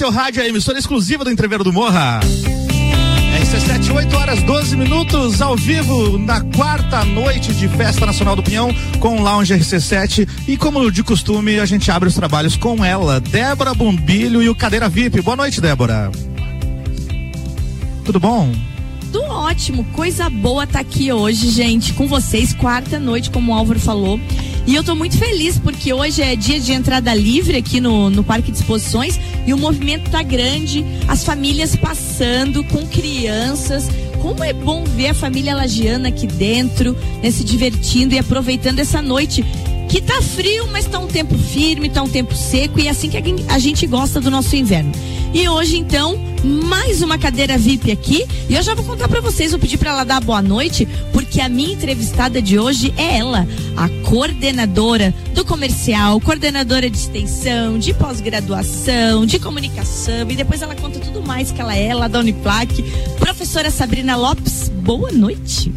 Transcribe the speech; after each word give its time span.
seu 0.00 0.10
rádio, 0.10 0.42
a 0.42 0.48
emissora 0.48 0.78
exclusiva 0.78 1.24
do 1.24 1.30
Entreveiro 1.30 1.62
do 1.62 1.74
Morra. 1.74 2.20
RC7, 3.38 3.94
8 3.94 4.16
horas 4.16 4.42
12 4.44 4.74
minutos, 4.74 5.42
ao 5.42 5.54
vivo, 5.54 6.16
na 6.16 6.40
quarta 6.40 7.04
noite 7.04 7.52
de 7.52 7.68
Festa 7.68 8.06
Nacional 8.06 8.34
do 8.34 8.42
Pinhão, 8.42 8.74
com 8.98 9.18
o 9.18 9.22
Lounge 9.22 9.52
RC7. 9.52 10.26
E 10.48 10.56
como 10.56 10.90
de 10.90 11.02
costume, 11.02 11.60
a 11.60 11.66
gente 11.66 11.90
abre 11.90 12.08
os 12.08 12.14
trabalhos 12.14 12.56
com 12.56 12.82
ela, 12.82 13.20
Débora 13.20 13.74
Bombilho 13.74 14.42
e 14.42 14.48
o 14.48 14.54
Cadeira 14.54 14.88
VIP. 14.88 15.20
Boa 15.20 15.36
noite, 15.36 15.60
Débora. 15.60 16.10
Tudo 18.02 18.18
bom? 18.18 18.50
Tudo 19.12 19.26
ótimo, 19.26 19.84
coisa 19.92 20.30
boa 20.30 20.66
tá 20.66 20.80
aqui 20.80 21.12
hoje, 21.12 21.50
gente, 21.50 21.92
com 21.92 22.06
vocês, 22.06 22.54
quarta 22.54 22.98
noite, 22.98 23.28
como 23.28 23.52
o 23.52 23.54
Álvaro 23.54 23.78
falou. 23.78 24.18
E 24.70 24.74
eu 24.76 24.84
tô 24.84 24.94
muito 24.94 25.18
feliz 25.18 25.58
porque 25.58 25.92
hoje 25.92 26.22
é 26.22 26.36
dia 26.36 26.60
de 26.60 26.72
entrada 26.72 27.12
livre 27.12 27.56
aqui 27.56 27.80
no, 27.80 28.08
no 28.08 28.22
Parque 28.22 28.52
de 28.52 28.58
Exposições 28.58 29.18
e 29.44 29.52
o 29.52 29.58
movimento 29.58 30.08
tá 30.12 30.22
grande, 30.22 30.86
as 31.08 31.24
famílias 31.24 31.74
passando 31.74 32.62
com 32.62 32.86
crianças. 32.86 33.88
Como 34.22 34.44
é 34.44 34.52
bom 34.52 34.84
ver 34.84 35.08
a 35.08 35.14
família 35.14 35.56
lagiana 35.56 36.06
aqui 36.06 36.24
dentro, 36.24 36.96
né, 37.20 37.32
se 37.32 37.42
divertindo 37.42 38.14
e 38.14 38.18
aproveitando 38.20 38.78
essa 38.78 39.02
noite 39.02 39.44
que 39.88 40.00
tá 40.00 40.22
frio, 40.22 40.68
mas 40.70 40.86
tá 40.86 41.00
um 41.00 41.08
tempo 41.08 41.36
firme, 41.36 41.90
tá 41.90 42.00
um 42.00 42.08
tempo 42.08 42.32
seco 42.32 42.78
e 42.78 42.86
é 42.86 42.90
assim 42.90 43.10
que 43.10 43.16
a 43.48 43.58
gente 43.58 43.84
gosta 43.88 44.20
do 44.20 44.30
nosso 44.30 44.54
inverno. 44.54 44.92
E 45.34 45.48
hoje 45.48 45.78
então, 45.78 46.16
mais 46.44 47.02
uma 47.02 47.18
cadeira 47.18 47.58
VIP 47.58 47.90
aqui, 47.90 48.24
e 48.48 48.54
eu 48.54 48.62
já 48.62 48.72
vou 48.74 48.84
contar 48.84 49.08
para 49.08 49.20
vocês, 49.20 49.50
vou 49.50 49.58
pedir 49.58 49.78
para 49.78 49.90
ela 49.90 50.04
dar 50.04 50.20
boa 50.20 50.40
noite, 50.40 50.86
porque 51.30 51.40
a 51.40 51.48
minha 51.48 51.74
entrevistada 51.74 52.42
de 52.42 52.58
hoje 52.58 52.92
é 52.96 53.18
ela, 53.18 53.46
a 53.76 53.88
coordenadora 54.10 55.14
do 55.32 55.44
comercial, 55.44 56.20
coordenadora 56.20 56.90
de 56.90 56.96
extensão, 56.96 57.78
de 57.78 57.94
pós-graduação, 57.94 59.24
de 59.24 59.38
comunicação, 59.38 60.28
e 60.28 60.34
depois 60.34 60.60
ela 60.60 60.74
conta 60.74 60.98
tudo 60.98 61.22
mais 61.22 61.52
que 61.52 61.60
ela 61.60 61.76
é, 61.76 61.94
lá 61.94 62.08
da 62.08 62.18
Uniplac, 62.18 62.82
professora 63.20 63.70
Sabrina 63.70 64.16
Lopes. 64.16 64.68
Boa 64.82 65.12
noite. 65.12 65.72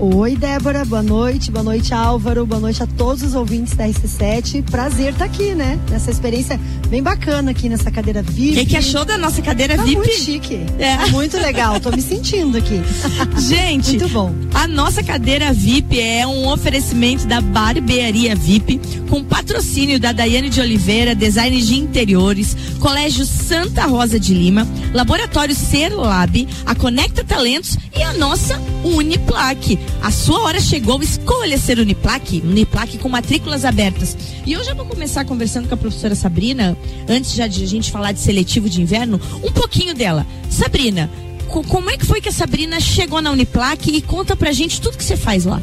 Oi, 0.00 0.36
Débora, 0.36 0.84
boa 0.84 1.02
noite, 1.02 1.50
boa 1.50 1.64
noite, 1.64 1.92
Álvaro, 1.92 2.46
boa 2.46 2.60
noite 2.60 2.80
a 2.80 2.86
todos 2.86 3.20
os 3.24 3.34
ouvintes 3.34 3.74
da 3.74 3.84
RC7. 3.84 4.62
Prazer 4.70 5.12
estar 5.12 5.18
tá 5.18 5.24
aqui, 5.24 5.56
né? 5.56 5.76
Nessa 5.90 6.08
experiência 6.08 6.58
bem 6.88 7.02
bacana 7.02 7.50
aqui 7.50 7.68
nessa 7.68 7.90
cadeira 7.90 8.22
VIP. 8.22 8.52
O 8.52 8.54
que, 8.60 8.66
que, 8.66 8.76
achou 8.76 9.04
da 9.04 9.18
nossa 9.18 9.42
cadeira 9.42 9.74
tá 9.74 9.82
VIP? 9.82 9.96
Muito 9.96 10.14
chique. 10.14 10.60
É. 10.78 10.96
Tá 10.98 11.08
muito 11.08 11.36
legal, 11.38 11.80
tô 11.80 11.90
me 11.90 12.00
sentindo 12.00 12.56
aqui. 12.56 12.80
Gente, 13.42 13.98
muito 13.98 14.08
bom. 14.10 14.32
A 14.54 14.68
nossa 14.68 15.02
cadeira 15.02 15.52
VIP 15.52 16.00
é 16.00 16.24
um 16.24 16.46
oferecimento 16.46 17.26
da 17.26 17.40
Barbearia 17.40 18.36
VIP, 18.36 18.80
com 19.10 19.24
patrocínio 19.24 19.98
da 19.98 20.12
Daiane 20.12 20.48
de 20.48 20.60
Oliveira, 20.60 21.12
design 21.12 21.60
de 21.60 21.74
interiores, 21.74 22.56
Colégio 22.78 23.26
Santa 23.26 23.84
Rosa 23.86 24.20
de 24.20 24.32
Lima, 24.32 24.64
Laboratório 24.94 25.56
Ser 25.56 25.88
Lab, 25.88 26.48
a 26.64 26.74
Conecta 26.76 27.24
Talentos 27.24 27.76
e 27.96 28.00
a 28.00 28.12
nossa 28.12 28.60
Uniplaque. 28.84 29.87
A 30.02 30.10
sua 30.10 30.40
hora 30.42 30.60
chegou, 30.60 31.02
escolha 31.02 31.58
ser 31.58 31.78
Uniplaque, 31.78 32.42
Uniplaque 32.44 32.98
com 32.98 33.08
matrículas 33.08 33.64
abertas. 33.64 34.16
E 34.46 34.52
eu 34.52 34.62
já 34.64 34.74
vou 34.74 34.86
começar 34.86 35.24
conversando 35.24 35.68
com 35.68 35.74
a 35.74 35.76
professora 35.76 36.14
Sabrina, 36.14 36.76
antes 37.08 37.34
já 37.34 37.46
de 37.46 37.62
a 37.64 37.66
gente 37.66 37.90
falar 37.90 38.12
de 38.12 38.20
seletivo 38.20 38.68
de 38.68 38.80
inverno, 38.80 39.20
um 39.42 39.50
pouquinho 39.50 39.94
dela. 39.94 40.26
Sabrina, 40.48 41.10
como 41.48 41.90
é 41.90 41.96
que 41.96 42.06
foi 42.06 42.20
que 42.20 42.28
a 42.28 42.32
Sabrina 42.32 42.78
chegou 42.80 43.20
na 43.20 43.30
Uniplaque 43.30 43.90
e 43.90 44.00
conta 44.00 44.36
pra 44.36 44.52
gente 44.52 44.80
tudo 44.80 44.96
que 44.96 45.04
você 45.04 45.16
faz 45.16 45.44
lá? 45.44 45.60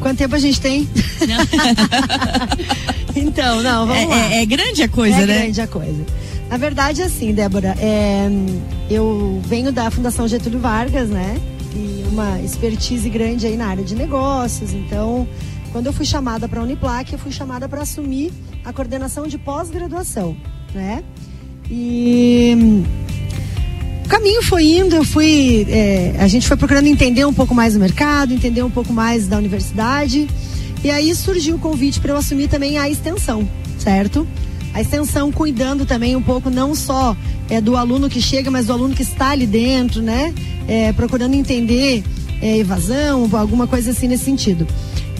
Quanto 0.00 0.18
tempo 0.18 0.34
a 0.34 0.38
gente 0.38 0.60
tem? 0.60 0.88
então, 3.16 3.62
não, 3.62 3.86
vamos 3.86 4.02
é, 4.02 4.06
lá. 4.06 4.32
É, 4.32 4.42
é, 4.42 4.46
grande 4.46 4.82
a 4.82 4.88
coisa, 4.88 5.16
é 5.16 5.26
né? 5.26 5.36
É 5.36 5.40
grande 5.42 5.60
a 5.60 5.66
coisa. 5.66 6.04
Na 6.50 6.56
verdade, 6.58 7.02
assim, 7.02 7.32
Débora, 7.32 7.74
é, 7.78 8.28
eu 8.90 9.40
venho 9.46 9.72
da 9.72 9.90
Fundação 9.90 10.28
Getúlio 10.28 10.60
Vargas, 10.60 11.08
né? 11.08 11.40
Uma 12.14 12.40
expertise 12.40 13.10
grande 13.10 13.44
aí 13.44 13.56
na 13.56 13.66
área 13.66 13.82
de 13.82 13.92
negócios. 13.92 14.72
Então, 14.72 15.26
quando 15.72 15.86
eu 15.86 15.92
fui 15.92 16.06
chamada 16.06 16.48
para 16.48 16.60
a 16.60 16.62
Uniplac, 16.62 17.12
eu 17.12 17.18
fui 17.18 17.32
chamada 17.32 17.68
para 17.68 17.82
assumir 17.82 18.32
a 18.64 18.72
coordenação 18.72 19.26
de 19.26 19.36
pós-graduação, 19.36 20.36
né? 20.72 21.02
E 21.68 22.84
o 24.04 24.08
caminho 24.08 24.44
foi 24.44 24.62
indo, 24.62 24.94
eu 24.94 25.02
fui, 25.02 25.66
é, 25.68 26.14
a 26.20 26.28
gente 26.28 26.46
foi 26.46 26.56
procurando 26.56 26.86
entender 26.86 27.24
um 27.24 27.34
pouco 27.34 27.52
mais 27.52 27.74
o 27.74 27.80
mercado, 27.80 28.32
entender 28.32 28.62
um 28.62 28.70
pouco 28.70 28.92
mais 28.92 29.26
da 29.26 29.36
universidade. 29.36 30.28
E 30.84 30.92
aí 30.92 31.12
surgiu 31.16 31.56
o 31.56 31.58
convite 31.58 31.98
para 31.98 32.12
eu 32.12 32.16
assumir 32.16 32.46
também 32.46 32.78
a 32.78 32.88
extensão, 32.88 33.44
certo? 33.76 34.24
A 34.72 34.80
extensão 34.80 35.32
cuidando 35.32 35.84
também 35.84 36.14
um 36.14 36.22
pouco 36.22 36.48
não 36.48 36.76
só 36.76 37.16
é, 37.48 37.60
do 37.60 37.76
aluno 37.76 38.08
que 38.08 38.20
chega, 38.20 38.50
mas 38.50 38.66
do 38.66 38.72
aluno 38.72 38.94
que 38.94 39.02
está 39.02 39.30
ali 39.30 39.46
dentro, 39.46 40.02
né? 40.02 40.34
É, 40.66 40.92
procurando 40.92 41.34
entender 41.34 42.02
é, 42.40 42.58
evasão, 42.58 43.28
alguma 43.32 43.66
coisa 43.66 43.90
assim 43.90 44.08
nesse 44.08 44.24
sentido. 44.24 44.66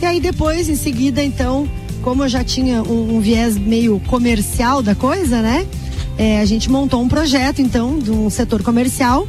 E 0.01 0.07
aí 0.07 0.21
depois, 0.21 0.69
em 0.69 0.77
seguida, 0.77 1.23
então, 1.23 1.69
como 2.03 2.25
eu 2.25 2.29
já 2.29 2.45
tinha 2.45 2.83
um, 2.83 3.17
um 3.17 3.21
viés 3.21 3.57
meio 3.57 4.01
comercial 4.07 4.83
da 4.83 4.95
coisa, 4.95 5.41
né? 5.41 5.67
É, 6.17 6.41
a 6.41 6.45
gente 6.45 6.71
montou 6.71 7.03
um 7.03 7.09
projeto, 7.09 7.61
então, 7.61 7.99
de 7.99 8.11
um 8.11 8.31
setor 8.31 8.63
comercial. 8.63 9.27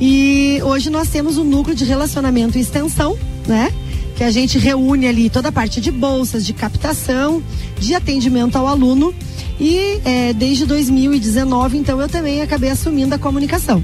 E 0.00 0.60
hoje 0.64 0.90
nós 0.90 1.08
temos 1.08 1.36
um 1.36 1.44
núcleo 1.44 1.74
de 1.74 1.84
relacionamento 1.84 2.56
e 2.56 2.60
extensão, 2.60 3.16
né? 3.46 3.72
Que 4.16 4.24
a 4.24 4.30
gente 4.30 4.58
reúne 4.58 5.06
ali 5.06 5.30
toda 5.30 5.48
a 5.48 5.52
parte 5.52 5.80
de 5.80 5.90
bolsas, 5.90 6.44
de 6.44 6.52
captação, 6.52 7.42
de 7.78 7.94
atendimento 7.94 8.56
ao 8.56 8.66
aluno. 8.66 9.14
E 9.60 10.00
é, 10.04 10.32
desde 10.32 10.66
2019, 10.66 11.78
então, 11.78 12.00
eu 12.00 12.08
também 12.08 12.42
acabei 12.42 12.70
assumindo 12.70 13.14
a 13.14 13.18
comunicação. 13.18 13.82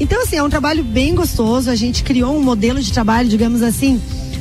Então, 0.00 0.22
assim, 0.22 0.36
é 0.36 0.42
um 0.42 0.50
trabalho 0.50 0.82
bem 0.82 1.14
gostoso. 1.14 1.70
A 1.70 1.74
gente 1.74 2.02
criou 2.02 2.36
um 2.36 2.42
modelo 2.42 2.80
de 2.80 2.92
trabalho, 2.92 3.28
digamos 3.28 3.62
assim, 3.62 4.00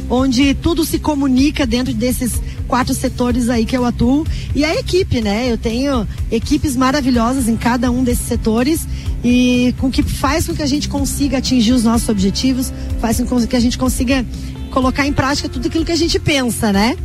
onde 0.09 0.53
tudo 0.53 0.85
se 0.85 0.97
comunica 0.97 1.65
dentro 1.65 1.93
desses 1.93 2.41
quatro 2.67 2.93
setores 2.93 3.49
aí 3.49 3.65
que 3.65 3.75
eu 3.75 3.85
atuo. 3.85 4.25
E 4.55 4.63
a 4.63 4.73
equipe, 4.75 5.21
né? 5.21 5.51
Eu 5.51 5.57
tenho 5.57 6.07
equipes 6.31 6.75
maravilhosas 6.75 7.49
em 7.49 7.57
cada 7.57 7.91
um 7.91 8.03
desses 8.03 8.25
setores 8.25 8.88
e 9.23 9.75
com 9.77 9.91
que 9.91 10.01
faz 10.01 10.47
com 10.47 10.55
que 10.55 10.63
a 10.63 10.67
gente 10.67 10.88
consiga 10.88 11.38
atingir 11.38 11.73
os 11.73 11.83
nossos 11.83 12.07
objetivos, 12.09 12.71
faz 12.99 13.19
com 13.19 13.45
que 13.45 13.55
a 13.55 13.59
gente 13.59 13.77
consiga 13.77 14.25
colocar 14.71 15.05
em 15.05 15.13
prática 15.13 15.49
tudo 15.49 15.67
aquilo 15.67 15.85
que 15.85 15.91
a 15.91 15.97
gente 15.97 16.17
pensa, 16.17 16.71
né? 16.71 16.97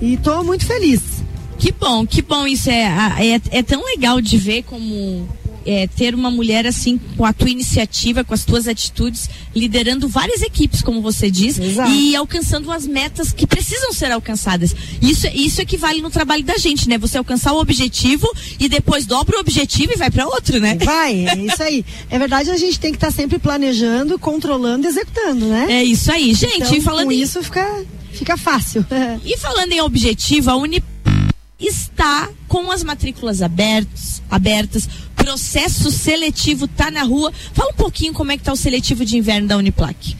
E 0.00 0.14
estou 0.14 0.44
muito 0.44 0.64
feliz. 0.64 1.13
Que 1.64 1.72
bom, 1.72 2.06
que 2.06 2.20
bom 2.20 2.46
isso 2.46 2.68
é, 2.68 2.82
é, 2.82 3.40
é 3.58 3.62
tão 3.62 3.82
legal 3.86 4.20
de 4.20 4.36
ver 4.36 4.64
como 4.64 5.26
é, 5.64 5.86
ter 5.86 6.14
uma 6.14 6.30
mulher 6.30 6.66
assim 6.66 7.00
com 7.16 7.24
a 7.24 7.32
tua 7.32 7.48
iniciativa, 7.48 8.22
com 8.22 8.34
as 8.34 8.44
tuas 8.44 8.68
atitudes, 8.68 9.30
liderando 9.56 10.06
várias 10.06 10.42
equipes, 10.42 10.82
como 10.82 11.00
você 11.00 11.30
diz, 11.30 11.58
Exato. 11.58 11.90
e 11.90 12.14
alcançando 12.14 12.70
as 12.70 12.86
metas 12.86 13.32
que 13.32 13.46
precisam 13.46 13.94
ser 13.94 14.12
alcançadas. 14.12 14.76
Isso, 15.00 15.26
isso 15.28 15.62
é 15.62 15.64
que 15.64 15.78
vale 15.78 16.02
no 16.02 16.10
trabalho 16.10 16.44
da 16.44 16.58
gente, 16.58 16.86
né? 16.86 16.98
Você 16.98 17.16
alcançar 17.16 17.54
o 17.54 17.58
objetivo 17.58 18.30
e 18.60 18.68
depois 18.68 19.06
dobra 19.06 19.38
o 19.38 19.40
objetivo 19.40 19.94
e 19.94 19.96
vai 19.96 20.10
para 20.10 20.26
outro, 20.26 20.60
né? 20.60 20.76
Vai, 20.84 21.26
é 21.26 21.34
isso 21.50 21.62
aí. 21.62 21.82
É 22.10 22.18
verdade, 22.18 22.50
a 22.50 22.58
gente 22.58 22.78
tem 22.78 22.90
que 22.90 22.98
estar 22.98 23.06
tá 23.06 23.12
sempre 23.16 23.38
planejando, 23.38 24.18
controlando, 24.18 24.86
executando, 24.86 25.46
né? 25.46 25.66
É 25.70 25.82
isso 25.82 26.12
aí, 26.12 26.34
gente. 26.34 26.56
Então, 26.56 26.82
falando 26.82 27.06
com 27.06 27.12
em... 27.12 27.22
isso 27.22 27.42
fica 27.42 27.86
fica 28.12 28.36
fácil. 28.36 28.84
e 29.24 29.38
falando 29.38 29.72
em 29.72 29.80
objetivo, 29.80 30.50
a 30.50 30.56
Unip 30.56 30.84
está 31.66 32.28
com 32.48 32.70
as 32.70 32.82
matrículas 32.82 33.42
abertas, 33.42 34.22
abertas, 34.30 34.88
processo 35.14 35.90
seletivo 35.90 36.66
está 36.66 36.90
na 36.90 37.02
rua. 37.02 37.32
Fala 37.52 37.70
um 37.70 37.76
pouquinho 37.76 38.12
como 38.12 38.32
é 38.32 38.36
que 38.36 38.42
está 38.42 38.52
o 38.52 38.56
seletivo 38.56 39.04
de 39.04 39.16
inverno 39.16 39.48
da 39.48 39.56
Uniplac. 39.56 40.16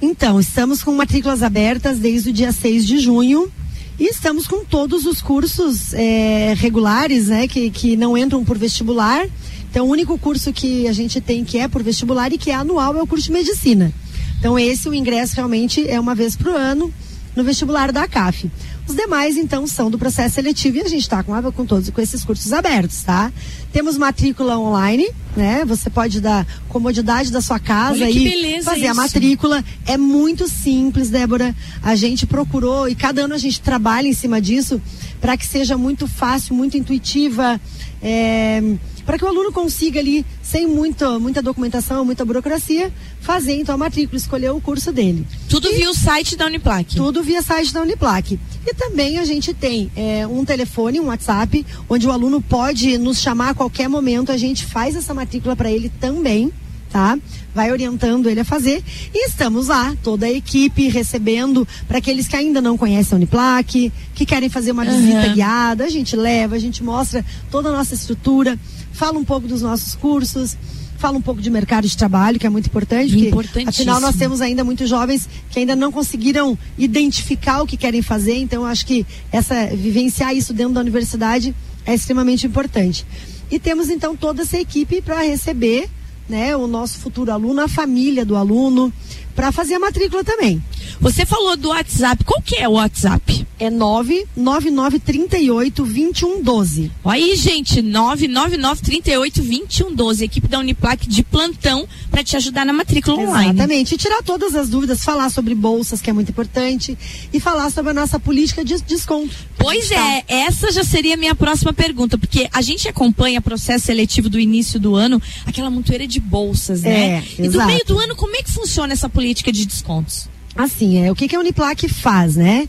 Então, 0.00 0.38
estamos 0.38 0.82
com 0.82 0.92
matrículas 0.94 1.42
abertas 1.42 1.98
desde 1.98 2.30
o 2.30 2.32
dia 2.32 2.52
6 2.52 2.86
de 2.86 2.98
junho. 2.98 3.50
E 3.98 4.06
estamos 4.06 4.46
com 4.46 4.64
todos 4.64 5.06
os 5.06 5.22
cursos 5.22 5.94
é, 5.94 6.54
regulares, 6.56 7.28
né, 7.28 7.46
que, 7.46 7.70
que 7.70 7.96
não 7.96 8.18
entram 8.18 8.44
por 8.44 8.58
vestibular. 8.58 9.24
Então, 9.70 9.86
o 9.86 9.90
único 9.90 10.18
curso 10.18 10.52
que 10.52 10.86
a 10.88 10.92
gente 10.92 11.20
tem 11.20 11.44
que 11.44 11.58
é 11.58 11.68
por 11.68 11.82
vestibular 11.82 12.32
e 12.32 12.38
que 12.38 12.50
é 12.50 12.54
anual 12.54 12.96
é 12.96 13.02
o 13.02 13.06
curso 13.06 13.26
de 13.26 13.32
medicina. 13.32 13.92
Então, 14.38 14.58
esse 14.58 14.88
o 14.88 14.94
ingresso 14.94 15.36
realmente 15.36 15.88
é 15.88 15.98
uma 15.98 16.14
vez 16.14 16.36
por 16.36 16.48
ano 16.48 16.92
no 17.34 17.42
vestibular 17.42 17.90
da 17.92 18.06
CAF. 18.06 18.50
Os 18.86 18.94
demais, 18.94 19.36
então, 19.38 19.66
são 19.66 19.90
do 19.90 19.98
processo 19.98 20.34
seletivo 20.34 20.76
e 20.76 20.80
a 20.82 20.88
gente 20.88 21.02
está 21.02 21.22
com, 21.22 21.32
com 21.52 21.64
todos 21.64 21.88
com 21.88 22.00
esses 22.00 22.22
cursos 22.22 22.52
abertos, 22.52 23.02
tá? 23.02 23.32
Temos 23.72 23.96
matrícula 23.96 24.58
online, 24.58 25.08
né? 25.34 25.64
Você 25.64 25.88
pode 25.88 26.20
dar 26.20 26.46
comodidade 26.68 27.32
da 27.32 27.40
sua 27.40 27.58
casa 27.58 28.08
e 28.08 28.62
fazer 28.62 28.80
isso. 28.80 28.90
a 28.90 28.94
matrícula. 28.94 29.64
É 29.86 29.96
muito 29.96 30.46
simples, 30.46 31.08
Débora. 31.08 31.56
A 31.82 31.96
gente 31.96 32.26
procurou 32.26 32.86
e 32.86 32.94
cada 32.94 33.22
ano 33.22 33.34
a 33.34 33.38
gente 33.38 33.60
trabalha 33.60 34.06
em 34.06 34.12
cima 34.12 34.38
disso 34.38 34.80
para 35.18 35.34
que 35.36 35.46
seja 35.46 35.78
muito 35.78 36.06
fácil, 36.06 36.54
muito 36.54 36.76
intuitiva. 36.76 37.58
É, 38.02 38.62
para 39.04 39.18
que 39.18 39.24
o 39.24 39.28
aluno 39.28 39.52
consiga 39.52 40.00
ali, 40.00 40.24
sem 40.42 40.66
muito, 40.66 41.20
muita 41.20 41.42
documentação, 41.42 42.04
muita 42.04 42.24
burocracia, 42.24 42.92
fazer 43.20 43.54
então 43.54 43.74
a 43.74 43.78
matrícula, 43.78 44.16
escolher 44.16 44.50
o 44.50 44.60
curso 44.60 44.92
dele. 44.92 45.26
Tudo 45.48 45.68
e, 45.70 45.76
via 45.76 45.90
o 45.90 45.94
site 45.94 46.36
da 46.36 46.46
Uniplac. 46.46 46.96
Tudo 46.96 47.22
via 47.22 47.42
site 47.42 47.72
da 47.72 47.82
Uniplac. 47.82 48.38
E 48.66 48.74
também 48.74 49.18
a 49.18 49.24
gente 49.24 49.52
tem 49.52 49.90
é, 49.94 50.26
um 50.26 50.44
telefone, 50.44 51.00
um 51.00 51.06
WhatsApp, 51.06 51.64
onde 51.88 52.06
o 52.06 52.10
aluno 52.10 52.40
pode 52.40 52.96
nos 52.98 53.20
chamar 53.20 53.50
a 53.50 53.54
qualquer 53.54 53.88
momento, 53.88 54.32
a 54.32 54.36
gente 54.36 54.64
faz 54.64 54.96
essa 54.96 55.12
matrícula 55.12 55.54
para 55.54 55.70
ele 55.70 55.90
também, 56.00 56.50
tá? 56.94 57.18
Vai 57.52 57.72
orientando 57.72 58.30
ele 58.30 58.38
a 58.38 58.44
fazer. 58.44 58.82
E 59.12 59.26
estamos 59.26 59.66
lá, 59.66 59.96
toda 60.00 60.26
a 60.26 60.30
equipe, 60.30 60.88
recebendo 60.88 61.66
para 61.88 61.98
aqueles 61.98 62.28
que 62.28 62.36
ainda 62.36 62.60
não 62.60 62.78
conhecem 62.78 63.14
a 63.14 63.16
Uniplac, 63.16 63.92
que 64.14 64.24
querem 64.24 64.48
fazer 64.48 64.70
uma 64.70 64.84
uhum. 64.84 64.96
visita 64.96 65.28
guiada, 65.28 65.84
a 65.84 65.88
gente 65.88 66.14
leva, 66.14 66.54
a 66.54 66.58
gente 66.58 66.84
mostra 66.84 67.24
toda 67.50 67.68
a 67.68 67.72
nossa 67.72 67.94
estrutura, 67.94 68.58
fala 68.94 69.18
um 69.18 69.24
pouco 69.24 69.46
dos 69.46 69.60
nossos 69.60 69.94
cursos 69.94 70.56
fala 71.04 71.18
um 71.18 71.20
pouco 71.20 71.42
de 71.42 71.50
mercado 71.50 71.86
de 71.86 71.94
trabalho, 71.94 72.38
que 72.38 72.46
é 72.46 72.48
muito 72.50 72.66
importante, 72.66 73.28
porque 73.30 73.58
afinal 73.68 74.00
nós 74.00 74.16
temos 74.16 74.40
ainda 74.40 74.64
muitos 74.64 74.88
jovens 74.88 75.28
que 75.50 75.58
ainda 75.58 75.76
não 75.76 75.92
conseguiram 75.92 76.56
identificar 76.78 77.60
o 77.60 77.66
que 77.66 77.76
querem 77.76 78.00
fazer, 78.00 78.36
então 78.36 78.64
acho 78.64 78.86
que 78.86 79.04
essa 79.30 79.66
vivenciar 79.66 80.34
isso 80.34 80.54
dentro 80.54 80.72
da 80.72 80.80
universidade 80.80 81.54
é 81.84 81.94
extremamente 81.94 82.46
importante. 82.46 83.04
E 83.50 83.58
temos 83.58 83.90
então 83.90 84.16
toda 84.16 84.42
essa 84.42 84.58
equipe 84.58 85.02
para 85.02 85.20
receber 85.20 85.90
né, 86.26 86.56
o 86.56 86.66
nosso 86.66 86.98
futuro 86.98 87.30
aluno, 87.30 87.60
a 87.60 87.68
família 87.68 88.24
do 88.24 88.34
aluno, 88.34 88.90
para 89.34 89.52
fazer 89.52 89.74
a 89.74 89.78
matrícula 89.78 90.24
também. 90.24 90.62
Você 91.00 91.26
falou 91.26 91.56
do 91.56 91.68
WhatsApp. 91.68 92.24
Qual 92.24 92.42
que 92.42 92.56
é 92.56 92.68
o 92.68 92.72
WhatsApp? 92.72 93.46
É 93.58 93.70
99938 93.70 95.84
2112. 95.84 96.90
Aí, 97.04 97.36
gente, 97.36 97.82
99938 97.82 99.42
2112. 99.42 100.24
Equipe 100.24 100.48
da 100.48 100.58
Uniplac 100.58 101.08
de 101.08 101.22
plantão 101.22 101.86
para 102.10 102.24
te 102.24 102.36
ajudar 102.36 102.64
na 102.64 102.72
matrícula 102.72 103.18
online. 103.18 103.50
Exatamente. 103.50 103.94
E 103.94 103.98
tirar 103.98 104.22
todas 104.22 104.54
as 104.54 104.68
dúvidas, 104.68 105.04
falar 105.04 105.30
sobre 105.30 105.54
bolsas, 105.54 106.00
que 106.00 106.10
é 106.10 106.12
muito 106.12 106.30
importante, 106.30 106.96
e 107.32 107.40
falar 107.40 107.70
sobre 107.70 107.90
a 107.90 107.94
nossa 107.94 108.18
política 108.18 108.64
de 108.64 108.80
desconto. 108.82 109.34
Pois 109.58 109.90
é, 109.90 110.24
essa 110.28 110.70
já 110.70 110.84
seria 110.84 111.14
a 111.14 111.16
minha 111.16 111.34
próxima 111.34 111.72
pergunta, 111.72 112.18
porque 112.18 112.48
a 112.52 112.60
gente 112.60 112.88
acompanha 112.88 113.38
o 113.38 113.42
processo 113.42 113.86
seletivo 113.86 114.28
do 114.28 114.38
início 114.38 114.78
do 114.78 114.94
ano, 114.94 115.20
aquela 115.46 115.70
montoeira 115.70 116.06
de 116.06 116.20
bolsas, 116.20 116.82
né? 116.82 117.24
É, 117.38 117.38
e 117.38 117.48
do 117.48 117.64
meio 117.64 117.84
do 117.86 117.98
ano, 117.98 118.14
como 118.14 118.36
é 118.36 118.42
que 118.42 118.50
funciona 118.50 118.92
essa 118.92 119.08
política 119.08 119.50
de 119.50 119.64
descontos? 119.64 120.28
Assim, 120.56 121.04
é, 121.04 121.10
o 121.10 121.14
que, 121.14 121.26
que 121.26 121.34
a 121.34 121.40
Uniplac 121.40 121.88
faz, 121.88 122.36
né? 122.36 122.68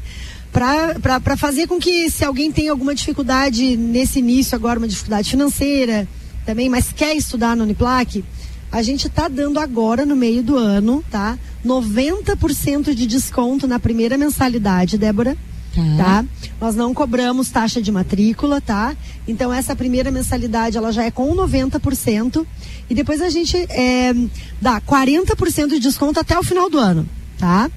Para 0.52 1.38
fazer 1.38 1.68
com 1.68 1.78
que, 1.78 2.10
se 2.10 2.24
alguém 2.24 2.52
tem 2.52 2.70
alguma 2.70 2.96
dificuldade 2.96 3.76
nesse 3.76 4.20
início 4.20 4.56
agora, 4.56 4.80
uma 4.80 4.88
dificuldade 4.88 5.30
financeira 5.30 6.08
também, 6.46 6.70
mas 6.70 6.94
quer 6.94 7.16
estudar 7.16 7.56
na 7.56 7.64
Uniplac, 7.64 8.24
a 8.72 8.82
gente 8.82 9.08
está 9.08 9.28
dando 9.28 9.60
agora, 9.60 10.06
no 10.06 10.16
meio 10.16 10.42
do 10.42 10.58
ano, 10.58 11.04
tá? 11.12 11.38
90% 11.66 12.94
de 12.94 13.06
desconto 13.06 13.68
na 13.68 13.80
primeira 13.80 14.18
mensalidade, 14.18 14.98
Débora. 14.98 15.38
Tá. 15.76 15.98
tá. 15.98 16.26
Nós 16.60 16.74
não 16.74 16.94
cobramos 16.94 17.50
taxa 17.50 17.82
de 17.82 17.92
matrícula, 17.92 18.62
tá? 18.62 18.96
Então 19.28 19.52
essa 19.52 19.76
primeira 19.76 20.10
mensalidade 20.10 20.78
ela 20.78 20.92
já 20.92 21.04
é 21.04 21.12
com 21.12 21.36
90% 21.36 22.46
e 22.90 22.96
depois 22.96 23.22
a 23.22 23.30
gente 23.30 23.58
é, 23.70 24.16
dá 24.62 24.80
40% 24.80 25.68
de 25.68 25.80
desconto 25.80 26.20
até 26.20 26.40
o 26.40 26.44
final 26.44 26.70
do 26.70 26.80
ano 26.80 27.08
tá? 27.46 27.70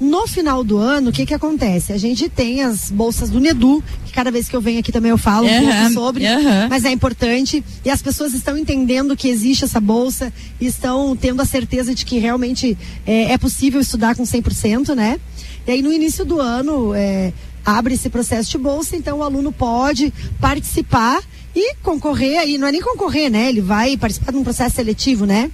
No 0.00 0.28
final 0.28 0.62
do 0.62 0.78
ano, 0.78 1.10
o 1.10 1.12
que 1.12 1.26
que 1.26 1.34
acontece? 1.34 1.92
A 1.92 1.98
gente 1.98 2.28
tem 2.28 2.62
as 2.62 2.88
bolsas 2.88 3.30
do 3.30 3.40
Nedu, 3.40 3.82
que 4.06 4.12
cada 4.12 4.30
vez 4.30 4.48
que 4.48 4.54
eu 4.54 4.60
venho 4.60 4.78
aqui 4.78 4.92
também 4.92 5.10
eu 5.10 5.18
falo 5.18 5.44
uhum, 5.48 5.58
um 5.58 5.66
pouco 5.66 5.92
sobre, 5.92 6.24
uhum. 6.24 6.68
mas 6.70 6.84
é 6.84 6.92
importante 6.92 7.64
e 7.84 7.90
as 7.90 8.00
pessoas 8.00 8.32
estão 8.32 8.56
entendendo 8.56 9.16
que 9.16 9.26
existe 9.26 9.64
essa 9.64 9.80
bolsa, 9.80 10.32
estão 10.60 11.16
tendo 11.16 11.42
a 11.42 11.44
certeza 11.44 11.96
de 11.96 12.04
que 12.04 12.16
realmente 12.18 12.78
é, 13.04 13.32
é 13.32 13.38
possível 13.38 13.80
estudar 13.80 14.14
com 14.14 14.22
100%, 14.22 14.94
né? 14.94 15.18
E 15.66 15.72
aí 15.72 15.82
no 15.82 15.92
início 15.92 16.24
do 16.24 16.40
ano 16.40 16.94
é, 16.94 17.32
abre 17.64 17.94
esse 17.94 18.08
processo 18.08 18.52
de 18.52 18.58
bolsa, 18.58 18.94
então 18.94 19.18
o 19.18 19.22
aluno 19.24 19.50
pode 19.50 20.12
participar 20.40 21.20
e 21.56 21.74
concorrer 21.82 22.38
aí, 22.38 22.56
não 22.56 22.68
é 22.68 22.72
nem 22.72 22.80
concorrer, 22.80 23.28
né? 23.32 23.48
Ele 23.48 23.60
vai 23.60 23.96
participar 23.96 24.30
de 24.30 24.38
um 24.38 24.44
processo 24.44 24.76
seletivo, 24.76 25.26
né? 25.26 25.50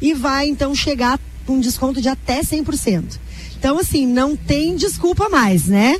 E 0.00 0.14
vai 0.14 0.46
então 0.46 0.72
chegar 0.72 1.18
com 1.46 1.60
desconto 1.60 2.00
de 2.00 2.08
até 2.08 2.42
100%. 2.42 3.18
Então, 3.58 3.78
assim, 3.78 4.06
não 4.06 4.36
tem 4.36 4.76
desculpa 4.76 5.28
mais, 5.28 5.66
né? 5.66 5.96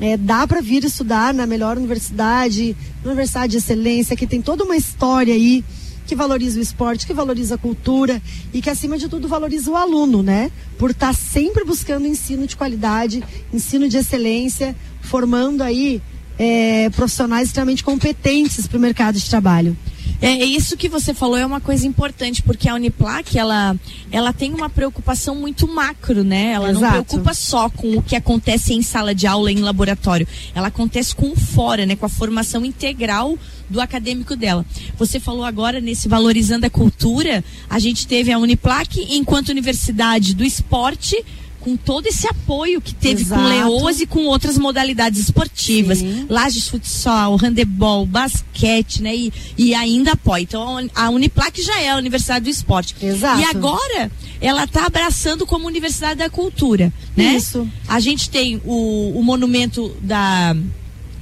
É, 0.00 0.16
dá 0.16 0.46
para 0.46 0.60
vir 0.60 0.84
estudar 0.84 1.34
na 1.34 1.46
melhor 1.46 1.76
universidade, 1.76 2.76
universidade 3.04 3.52
de 3.52 3.58
excelência, 3.58 4.16
que 4.16 4.26
tem 4.26 4.40
toda 4.40 4.64
uma 4.64 4.76
história 4.76 5.34
aí 5.34 5.64
que 6.06 6.16
valoriza 6.16 6.58
o 6.58 6.62
esporte, 6.62 7.06
que 7.06 7.12
valoriza 7.12 7.54
a 7.54 7.58
cultura 7.58 8.20
e 8.52 8.60
que, 8.60 8.70
acima 8.70 8.98
de 8.98 9.08
tudo, 9.08 9.28
valoriza 9.28 9.70
o 9.70 9.76
aluno, 9.76 10.22
né? 10.22 10.50
Por 10.78 10.90
estar 10.90 11.08
tá 11.08 11.12
sempre 11.12 11.64
buscando 11.64 12.06
ensino 12.06 12.46
de 12.46 12.56
qualidade, 12.56 13.22
ensino 13.52 13.88
de 13.88 13.98
excelência, 13.98 14.74
formando 15.02 15.62
aí 15.62 16.02
é, 16.38 16.88
profissionais 16.90 17.48
extremamente 17.48 17.84
competentes 17.84 18.66
para 18.66 18.78
o 18.78 18.80
mercado 18.80 19.18
de 19.18 19.28
trabalho. 19.28 19.76
É, 20.20 20.28
é, 20.28 20.44
isso 20.44 20.76
que 20.76 20.88
você 20.88 21.14
falou 21.14 21.38
é 21.38 21.46
uma 21.46 21.60
coisa 21.60 21.86
importante, 21.86 22.42
porque 22.42 22.68
a 22.68 22.74
Uniplac, 22.74 23.38
ela, 23.38 23.74
ela 24.12 24.32
tem 24.32 24.52
uma 24.52 24.68
preocupação 24.68 25.34
muito 25.34 25.66
macro, 25.66 26.22
né? 26.22 26.52
Ela 26.52 26.70
Exato. 26.70 26.82
não 26.82 26.90
preocupa 27.04 27.34
só 27.34 27.70
com 27.70 27.96
o 27.96 28.02
que 28.02 28.14
acontece 28.14 28.74
em 28.74 28.82
sala 28.82 29.14
de 29.14 29.26
aula, 29.26 29.50
em 29.50 29.60
laboratório. 29.60 30.28
Ela 30.54 30.68
acontece 30.68 31.14
com 31.14 31.34
fora, 31.34 31.86
né? 31.86 31.96
Com 31.96 32.06
a 32.06 32.08
formação 32.08 32.64
integral 32.64 33.38
do 33.68 33.80
acadêmico 33.80 34.36
dela. 34.36 34.66
Você 34.98 35.18
falou 35.18 35.44
agora 35.44 35.80
nesse 35.80 36.08
Valorizando 36.08 36.66
a 36.66 36.70
Cultura, 36.70 37.42
a 37.68 37.78
gente 37.78 38.06
teve 38.06 38.32
a 38.32 38.38
Uniplac 38.38 39.00
enquanto 39.14 39.48
universidade 39.50 40.34
do 40.34 40.44
esporte, 40.44 41.24
com 41.60 41.76
todo 41.76 42.06
esse 42.06 42.26
apoio 42.26 42.80
que 42.80 42.94
teve 42.94 43.22
Exato. 43.22 43.40
com 43.40 43.48
Leoas 43.48 44.00
e 44.00 44.06
com 44.06 44.24
outras 44.26 44.58
modalidades 44.58 45.20
esportivas, 45.20 45.98
Sim. 45.98 46.26
lajes 46.28 46.66
futsal, 46.68 47.36
handebol, 47.36 48.06
basquete, 48.06 49.02
né? 49.02 49.14
E, 49.14 49.32
e 49.56 49.74
ainda 49.74 50.12
apoia. 50.12 50.42
Então 50.42 50.88
a 50.94 51.10
Uniplac 51.10 51.62
já 51.62 51.80
é 51.80 51.90
a 51.90 51.96
Universidade 51.96 52.44
do 52.44 52.50
Esporte. 52.50 52.96
Exato. 53.00 53.40
E 53.40 53.44
agora 53.44 54.10
ela 54.40 54.64
está 54.64 54.86
abraçando 54.86 55.46
como 55.46 55.66
Universidade 55.66 56.18
da 56.18 56.30
Cultura, 56.30 56.92
né? 57.16 57.36
Isso. 57.36 57.68
A 57.86 58.00
gente 58.00 58.30
tem 58.30 58.60
o, 58.64 59.18
o 59.18 59.22
monumento 59.22 59.94
da 60.00 60.56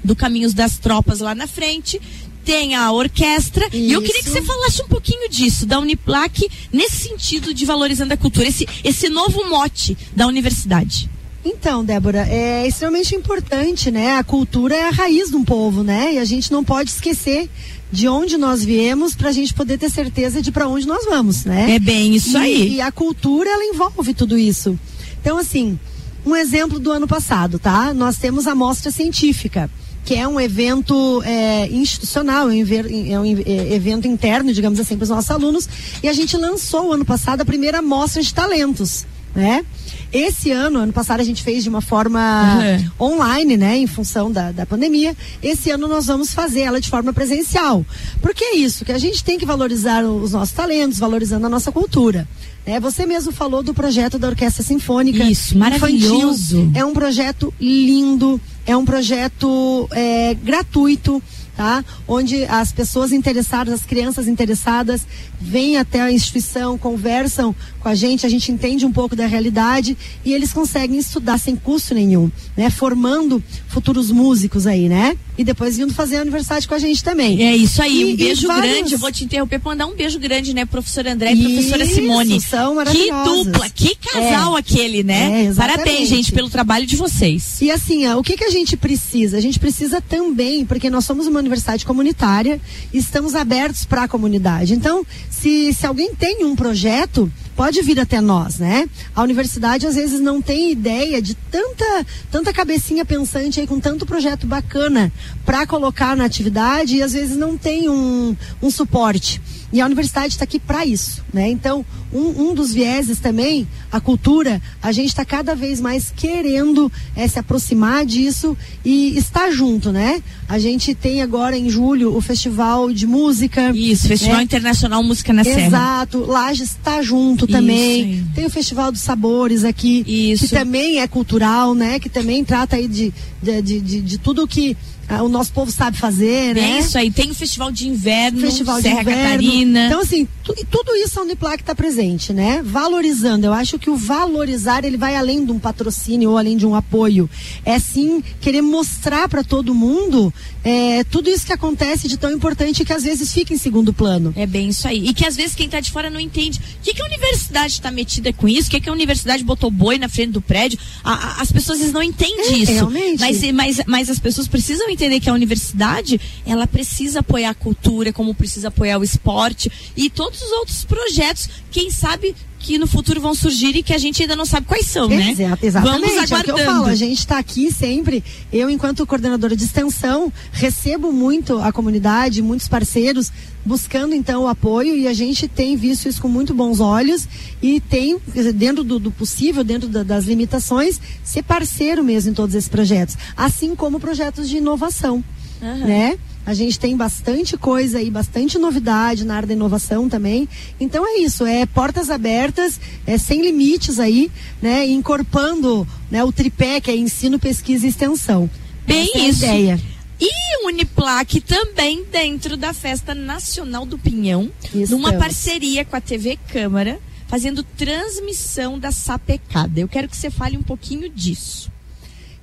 do 0.04 0.14
Caminhos 0.14 0.54
das 0.54 0.78
Tropas 0.78 1.18
lá 1.18 1.34
na 1.34 1.46
frente 1.46 2.00
tem 2.48 2.74
a 2.74 2.90
orquestra. 2.90 3.66
Isso. 3.66 3.76
E 3.76 3.92
eu 3.92 4.00
queria 4.00 4.22
que 4.22 4.30
você 4.30 4.40
falasse 4.40 4.80
um 4.80 4.88
pouquinho 4.88 5.28
disso, 5.28 5.66
da 5.66 5.78
Uniplac, 5.78 6.48
nesse 6.72 7.08
sentido 7.08 7.52
de 7.52 7.66
valorizando 7.66 8.14
a 8.14 8.16
cultura, 8.16 8.48
esse, 8.48 8.66
esse 8.82 9.10
novo 9.10 9.46
mote 9.50 9.94
da 10.16 10.26
universidade. 10.26 11.10
Então, 11.44 11.84
Débora, 11.84 12.26
é 12.26 12.66
extremamente 12.66 13.14
importante, 13.14 13.90
né? 13.90 14.16
A 14.16 14.24
cultura 14.24 14.74
é 14.74 14.88
a 14.88 14.90
raiz 14.90 15.28
de 15.28 15.36
um 15.36 15.44
povo, 15.44 15.82
né? 15.82 16.14
E 16.14 16.18
a 16.18 16.24
gente 16.24 16.50
não 16.50 16.64
pode 16.64 16.88
esquecer 16.88 17.50
de 17.92 18.08
onde 18.08 18.38
nós 18.38 18.64
viemos 18.64 19.14
para 19.14 19.28
a 19.28 19.32
gente 19.32 19.52
poder 19.52 19.76
ter 19.76 19.90
certeza 19.90 20.40
de 20.40 20.50
para 20.50 20.66
onde 20.66 20.86
nós 20.86 21.04
vamos, 21.04 21.44
né? 21.44 21.74
É 21.74 21.78
bem 21.78 22.14
isso 22.14 22.32
e, 22.32 22.40
aí. 22.40 22.74
E 22.76 22.80
a 22.80 22.90
cultura, 22.90 23.50
ela 23.50 23.64
envolve 23.64 24.14
tudo 24.14 24.38
isso. 24.38 24.78
Então, 25.20 25.36
assim, 25.36 25.78
um 26.24 26.34
exemplo 26.34 26.78
do 26.78 26.90
ano 26.90 27.06
passado, 27.06 27.58
tá? 27.58 27.92
Nós 27.92 28.16
temos 28.16 28.46
a 28.46 28.54
mostra 28.54 28.90
científica 28.90 29.70
que 30.08 30.14
é 30.14 30.26
um 30.26 30.40
evento 30.40 31.22
é, 31.22 31.68
institucional, 31.68 32.48
é 32.48 32.54
um 32.54 33.26
é, 33.44 33.74
evento 33.74 34.08
interno, 34.08 34.54
digamos 34.54 34.80
assim, 34.80 34.96
para 34.96 35.02
os 35.02 35.10
nossos 35.10 35.30
alunos. 35.30 35.68
E 36.02 36.08
a 36.08 36.14
gente 36.14 36.34
lançou 36.34 36.94
ano 36.94 37.04
passado 37.04 37.42
a 37.42 37.44
primeira 37.44 37.82
mostra 37.82 38.22
de 38.22 38.32
talentos, 38.32 39.04
né? 39.34 39.66
Esse 40.10 40.50
ano, 40.50 40.78
ano 40.78 40.94
passado 40.94 41.20
a 41.20 41.24
gente 41.24 41.42
fez 41.42 41.62
de 41.62 41.68
uma 41.68 41.82
forma 41.82 42.58
uhum. 42.98 43.08
online, 43.12 43.58
né, 43.58 43.76
em 43.76 43.86
função 43.86 44.32
da, 44.32 44.50
da 44.50 44.64
pandemia. 44.64 45.14
Esse 45.42 45.70
ano 45.70 45.86
nós 45.86 46.06
vamos 46.06 46.32
fazer 46.32 46.60
ela 46.60 46.80
de 46.80 46.88
forma 46.88 47.12
presencial. 47.12 47.84
Porque 48.22 48.42
é 48.42 48.56
isso, 48.56 48.86
que 48.86 48.92
a 48.92 48.98
gente 48.98 49.22
tem 49.22 49.38
que 49.38 49.44
valorizar 49.44 50.02
os 50.04 50.32
nossos 50.32 50.54
talentos, 50.54 50.98
valorizando 50.98 51.44
a 51.44 51.50
nossa 51.50 51.70
cultura. 51.70 52.26
É, 52.64 52.80
você 52.80 53.04
mesmo 53.04 53.30
falou 53.30 53.62
do 53.62 53.74
projeto 53.74 54.18
da 54.18 54.28
Orquestra 54.28 54.62
Sinfônica. 54.62 55.22
Isso, 55.24 55.56
maravilhoso. 55.58 56.60
Infantil. 56.60 56.80
É 56.80 56.84
um 56.84 56.94
projeto 56.94 57.52
lindo, 57.60 58.40
é 58.68 58.76
um 58.76 58.84
projeto 58.84 59.88
é, 59.92 60.34
gratuito 60.34 61.22
tá? 61.56 61.84
Onde 62.06 62.44
as 62.44 62.70
pessoas 62.70 63.10
interessadas, 63.10 63.74
as 63.74 63.84
crianças 63.84 64.28
interessadas, 64.28 65.04
vêm 65.40 65.76
até 65.76 66.00
a 66.00 66.12
instituição, 66.12 66.78
conversam 66.78 67.52
com 67.78 67.88
a 67.88 67.94
gente, 67.94 68.26
a 68.26 68.28
gente 68.28 68.50
entende 68.50 68.84
um 68.84 68.92
pouco 68.92 69.14
da 69.14 69.26
realidade 69.26 69.96
e 70.24 70.32
eles 70.32 70.52
conseguem 70.52 70.98
estudar 70.98 71.38
sem 71.38 71.56
custo 71.56 71.94
nenhum, 71.94 72.30
né? 72.56 72.70
Formando 72.70 73.42
futuros 73.68 74.10
músicos 74.10 74.66
aí, 74.66 74.88
né? 74.88 75.16
E 75.36 75.44
depois 75.44 75.76
vindo 75.76 75.94
fazer 75.94 76.16
a 76.16 76.22
universidade 76.22 76.66
com 76.66 76.74
a 76.74 76.78
gente 76.78 77.02
também. 77.02 77.42
É 77.42 77.56
isso 77.56 77.80
aí, 77.80 78.10
e, 78.10 78.12
um 78.12 78.16
beijo 78.16 78.46
vários... 78.48 78.72
grande. 78.72 78.92
Eu 78.94 78.98
vou 78.98 79.12
te 79.12 79.24
interromper 79.24 79.60
para 79.60 79.70
mandar 79.70 79.86
um 79.86 79.94
beijo 79.94 80.18
grande, 80.18 80.52
né, 80.52 80.64
professor 80.64 81.06
André 81.06 81.32
e 81.32 81.42
professora 81.42 81.86
Simone. 81.86 82.40
São 82.40 82.76
que 82.84 83.10
dupla, 83.24 83.70
que 83.70 83.94
casal 83.94 84.56
é. 84.56 84.60
aquele, 84.60 85.02
né? 85.02 85.46
É, 85.46 85.54
Parabéns, 85.54 86.08
gente, 86.08 86.32
pelo 86.32 86.50
trabalho 86.50 86.86
de 86.86 86.96
vocês. 86.96 87.60
E 87.60 87.70
assim, 87.70 88.06
ó, 88.06 88.18
o 88.18 88.22
que 88.22 88.36
que 88.36 88.44
a 88.44 88.50
gente 88.50 88.76
precisa? 88.76 89.36
A 89.36 89.40
gente 89.40 89.58
precisa 89.58 90.00
também, 90.00 90.64
porque 90.64 90.90
nós 90.90 91.04
somos 91.04 91.26
uma 91.26 91.38
universidade 91.38 91.86
comunitária, 91.86 92.60
estamos 92.92 93.34
abertos 93.34 93.84
para 93.84 94.04
a 94.04 94.08
comunidade. 94.08 94.74
Então, 94.74 95.06
se, 95.30 95.72
se 95.72 95.86
alguém 95.86 96.14
tem 96.14 96.44
um 96.44 96.56
projeto, 96.56 97.30
pode 97.58 97.82
vir 97.82 97.98
até 97.98 98.20
nós, 98.20 98.60
né? 98.60 98.88
A 99.16 99.20
universidade 99.20 99.84
às 99.84 99.96
vezes 99.96 100.20
não 100.20 100.40
tem 100.40 100.70
ideia 100.70 101.20
de 101.20 101.34
tanta, 101.34 102.06
tanta 102.30 102.52
cabecinha 102.52 103.04
pensante 103.04 103.58
aí 103.58 103.66
com 103.66 103.80
tanto 103.80 104.06
projeto 104.06 104.46
bacana 104.46 105.12
para 105.44 105.66
colocar 105.66 106.16
na 106.16 106.24
atividade 106.24 106.94
e 106.94 107.02
às 107.02 107.14
vezes 107.14 107.36
não 107.36 107.58
tem 107.58 107.88
um, 107.90 108.36
um 108.62 108.70
suporte. 108.70 109.42
E 109.72 109.80
a 109.80 109.86
universidade 109.86 110.32
está 110.32 110.44
aqui 110.44 110.58
para 110.58 110.86
isso, 110.86 111.22
né? 111.32 111.48
Então, 111.48 111.84
um, 112.12 112.48
um, 112.48 112.54
dos 112.54 112.72
vieses 112.72 113.18
também, 113.18 113.68
a 113.92 114.00
cultura, 114.00 114.62
a 114.82 114.92
gente 114.92 115.08
está 115.08 115.26
cada 115.26 115.54
vez 115.54 115.78
mais 115.78 116.10
querendo 116.14 116.90
é, 117.14 117.28
se 117.28 117.38
aproximar 117.38 118.06
disso 118.06 118.56
e 118.82 119.18
estar 119.18 119.50
junto, 119.50 119.92
né? 119.92 120.22
A 120.48 120.58
gente 120.58 120.94
tem 120.94 121.20
agora 121.20 121.54
em 121.54 121.68
julho 121.68 122.16
o 122.16 122.20
Festival 122.22 122.90
de 122.92 123.06
Música. 123.06 123.70
Isso, 123.76 124.08
Festival 124.08 124.38
né? 124.38 124.44
Internacional 124.44 125.02
Música 125.02 125.34
na 125.34 125.44
Serra. 125.44 125.66
Exato, 125.66 126.24
Lages 126.24 126.70
está 126.70 127.02
junto 127.02 127.46
também. 127.46 128.26
Tem 128.34 128.46
o 128.46 128.50
Festival 128.50 128.90
dos 128.90 129.02
Sabores 129.02 129.64
aqui, 129.64 130.02
Isso. 130.06 130.46
que 130.46 130.50
também 130.50 131.00
é 131.00 131.06
cultural, 131.06 131.74
né? 131.74 132.00
Que 132.00 132.08
também 132.08 132.42
trata 132.42 132.76
aí 132.76 132.88
de, 132.88 133.12
de, 133.42 133.62
de, 133.62 133.80
de, 133.80 134.00
de 134.00 134.18
tudo 134.18 134.48
que 134.48 134.74
o 135.22 135.28
nosso 135.28 135.52
povo 135.52 135.70
sabe 135.70 135.96
fazer, 135.96 136.54
né? 136.54 136.76
É 136.76 136.78
isso 136.80 136.98
aí, 136.98 137.10
tem 137.10 137.30
o 137.30 137.34
Festival 137.34 137.72
de 137.72 137.88
Inverno, 137.88 138.40
Festival 138.40 138.80
Serra 138.80 138.96
de 138.96 139.00
inverno. 139.02 139.22
Catarina. 139.22 139.86
Então, 139.86 140.00
assim, 140.00 140.28
tu, 140.44 140.54
tudo 140.70 140.94
isso 140.96 141.18
a 141.18 141.22
Uniplac 141.22 141.62
está 141.62 141.74
presente, 141.74 142.32
né? 142.32 142.60
Valorizando. 142.62 143.46
Eu 143.46 143.52
acho 143.54 143.78
que 143.78 143.88
o 143.88 143.96
valorizar, 143.96 144.84
ele 144.84 144.98
vai 144.98 145.16
além 145.16 145.44
de 145.44 145.52
um 145.52 145.58
patrocínio 145.58 146.30
ou 146.30 146.38
além 146.38 146.56
de 146.56 146.66
um 146.66 146.74
apoio. 146.74 147.28
É 147.64 147.78
sim 147.78 148.22
querer 148.40 148.60
mostrar 148.60 149.28
para 149.28 149.42
todo 149.42 149.74
mundo 149.74 150.32
é, 150.62 151.04
tudo 151.04 151.30
isso 151.30 151.46
que 151.46 151.52
acontece 151.52 152.06
de 152.08 152.18
tão 152.18 152.30
importante 152.30 152.84
que 152.84 152.92
às 152.92 153.02
vezes 153.02 153.32
fica 153.32 153.54
em 153.54 153.58
segundo 153.58 153.92
plano. 153.92 154.34
É 154.36 154.46
bem 154.46 154.68
isso 154.68 154.86
aí. 154.86 155.08
E 155.08 155.14
que 155.14 155.24
às 155.24 155.34
vezes 155.34 155.54
quem 155.54 155.66
está 155.66 155.80
de 155.80 155.90
fora 155.90 156.10
não 156.10 156.20
entende. 156.20 156.58
O 156.58 156.82
que, 156.82 156.92
que 156.92 157.00
a 157.00 157.06
universidade 157.06 157.72
está 157.72 157.90
metida 157.90 158.32
com 158.32 158.46
isso? 158.46 158.68
O 158.68 158.70
que, 158.70 158.80
que 158.80 158.88
a 158.90 158.92
universidade 158.92 159.42
botou 159.42 159.70
boi 159.70 159.96
na 159.96 160.08
frente 160.08 160.32
do 160.32 160.42
prédio? 160.42 160.78
A, 161.02 161.12
a, 161.12 161.42
as 161.42 161.50
pessoas 161.50 161.80
não 161.92 162.02
entendem 162.02 162.52
é, 162.52 162.58
isso. 162.58 162.72
Realmente. 162.72 163.20
Mas, 163.20 163.52
mas, 163.52 163.80
mas 163.86 164.10
as 164.10 164.18
pessoas 164.18 164.46
precisam 164.46 164.88
entender 164.90 164.97
entender 164.98 165.20
que 165.20 165.30
a 165.30 165.34
universidade, 165.34 166.20
ela 166.44 166.66
precisa 166.66 167.20
apoiar 167.20 167.50
a 167.50 167.54
cultura, 167.54 168.12
como 168.12 168.34
precisa 168.34 168.68
apoiar 168.68 168.98
o 168.98 169.04
esporte 169.04 169.70
e 169.96 170.10
todos 170.10 170.42
os 170.42 170.52
outros 170.52 170.84
projetos, 170.84 171.48
quem 171.70 171.90
sabe 171.90 172.34
que 172.58 172.78
no 172.78 172.86
futuro 172.86 173.20
vão 173.20 173.34
surgir 173.34 173.76
e 173.76 173.82
que 173.82 173.94
a 173.94 173.98
gente 173.98 174.22
ainda 174.22 174.34
não 174.34 174.44
sabe 174.44 174.66
quais 174.66 174.86
são, 174.86 175.08
né? 175.08 175.30
Exato, 175.30 175.64
exatamente. 175.64 176.00
Vamos 176.00 176.18
aguardando. 176.18 176.34
É 176.34 176.52
o 176.52 176.56
que 176.56 176.62
eu 176.62 176.74
falo, 176.74 176.86
a 176.86 176.94
gente 176.94 177.18
está 177.18 177.38
aqui 177.38 177.72
sempre, 177.72 178.24
eu 178.52 178.68
enquanto 178.68 179.06
coordenadora 179.06 179.56
de 179.56 179.64
extensão, 179.64 180.32
recebo 180.52 181.12
muito 181.12 181.58
a 181.58 181.72
comunidade, 181.72 182.42
muitos 182.42 182.68
parceiros 182.68 183.30
buscando 183.64 184.14
então 184.14 184.44
o 184.44 184.48
apoio 184.48 184.96
e 184.96 185.06
a 185.06 185.12
gente 185.12 185.46
tem 185.46 185.76
visto 185.76 186.08
isso 186.08 186.22
com 186.22 186.28
muito 186.28 186.54
bons 186.54 186.80
olhos 186.80 187.28
e 187.60 187.80
tem, 187.80 188.18
dentro 188.54 188.82
do, 188.82 188.98
do 188.98 189.10
possível, 189.10 189.62
dentro 189.62 189.88
da, 189.88 190.02
das 190.02 190.24
limitações, 190.24 191.00
ser 191.22 191.42
parceiro 191.42 192.02
mesmo 192.02 192.30
em 192.30 192.34
todos 192.34 192.54
esses 192.54 192.68
projetos, 192.68 193.16
assim 193.36 193.74
como 193.74 194.00
projetos 194.00 194.48
de 194.48 194.56
inovação, 194.56 195.22
uhum. 195.60 195.86
né? 195.86 196.18
A 196.48 196.54
gente 196.54 196.80
tem 196.80 196.96
bastante 196.96 197.58
coisa 197.58 197.98
aí, 197.98 198.10
bastante 198.10 198.56
novidade 198.56 199.22
na 199.22 199.36
área 199.36 199.48
da 199.48 199.52
inovação 199.52 200.08
também. 200.08 200.48
Então 200.80 201.06
é 201.06 201.18
isso, 201.18 201.44
é 201.44 201.66
portas 201.66 202.08
abertas, 202.08 202.80
é 203.06 203.18
sem 203.18 203.42
limites 203.42 204.00
aí, 204.00 204.30
né? 204.62 204.86
Incorporando 204.86 205.86
né, 206.10 206.24
o 206.24 206.32
tripé 206.32 206.80
que 206.80 206.90
é 206.90 206.96
ensino, 206.96 207.38
pesquisa 207.38 207.84
e 207.84 207.90
extensão. 207.90 208.48
Bem 208.86 209.10
Essa 209.14 209.18
isso. 209.18 209.44
É 209.44 209.50
a 209.50 209.60
ideia. 209.60 209.80
E 210.18 210.66
Uniplac 210.66 211.38
também 211.42 212.02
dentro 212.10 212.56
da 212.56 212.72
Festa 212.72 213.14
Nacional 213.14 213.84
do 213.84 213.98
Pinhão, 213.98 214.50
Estamos. 214.64 214.88
numa 214.88 215.12
parceria 215.12 215.84
com 215.84 215.96
a 215.96 216.00
TV 216.00 216.38
Câmara, 216.50 216.98
fazendo 217.26 217.62
transmissão 217.62 218.78
da 218.78 218.90
sapecada. 218.90 219.80
Eu 219.80 219.86
quero 219.86 220.08
que 220.08 220.16
você 220.16 220.30
fale 220.30 220.56
um 220.56 220.62
pouquinho 220.62 221.10
disso. 221.10 221.70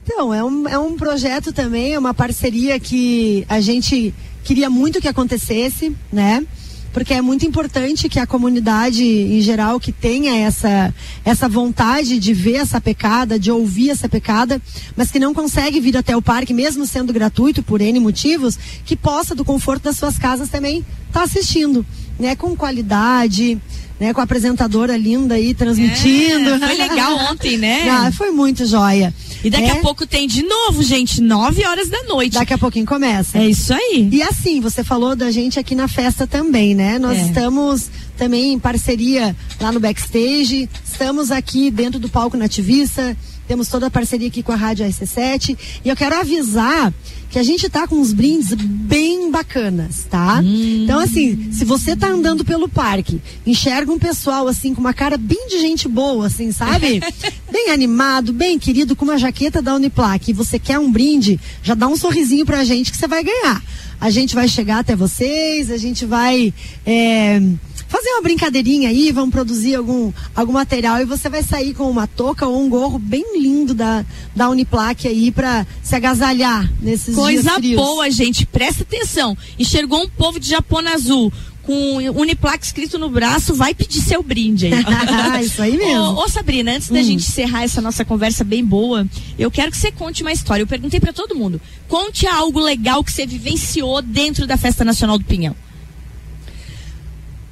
Então, 0.06 0.32
é 0.32 0.44
um, 0.44 0.68
é 0.68 0.78
um 0.78 0.96
projeto 0.96 1.52
também, 1.52 1.94
é 1.94 2.00
uma 2.00 2.14
parceria 2.14 2.80
que 2.80 3.44
a 3.50 3.60
gente 3.60 4.14
queria 4.44 4.70
muito 4.70 5.02
que 5.02 5.08
acontecesse, 5.08 5.96
né? 6.14 6.46
Porque 6.94 7.12
é 7.12 7.22
muito 7.22 7.44
importante 7.44 8.08
que 8.08 8.20
a 8.20 8.28
comunidade 8.28 9.04
em 9.04 9.42
geral 9.42 9.80
que 9.80 9.92
tenha 9.92 10.38
essa, 10.46 10.94
essa 11.26 11.50
vontade 11.50 12.20
de 12.20 12.34
ver 12.36 12.58
essa 12.58 12.80
pecada, 12.80 13.40
de 13.40 13.50
ouvir 13.50 13.90
essa 13.90 14.08
pecada, 14.08 14.62
mas 14.96 15.10
que 15.10 15.20
não 15.20 15.34
consegue 15.34 15.82
vir 15.82 15.98
até 15.98 16.16
o 16.16 16.22
parque, 16.22 16.54
mesmo 16.54 16.86
sendo 16.86 17.12
gratuito 17.12 17.64
por 17.64 17.82
N 17.82 18.00
motivos, 18.00 18.60
que 18.86 18.96
possa, 18.96 19.34
do 19.34 19.44
conforto 19.44 19.86
das 19.86 19.98
suas 19.98 20.20
casas 20.20 20.50
também 20.50 20.86
estar 21.08 21.22
tá 21.22 21.24
assistindo, 21.24 21.84
né? 22.20 22.36
Com 22.36 22.56
qualidade, 22.56 23.60
né, 24.00 24.14
com 24.14 24.20
a 24.20 24.24
apresentadora 24.24 24.96
linda 24.98 25.36
aí 25.36 25.54
transmitindo. 25.54 26.50
É, 26.50 26.60
foi 26.60 26.78
legal 26.78 27.18
ontem, 27.32 27.58
né? 27.58 27.90
Ah, 27.96 28.12
foi 28.12 28.30
muito 28.30 28.66
joia. 28.66 29.14
E 29.44 29.50
daqui 29.50 29.66
é. 29.66 29.72
a 29.72 29.76
pouco 29.82 30.06
tem 30.08 30.28
de 30.28 30.44
novo, 30.44 30.82
gente, 30.84 31.22
nove 31.22 31.66
horas 31.66 31.90
da 31.90 32.04
noite. 32.04 32.34
Daqui 32.34 32.54
a 32.54 32.58
pouquinho 32.58 32.86
começa. 32.86 33.38
É 33.38 33.48
isso 33.48 33.74
aí. 33.74 34.10
E 34.12 34.24
assim, 34.24 34.60
você 34.60 34.84
falou 34.84 35.16
da 35.16 35.32
gente 35.32 35.60
aqui 35.60 35.76
na 35.76 35.88
festa 35.88 36.26
também, 36.26 36.74
né? 36.74 36.98
Nós 36.98 37.18
é. 37.18 37.22
estamos 37.22 37.90
também 38.18 38.54
em 38.54 38.60
parceria 38.60 39.36
lá 39.60 39.72
no 39.72 39.80
backstage, 39.80 40.70
estamos 40.84 41.32
aqui 41.32 41.70
dentro 41.70 42.00
do 42.00 42.10
palco 42.10 42.38
nativista, 42.38 43.16
temos 43.48 43.68
toda 43.68 43.88
a 43.88 43.92
parceria 43.92 44.28
aqui 44.28 44.42
com 44.44 44.52
a 44.52 44.56
Rádio 44.56 44.86
RC7 44.86 45.58
e 45.84 45.90
eu 45.90 45.96
quero 45.96 46.20
avisar 46.20 46.94
que 47.30 47.40
a 47.40 47.44
gente 47.44 47.70
tá 47.70 47.86
com 47.86 47.96
uns 47.96 48.14
brindes 48.14 48.54
bem 48.54 49.30
bacanas, 49.30 50.06
tá? 50.10 50.40
Hum. 50.42 50.84
Então, 50.84 51.00
assim, 51.00 51.52
se 51.52 51.66
você 51.66 51.96
tá 51.96 52.08
andando 52.08 52.46
pelo 52.46 52.70
parque, 52.70 53.22
enxerga 53.46 53.92
um 53.92 54.00
pessoal, 54.00 54.48
assim, 54.48 54.74
com 54.74 54.80
uma 54.80 54.94
cara 54.94 55.18
bem 55.18 55.48
de 55.50 55.60
gente 55.60 55.88
boa, 55.88 56.28
assim, 56.28 56.52
sabe? 56.52 57.02
bem 57.52 57.72
animado, 57.72 58.32
bem 58.32 58.58
querido, 58.58 58.96
com 58.96 59.04
uma 59.04 59.18
jaqueta 59.18 59.62
da 59.62 59.76
Uniplac, 59.76 60.30
e 60.30 60.34
você 60.34 60.58
quer 60.58 60.80
um 60.80 60.90
brinde, 60.90 61.40
já 61.62 61.74
dá 61.74 61.88
um 61.88 61.98
sorrisinho 61.98 62.46
pra 62.46 62.64
gente 62.64 62.90
que 62.90 62.98
você 62.98 63.08
vai 63.08 63.24
ganhar. 63.24 63.62
A 64.00 64.10
gente 64.10 64.36
vai 64.36 64.48
chegar 64.48 64.80
até 64.80 64.96
vocês, 64.96 65.72
a 65.72 65.78
gente 65.78 66.06
vai. 66.06 66.54
É 66.86 67.40
fazer 67.88 68.10
uma 68.10 68.22
brincadeirinha 68.22 68.90
aí, 68.90 69.12
vamos 69.12 69.32
produzir 69.32 69.76
algum, 69.76 70.12
algum 70.36 70.52
material 70.52 71.00
e 71.00 71.06
você 71.06 71.30
vai 71.30 71.42
sair 71.42 71.74
com 71.74 71.90
uma 71.90 72.08
touca 72.08 72.46
ou 72.46 72.62
um 72.62 72.70
gorro 72.70 73.00
bem 73.00 73.40
lindo 73.40 73.74
da, 73.74 74.06
da 74.36 74.50
Uniplaque 74.50 75.08
aí 75.08 75.32
para 75.32 75.66
se 75.82 75.96
agasalhar 75.96 76.70
nesses 76.82 77.16
Coisa 77.16 77.42
dias 77.42 77.56
frios. 77.56 77.76
boa, 77.82 78.10
gente, 78.12 78.46
presta 78.46 78.84
atenção. 78.84 79.38
Enxergou 79.58 80.04
um 80.04 80.10
povo 80.10 80.40
de 80.40 80.50
Japão 80.50 80.86
azul 80.86 81.32
com 81.66 81.98
Uniplaque 81.98 82.66
escrito 82.66 83.00
no 83.00 83.10
braço, 83.10 83.56
vai 83.56 83.74
pedir 83.74 84.02
seu 84.02 84.22
brinde 84.22 84.68
aí. 84.68 84.74
Isso 85.44 85.62
aí 85.62 85.78
mesmo. 85.78 86.04
Ô, 86.04 86.24
ô 86.24 86.30
Sabrina, 86.30 86.74
antes 86.74 86.90
hum. 86.90 86.94
da 86.94 87.02
gente 87.02 87.28
encerrar 87.28 87.64
essa 87.64 87.82
nossa 87.82 88.06
conversa 88.06 88.44
bem 88.44 88.64
boa, 88.64 89.08
eu 89.38 89.50
quero 89.50 89.72
que 89.72 89.78
você 89.78 89.92
conte 89.92 90.22
uma 90.22 90.32
história. 90.32 90.64
Eu 90.64 90.68
perguntei 90.68 91.00
para 91.00 91.12
todo 91.12 91.36
mundo. 91.36 91.60
Conte 91.88 92.28
algo 92.28 92.60
legal 92.60 93.04
que 93.04 93.12
você 93.12 93.26
vivenciou 93.26 94.02
dentro 94.02 94.46
da 94.46 94.58
Festa 94.58 94.86
Nacional 94.86 95.18
do 95.18 95.26
Pinhão. 95.26 95.56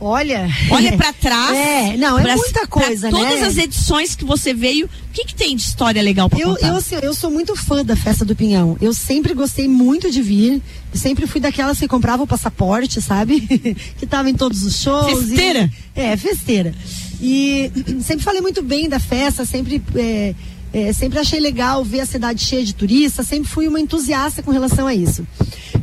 Olha. 0.03 0.49
Olha 0.69 0.97
para 0.97 1.13
trás. 1.13 1.57
É, 1.57 1.95
não, 1.95 2.19
é 2.19 2.35
muita 2.35 2.67
coisa, 2.67 3.09
né? 3.09 3.17
Todas 3.17 3.41
as 3.41 3.57
edições 3.57 4.15
que 4.15 4.25
você 4.25 4.53
veio, 4.53 4.85
o 4.85 4.89
que, 5.13 5.23
que 5.25 5.33
tem 5.33 5.55
de 5.55 5.61
história 5.61 6.01
legal 6.01 6.29
pra 6.29 6.39
eu, 6.39 6.49
contar? 6.49 6.67
Eu, 6.67 6.75
assim, 6.75 6.95
eu 7.01 7.13
sou 7.13 7.31
muito 7.31 7.55
fã 7.55 7.85
da 7.85 7.95
Festa 7.95 8.25
do 8.25 8.35
Pinhão. 8.35 8.77
Eu 8.81 8.93
sempre 8.93 9.33
gostei 9.33 9.67
muito 9.67 10.11
de 10.11 10.21
vir. 10.21 10.61
Sempre 10.93 11.25
fui 11.25 11.39
daquelas 11.39 11.79
que 11.79 11.87
comprava 11.87 12.21
o 12.21 12.27
passaporte, 12.27 13.01
sabe? 13.01 13.39
que 13.97 14.05
tava 14.05 14.29
em 14.29 14.33
todos 14.33 14.63
os 14.63 14.79
shows. 14.79 15.27
Festeira? 15.27 15.71
E, 15.95 15.99
é, 15.99 16.17
festeira. 16.17 16.75
E 17.21 17.71
sempre 18.03 18.25
falei 18.25 18.41
muito 18.41 18.61
bem 18.61 18.89
da 18.89 18.99
festa, 18.99 19.45
sempre. 19.45 19.81
É, 19.95 20.35
é, 20.73 20.91
sempre 20.91 21.19
achei 21.19 21.39
legal 21.39 21.83
ver 21.83 21.99
a 21.99 22.05
cidade 22.05 22.43
cheia 22.43 22.65
de 22.65 22.73
turistas, 22.73 23.27
sempre 23.27 23.47
fui 23.47 23.67
uma 23.67 23.79
entusiasta 23.79 24.41
com 24.41 24.49
relação 24.49 24.87
a 24.87 24.95
isso. 24.95 25.25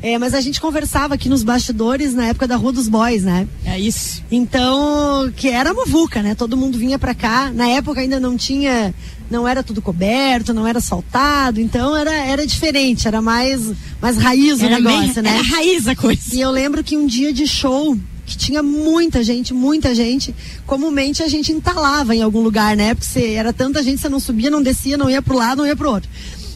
É, 0.02 0.19
mas 0.19 0.35
a 0.35 0.40
gente 0.40 0.61
conversava 0.61 1.14
aqui 1.14 1.28
nos 1.28 1.42
bastidores 1.42 2.14
na 2.14 2.26
época 2.26 2.47
da 2.47 2.57
Rua 2.57 2.73
dos 2.73 2.88
Boys, 2.88 3.23
né? 3.23 3.47
É 3.64 3.78
isso. 3.78 4.23
Então, 4.30 5.30
que 5.37 5.49
era 5.49 5.75
muvuca, 5.75 6.23
né? 6.23 6.35
Todo 6.35 6.57
mundo 6.57 6.78
vinha 6.78 6.99
pra 6.99 7.14
cá. 7.14 7.52
Na 7.52 7.69
época 7.69 8.00
ainda 8.00 8.19
não 8.19 8.37
tinha, 8.37 8.95
não 9.30 9.47
era 9.47 9.62
tudo 9.62 9.83
coberto, 9.83 10.54
não 10.54 10.66
era 10.66 10.80
saltado, 10.80 11.61
então 11.61 11.97
era, 11.97 12.12
era 12.12 12.47
diferente, 12.47 13.07
era 13.07 13.21
mais, 13.21 13.73
mais 14.00 14.16
raiz 14.16 14.61
era 14.61 14.78
o 14.78 14.83
negócio, 14.83 15.23
né? 15.23 15.30
Era 15.30 15.42
raiz 15.42 15.87
a 15.87 15.95
coisa. 15.95 16.35
E 16.35 16.40
eu 16.40 16.50
lembro 16.50 16.83
que 16.83 16.97
um 16.97 17.07
dia 17.07 17.33
de 17.33 17.47
show, 17.47 17.97
que 18.25 18.37
tinha 18.37 18.62
muita 18.62 19.23
gente, 19.23 19.52
muita 19.52 19.95
gente. 19.95 20.35
Comumente 20.66 21.23
a 21.23 21.28
gente 21.28 21.52
entalava 21.52 22.14
em 22.14 22.23
algum 22.23 22.40
lugar, 22.40 22.76
né? 22.76 22.95
Porque 22.95 23.07
você, 23.07 23.33
era 23.33 23.52
tanta 23.52 23.83
gente, 23.83 24.00
você 24.00 24.09
não 24.09 24.21
subia, 24.21 24.50
não 24.50 24.62
descia, 24.62 24.97
não 24.97 25.11
ia 25.11 25.21
pro 25.21 25.37
lado, 25.37 25.59
não 25.59 25.66
ia 25.66 25.76
pro 25.76 25.90
outro. 25.90 26.09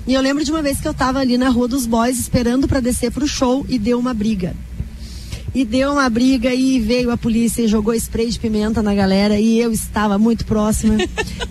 E 0.06 0.12
eu 0.14 0.20
lembro 0.20 0.44
de 0.44 0.50
uma 0.50 0.62
vez 0.62 0.80
que 0.80 0.86
eu 0.86 0.92
tava 0.94 1.18
ali 1.18 1.38
na 1.38 1.48
Rua 1.48 1.66
dos 1.66 1.86
Boys 1.86 2.18
esperando 2.18 2.68
para 2.68 2.80
descer 2.80 3.10
pro 3.10 3.26
show 3.26 3.64
e 3.68 3.78
deu 3.78 3.98
uma 3.98 4.12
briga. 4.12 4.54
E 5.54 5.64
deu 5.64 5.92
uma 5.92 6.08
briga 6.10 6.52
e 6.52 6.80
veio 6.80 7.10
a 7.10 7.16
polícia 7.16 7.62
e 7.62 7.68
jogou 7.68 7.94
spray 7.94 8.28
de 8.28 8.38
pimenta 8.38 8.82
na 8.82 8.94
galera 8.94 9.38
e 9.38 9.58
eu 9.58 9.72
estava 9.72 10.18
muito 10.18 10.44
próxima. 10.44 10.96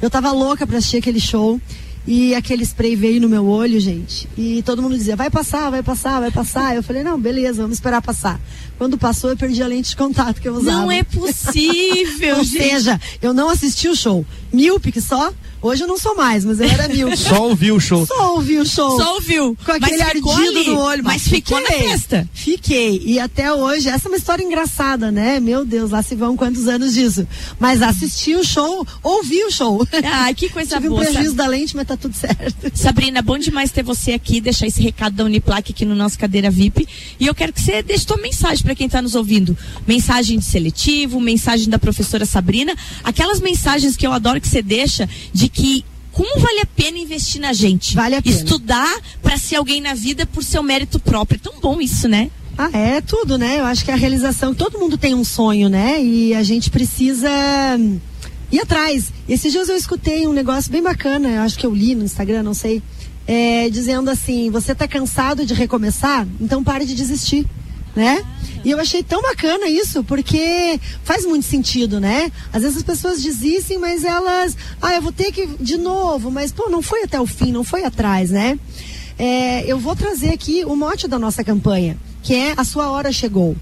eu 0.02 0.10
tava 0.10 0.32
louca 0.32 0.68
para 0.68 0.78
assistir 0.78 0.98
aquele 0.98 1.20
show. 1.20 1.60
E 2.06 2.36
aquele 2.36 2.64
spray 2.64 2.98
veio 2.98 3.22
no 3.22 3.30
meu 3.30 3.46
olho, 3.48 3.80
gente. 3.80 4.28
E 4.38 4.62
todo 4.64 4.82
mundo 4.82 4.98
dizia, 4.98 5.16
vai 5.16 5.30
passar, 5.30 5.70
vai 5.70 5.82
passar, 5.82 6.20
vai 6.20 6.32
passar. 6.32 6.76
Eu 6.76 6.84
falei, 6.84 7.02
não, 7.02 7.18
beleza, 7.18 7.62
vamos 7.62 7.78
esperar 7.78 8.02
passar. 8.02 8.42
Quando 8.78 8.98
passou, 8.98 9.30
eu 9.30 9.38
perdi 9.38 9.64
a 9.64 9.68
lente 9.68 9.92
de 9.92 9.96
contato 9.96 10.42
que 10.42 10.50
eu 10.50 10.54
usava. 10.54 10.82
Não 10.82 10.92
é 10.92 11.02
possível, 11.02 12.36
Ou 12.40 12.44
gente. 12.44 12.62
seja, 12.62 13.00
eu 13.22 13.34
não 13.34 13.50
assisti 13.50 13.88
o 13.88 13.96
show. 13.96 14.26
Míope 14.52 15.00
só. 15.00 15.34
Hoje 15.64 15.84
eu 15.84 15.88
não 15.88 15.98
sou 15.98 16.14
mais, 16.16 16.44
mas 16.44 16.60
eu 16.60 16.68
era 16.68 16.88
míope. 16.90 17.16
Só 17.18 17.48
ouviu 17.48 17.76
o 17.78 17.80
show. 17.80 18.06
Só 18.06 18.34
ouvi 18.36 18.60
o 18.60 18.66
show. 18.66 19.00
Só 19.00 19.14
ouviu. 19.16 19.58
Com 19.66 19.72
aquele 19.72 19.98
mas 19.98 20.02
ardido 20.02 20.30
ali, 20.60 20.68
no 20.68 20.80
olho. 20.80 21.04
Mas 21.04 21.28
ficou 21.28 21.60
na 21.62 21.68
fiquei. 21.68 21.88
festa. 21.90 22.30
Fiquei. 22.34 23.02
E 23.06 23.20
até 23.20 23.52
hoje, 23.54 23.88
essa 23.88 24.08
é 24.08 24.12
uma 24.12 24.18
história 24.18 24.44
engraçada, 24.44 25.10
né? 25.12 25.40
Meu 25.40 25.64
Deus, 25.66 25.92
lá 25.92 26.04
se 26.04 26.16
vão 26.16 26.36
quantos 26.36 26.68
anos 26.68 26.94
disso. 26.94 27.26
Mas 27.60 27.82
assisti 27.82 28.36
o 28.36 28.44
show, 28.44 28.86
ouvi 29.02 29.42
o 29.46 29.52
show. 29.52 29.88
Ai, 30.04 30.34
que 30.36 30.50
coisa 30.50 30.76
Tive 30.76 30.88
um 30.88 30.92
boa. 30.92 31.02
prejuízo 31.04 31.30
Sab- 31.30 31.38
da 31.38 31.48
lente, 31.48 31.76
mas 31.76 31.88
tá 31.88 31.96
tudo 31.96 32.14
certo. 32.16 32.72
Sabrina, 32.76 33.22
bom 33.22 33.38
demais 33.38 33.72
ter 33.72 33.84
você 33.84 34.12
aqui, 34.12 34.42
deixar 34.42 34.68
esse 34.68 34.82
recado 34.82 35.16
da 35.16 35.24
Uniplac 35.24 35.72
aqui 35.72 35.86
no 35.86 35.96
nosso 35.96 36.20
cadeira 36.20 36.52
VIP. 36.52 36.86
E 37.20 37.26
eu 37.26 37.34
quero 37.34 37.54
que 37.54 37.62
você 37.62 37.82
deixe 37.82 38.06
tua 38.06 38.18
mensagem 38.18 38.64
para 38.64 38.76
quem 38.76 38.88
está 38.88 39.02
nos 39.02 39.16
ouvindo. 39.16 39.58
Mensagem 39.88 40.40
de 40.40 40.46
seletivo, 40.46 41.22
mensagem 41.22 41.70
da 41.70 41.80
professora 41.80 42.26
Sabrina, 42.26 42.76
aquelas 43.02 43.40
mensagens 43.40 43.96
que 43.96 44.06
eu 44.06 44.12
adoro 44.12 44.42
que 44.42 44.48
você 44.48 44.62
deixa 44.62 45.08
de 45.34 45.53
que 45.54 45.86
como 46.12 46.40
vale 46.40 46.60
a 46.60 46.66
pena 46.66 46.98
investir 46.98 47.42
na 47.42 47.54
gente? 47.54 47.96
Vale 47.96 48.16
a 48.16 48.22
pena. 48.22 48.36
Estudar 48.36 49.00
para 49.22 49.38
ser 49.38 49.56
alguém 49.56 49.82
na 49.82 49.94
vida 49.94 50.26
por 50.26 50.44
seu 50.44 50.62
mérito 50.62 51.00
próprio. 51.00 51.38
É 51.38 51.50
tão 51.50 51.60
bom 51.60 51.82
isso, 51.82 52.08
né? 52.08 52.30
Ah, 52.58 52.70
é 52.72 53.02
tudo, 53.02 53.38
né? 53.38 53.60
Eu 53.60 53.66
acho 53.66 53.84
que 53.84 53.90
a 53.90 53.96
realização, 53.96 54.54
todo 54.54 54.78
mundo 54.78 54.96
tem 54.96 55.16
um 55.16 55.24
sonho, 55.24 55.70
né? 55.70 56.04
E 56.04 56.36
a 56.36 56.44
gente 56.44 56.70
precisa 56.70 57.30
hum, 57.80 58.00
ir 58.52 58.60
atrás. 58.60 59.12
Esses 59.28 59.52
dias 59.52 59.70
eu 59.70 59.76
escutei 59.76 60.28
um 60.28 60.34
negócio 60.34 60.72
bem 60.72 60.84
bacana, 60.84 61.30
eu 61.30 61.42
acho 61.42 61.58
que 61.58 61.66
eu 61.66 61.74
li 61.74 61.96
no 61.96 62.04
Instagram, 62.04 62.44
não 62.44 62.54
sei, 62.54 62.84
é, 63.26 63.68
dizendo 63.72 64.10
assim: 64.12 64.52
você 64.52 64.76
tá 64.76 64.88
cansado 64.88 65.48
de 65.48 65.54
recomeçar? 65.56 66.28
Então 66.40 66.64
pare 66.64 66.86
de 66.86 66.94
desistir, 66.94 67.44
né? 67.96 68.24
E 68.64 68.72
eu 68.72 68.80
achei 68.80 69.04
tão 69.04 69.22
bacana 69.22 69.68
isso, 69.68 70.04
porque 70.04 70.80
faz 71.04 71.26
muito 71.26 71.46
sentido, 71.46 72.00
né? 72.00 72.32
Às 72.52 72.62
vezes 72.64 72.78
as 72.78 72.84
pessoas 72.84 73.22
desistem, 73.22 73.78
mas 73.78 74.04
elas, 74.04 74.56
ah, 74.82 74.94
eu 74.94 75.02
vou 75.02 75.12
ter 75.12 75.32
que 75.32 75.46
de 75.60 75.78
novo, 75.78 76.32
mas 76.32 76.52
pô, 76.52 76.70
não 76.70 76.82
foi 76.82 77.04
até 77.04 77.20
o 77.20 77.26
fim, 77.26 77.52
não 77.52 77.64
foi 77.64 77.84
atrás, 77.84 78.30
né? 78.30 78.58
É, 79.20 79.66
eu 79.66 79.78
vou 79.78 79.96
trazer 79.96 80.30
aqui 80.30 80.64
o 80.66 80.76
mote 80.76 81.08
da 81.08 81.20
nossa 81.20 81.44
campanha, 81.44 81.98
que 82.22 82.34
é 82.34 82.54
a 82.56 82.64
sua 82.64 82.90
hora 82.90 83.12
chegou. 83.12 83.56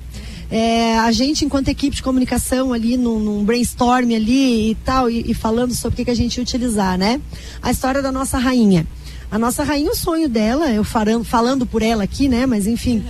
É, 0.52 1.00
a 1.00 1.12
gente, 1.14 1.46
enquanto 1.46 1.70
equipe 1.70 1.96
de 1.96 2.04
comunicação 2.04 2.74
ali, 2.74 2.98
num, 2.98 3.20
num 3.20 3.44
brainstorm 3.44 4.14
ali 4.14 4.72
e 4.72 4.76
tal, 4.76 5.10
e, 5.10 5.32
e 5.32 5.34
falando 5.34 5.74
sobre 5.74 5.94
o 5.94 5.98
que, 5.98 6.06
que 6.06 6.12
a 6.12 6.16
gente 6.16 6.38
ia 6.38 6.44
utilizar, 6.44 6.98
né? 6.98 7.22
A 7.62 7.72
história 7.72 8.02
da 8.02 8.12
nossa 8.12 8.38
rainha. 8.38 8.86
A 9.32 9.40
nossa 9.40 9.64
rainha, 9.64 9.90
o 9.90 9.96
sonho 9.96 10.28
dela, 10.28 10.70
eu 10.70 10.84
farando, 10.84 11.24
falando 11.24 11.66
por 11.66 11.82
ela 11.82 12.04
aqui, 12.04 12.28
né? 12.28 12.46
Mas 12.46 12.68
enfim, 12.68 13.02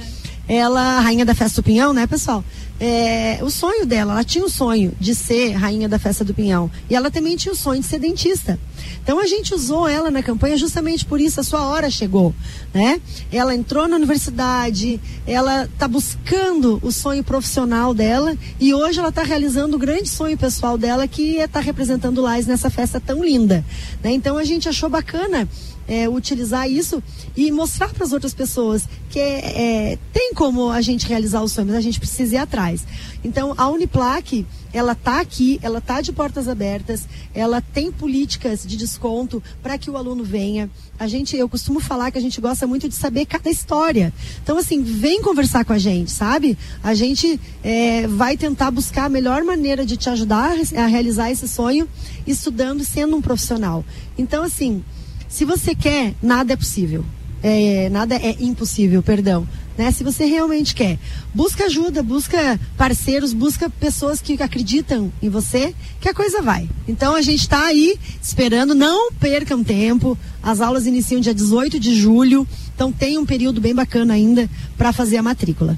ela, 0.54 1.00
rainha 1.00 1.26
da 1.26 1.34
festa 1.34 1.62
do 1.62 1.66
Pinhão, 1.66 1.94
né, 1.94 2.06
pessoal? 2.06 2.44
É, 2.78 3.40
o 3.42 3.50
sonho 3.50 3.86
dela, 3.86 4.14
ela 4.14 4.24
tinha 4.24 4.44
o 4.44 4.50
sonho 4.50 4.92
de 5.00 5.16
ser 5.16 5.52
rainha 5.52 5.88
da 5.88 5.98
festa 5.98 6.26
do 6.26 6.34
Pinhão. 6.34 6.70
E 6.90 6.96
ela 6.96 7.10
também 7.10 7.38
tinha 7.38 7.54
o 7.54 7.56
sonho 7.56 7.80
de 7.80 7.88
ser 7.88 8.00
dentista. 8.00 8.60
Então 9.04 9.20
a 9.20 9.26
gente 9.26 9.54
usou 9.54 9.88
ela 9.88 10.12
na 10.12 10.22
campanha 10.22 10.58
justamente 10.58 11.06
por 11.06 11.20
isso, 11.20 11.40
a 11.40 11.44
sua 11.44 11.66
hora 11.66 11.90
chegou, 11.90 12.34
né? 12.74 13.02
Ela 13.32 13.56
entrou 13.56 13.88
na 13.88 13.96
universidade, 13.96 15.00
ela 15.26 15.66
está 15.66 15.88
buscando 15.88 16.80
o 16.84 16.92
sonho 16.92 17.24
profissional 17.24 17.94
dela 17.94 18.36
e 18.60 18.74
hoje 18.74 19.00
ela 19.00 19.10
está 19.10 19.24
realizando 19.24 19.76
o 19.76 19.80
grande 19.80 20.10
sonho 20.10 20.38
pessoal 20.38 20.78
dela 20.78 21.08
que 21.08 21.40
é 21.40 21.46
estar 21.46 21.62
representando 21.62 22.20
o 22.20 22.22
Lais 22.22 22.46
nessa 22.46 22.70
festa 22.70 23.00
tão 23.00 23.24
linda, 23.24 23.66
né? 24.04 24.12
Então 24.12 24.38
a 24.38 24.44
gente 24.44 24.70
achou 24.70 24.90
bacana 24.90 25.48
é, 25.88 26.08
utilizar 26.08 26.70
isso 26.70 27.04
e 27.36 27.52
mostrar 27.52 27.90
para 27.90 28.06
as 28.06 28.14
outras 28.14 28.34
pessoas 28.34 28.88
que 29.10 29.20
é, 29.20 29.92
é, 29.92 30.00
tem 30.14 30.34
como 30.34 30.70
a 30.70 30.82
gente 30.82 31.06
realizar 31.06 31.42
o 31.42 31.50
sonho, 31.50 31.68
mas 31.68 31.76
a 31.76 31.82
gente 31.82 32.00
precisa 32.00 32.36
ir 32.36 32.38
atrás. 32.38 32.86
Então, 33.24 33.54
a 33.58 33.68
Uniplac, 33.68 34.46
ela 34.74 34.94
está 34.94 35.20
aqui, 35.20 35.60
ela 35.62 35.80
está 35.80 36.00
de 36.00 36.14
portas 36.14 36.48
abertas, 36.48 37.08
ela 37.34 37.62
tem 37.62 37.92
políticas 37.92 38.66
de 38.72 38.78
desconto 38.78 39.44
para 39.62 39.78
que 39.78 39.90
o 39.90 39.98
aluno 39.98 40.24
venha. 40.24 40.70
A 40.98 41.08
gente, 41.08 41.36
eu 41.36 41.48
costumo 41.50 41.80
falar 41.80 42.10
que 42.12 42.18
a 42.18 42.22
gente 42.22 42.40
gosta 42.40 42.66
muito 42.66 42.88
de 42.88 42.96
saber 42.96 43.26
cada 43.26 43.50
história. 43.50 44.14
Então, 44.42 44.58
assim, 44.58 44.82
vem 44.82 45.22
conversar 45.22 45.66
com 45.66 45.74
a 45.74 45.78
gente, 45.78 46.10
sabe? 46.12 46.58
A 46.84 46.94
gente 46.94 47.40
é, 47.64 48.08
vai 48.08 48.38
tentar 48.38 48.72
buscar 48.72 49.06
a 49.06 49.10
melhor 49.10 49.44
maneira 49.44 49.86
de 49.86 49.98
te 49.98 50.10
ajudar 50.10 50.56
a 50.76 50.86
realizar 50.86 51.30
esse 51.30 51.48
sonho, 51.48 51.88
estudando 52.26 52.84
sendo 52.84 53.16
um 53.16 53.22
profissional. 53.22 53.84
Então, 54.18 54.44
assim, 54.44 54.84
se 55.28 55.46
você 55.46 55.76
quer, 55.76 56.14
nada 56.22 56.54
é 56.54 56.56
possível. 56.56 57.04
É, 57.44 57.90
nada 57.90 58.16
é 58.16 58.36
impossível, 58.40 59.02
perdão. 59.02 59.48
Né? 59.82 59.92
Se 59.92 60.04
você 60.04 60.26
realmente 60.26 60.76
quer, 60.76 61.00
busca 61.34 61.66
ajuda, 61.66 62.04
busca 62.04 62.60
parceiros, 62.78 63.34
busca 63.34 63.68
pessoas 63.68 64.22
que 64.22 64.40
acreditam 64.40 65.12
em 65.24 65.28
você, 65.28 65.74
que 66.00 66.08
a 66.08 66.14
coisa 66.14 66.40
vai. 66.40 66.70
Então 66.88 67.16
a 67.16 67.22
gente 67.24 67.40
está 67.40 67.66
aí 67.66 67.98
esperando, 68.22 68.76
não 68.76 69.12
percam 69.14 69.64
tempo. 69.64 70.16
As 70.44 70.62
aulas 70.62 70.86
iniciam 70.86 71.20
dia 71.20 71.34
18 71.34 71.80
de 71.80 71.96
julho, 71.96 72.48
então 72.76 72.92
tem 72.92 73.18
um 73.18 73.26
período 73.26 73.60
bem 73.60 73.74
bacana 73.74 74.14
ainda 74.14 74.48
para 74.78 74.94
fazer 74.94 75.18
a 75.18 75.24
matrícula. 75.24 75.76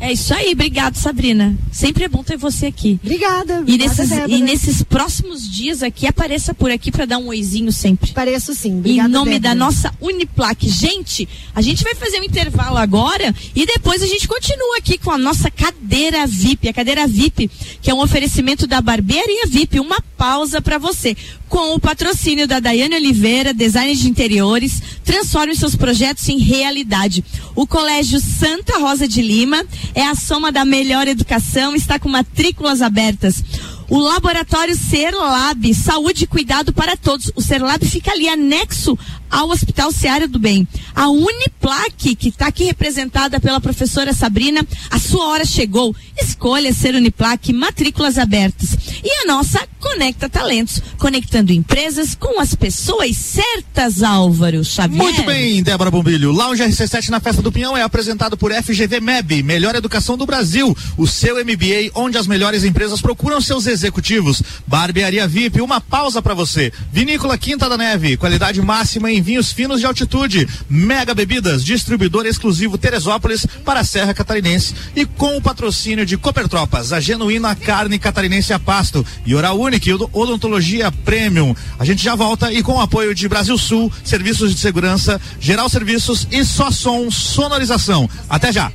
É 0.00 0.12
isso 0.12 0.34
aí, 0.34 0.52
obrigado, 0.52 0.96
Sabrina. 0.96 1.56
Sempre 1.72 2.04
é 2.04 2.08
bom 2.08 2.22
ter 2.22 2.36
você 2.36 2.66
aqui. 2.66 2.98
Obrigada. 3.02 3.54
E 3.54 3.58
obrigada, 3.60 3.88
nesses, 3.88 4.08
Débora. 4.08 4.32
e 4.32 4.42
nesses 4.42 4.82
próximos 4.82 5.48
dias 5.50 5.82
aqui, 5.82 6.06
apareça 6.06 6.52
por 6.52 6.70
aqui 6.70 6.90
para 6.90 7.06
dar 7.06 7.18
um 7.18 7.28
oizinho 7.28 7.72
sempre. 7.72 8.12
Pareço 8.12 8.54
sim. 8.54 8.70
Em 8.70 8.78
Obrigada, 8.78 9.08
nome 9.08 9.38
da 9.38 9.54
nossa 9.54 9.94
Uniplac. 10.00 10.68
Gente, 10.68 11.28
a 11.54 11.62
gente 11.62 11.82
vai 11.84 11.94
fazer 11.94 12.20
um 12.20 12.24
intervalo 12.24 12.76
agora 12.76 13.34
e 13.54 13.64
depois 13.64 14.02
a 14.02 14.06
gente 14.06 14.28
continua 14.28 14.78
aqui 14.78 14.98
com 14.98 15.10
a 15.10 15.18
nossa 15.18 15.50
cadeira 15.50 16.26
VIP. 16.26 16.68
A 16.68 16.72
cadeira 16.72 17.06
VIP, 17.06 17.50
que 17.80 17.90
é 17.90 17.94
um 17.94 18.02
oferecimento 18.02 18.66
da 18.66 18.80
Barbearia 18.80 19.46
VIP. 19.46 19.80
Uma 19.80 20.00
pausa 20.16 20.60
para 20.60 20.78
você. 20.78 21.16
Com 21.48 21.74
o 21.74 21.80
patrocínio 21.80 22.48
da 22.48 22.58
Daiane 22.58 22.96
Oliveira, 22.96 23.54
design 23.54 23.94
de 23.94 24.08
interiores, 24.08 24.82
transforme 25.04 25.54
seus 25.54 25.76
projetos 25.76 26.28
em 26.28 26.38
realidade. 26.38 27.24
O 27.54 27.66
Colégio 27.66 28.18
Santa 28.20 28.78
Rosa 28.78 29.06
de 29.06 29.22
Lima 29.22 29.64
é 29.94 30.02
a 30.06 30.14
soma 30.14 30.52
da 30.52 30.64
melhor 30.64 31.08
educação, 31.08 31.74
está 31.74 31.98
com 31.98 32.08
matrículas 32.08 32.82
abertas. 32.82 33.42
O 33.88 33.98
laboratório 33.98 34.74
Serlab, 34.74 35.74
saúde 35.74 36.24
e 36.24 36.26
cuidado 36.26 36.72
para 36.72 36.96
todos. 36.96 37.30
O 37.36 37.42
Serlab 37.42 37.84
fica 37.84 38.12
ali 38.12 38.28
anexo 38.28 38.98
ao 39.30 39.50
Hospital 39.50 39.92
Seara 39.92 40.26
do 40.26 40.38
Bem. 40.38 40.66
A 40.94 41.08
Uniplac, 41.08 42.14
que 42.14 42.28
está 42.28 42.46
aqui 42.46 42.64
representada 42.64 43.40
pela 43.40 43.60
professora 43.60 44.12
Sabrina, 44.12 44.66
a 44.90 44.98
sua 44.98 45.26
hora 45.26 45.44
chegou. 45.44 45.94
Escolha 46.20 46.72
ser 46.72 46.94
Uniplac, 46.94 47.52
matrículas 47.52 48.18
abertas. 48.18 48.76
E 49.02 49.10
a 49.22 49.26
nossa 49.26 49.66
Conecta 49.80 50.30
Talentos, 50.30 50.80
conectando 50.98 51.52
empresas 51.52 52.14
com 52.14 52.40
as 52.40 52.54
pessoas 52.54 53.16
certas, 53.16 54.02
Álvaro 54.02 54.64
Xavier. 54.64 55.02
Muito 55.02 55.22
bem, 55.24 55.62
Débora 55.62 55.90
Bombilho. 55.90 56.32
Lounge 56.32 56.62
RC7 56.62 57.10
na 57.10 57.20
Festa 57.20 57.42
do 57.42 57.52
Pinhão 57.52 57.76
é 57.76 57.82
apresentado 57.82 58.36
por 58.36 58.50
FGV 58.50 59.00
MEB, 59.00 59.42
Melhor 59.42 59.74
Educação 59.74 60.16
do 60.16 60.24
Brasil, 60.24 60.74
o 60.96 61.06
seu 61.06 61.36
MBA, 61.44 61.90
onde 61.94 62.16
as 62.16 62.26
melhores 62.26 62.64
empresas 62.64 63.02
procuram 63.02 63.40
seus 63.40 63.66
executivos. 63.66 64.42
Barbearia 64.66 65.28
VIP, 65.28 65.60
uma 65.60 65.80
pausa 65.80 66.22
para 66.22 66.34
você. 66.34 66.72
Vinícola 66.90 67.36
Quinta 67.36 67.68
da 67.68 67.76
Neve, 67.76 68.16
qualidade 68.16 68.62
máxima 68.62 69.12
em 69.12 69.20
vinhos 69.20 69.52
finos 69.52 69.80
de 69.80 69.86
altitude. 69.86 70.48
Mega 70.84 71.14
Bebidas, 71.14 71.64
distribuidor 71.64 72.26
exclusivo 72.26 72.78
Teresópolis 72.78 73.46
para 73.64 73.80
a 73.80 73.84
Serra 73.84 74.14
Catarinense. 74.14 74.74
E 74.94 75.04
com 75.06 75.36
o 75.36 75.42
patrocínio 75.42 76.06
de 76.06 76.16
Copertropas, 76.16 76.92
a 76.92 77.00
genuína 77.00 77.54
carne 77.54 77.98
catarinense 77.98 78.52
a 78.52 78.58
pasto. 78.58 79.04
E 79.24 79.34
Oral 79.34 79.58
Unique, 79.58 79.92
odontologia 80.12 80.92
premium. 80.92 81.54
A 81.78 81.84
gente 81.84 82.02
já 82.02 82.14
volta 82.14 82.52
e 82.52 82.62
com 82.62 82.74
o 82.74 82.80
apoio 82.80 83.14
de 83.14 83.28
Brasil 83.28 83.56
Sul, 83.58 83.90
Serviços 84.04 84.54
de 84.54 84.60
Segurança, 84.60 85.20
Geral 85.40 85.68
Serviços 85.68 86.28
e 86.30 86.44
Só 86.44 86.70
Som 86.70 87.10
Sonorização. 87.10 88.08
Até 88.28 88.52
já. 88.52 88.70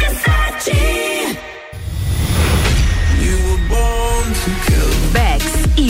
Bex 0.00 0.99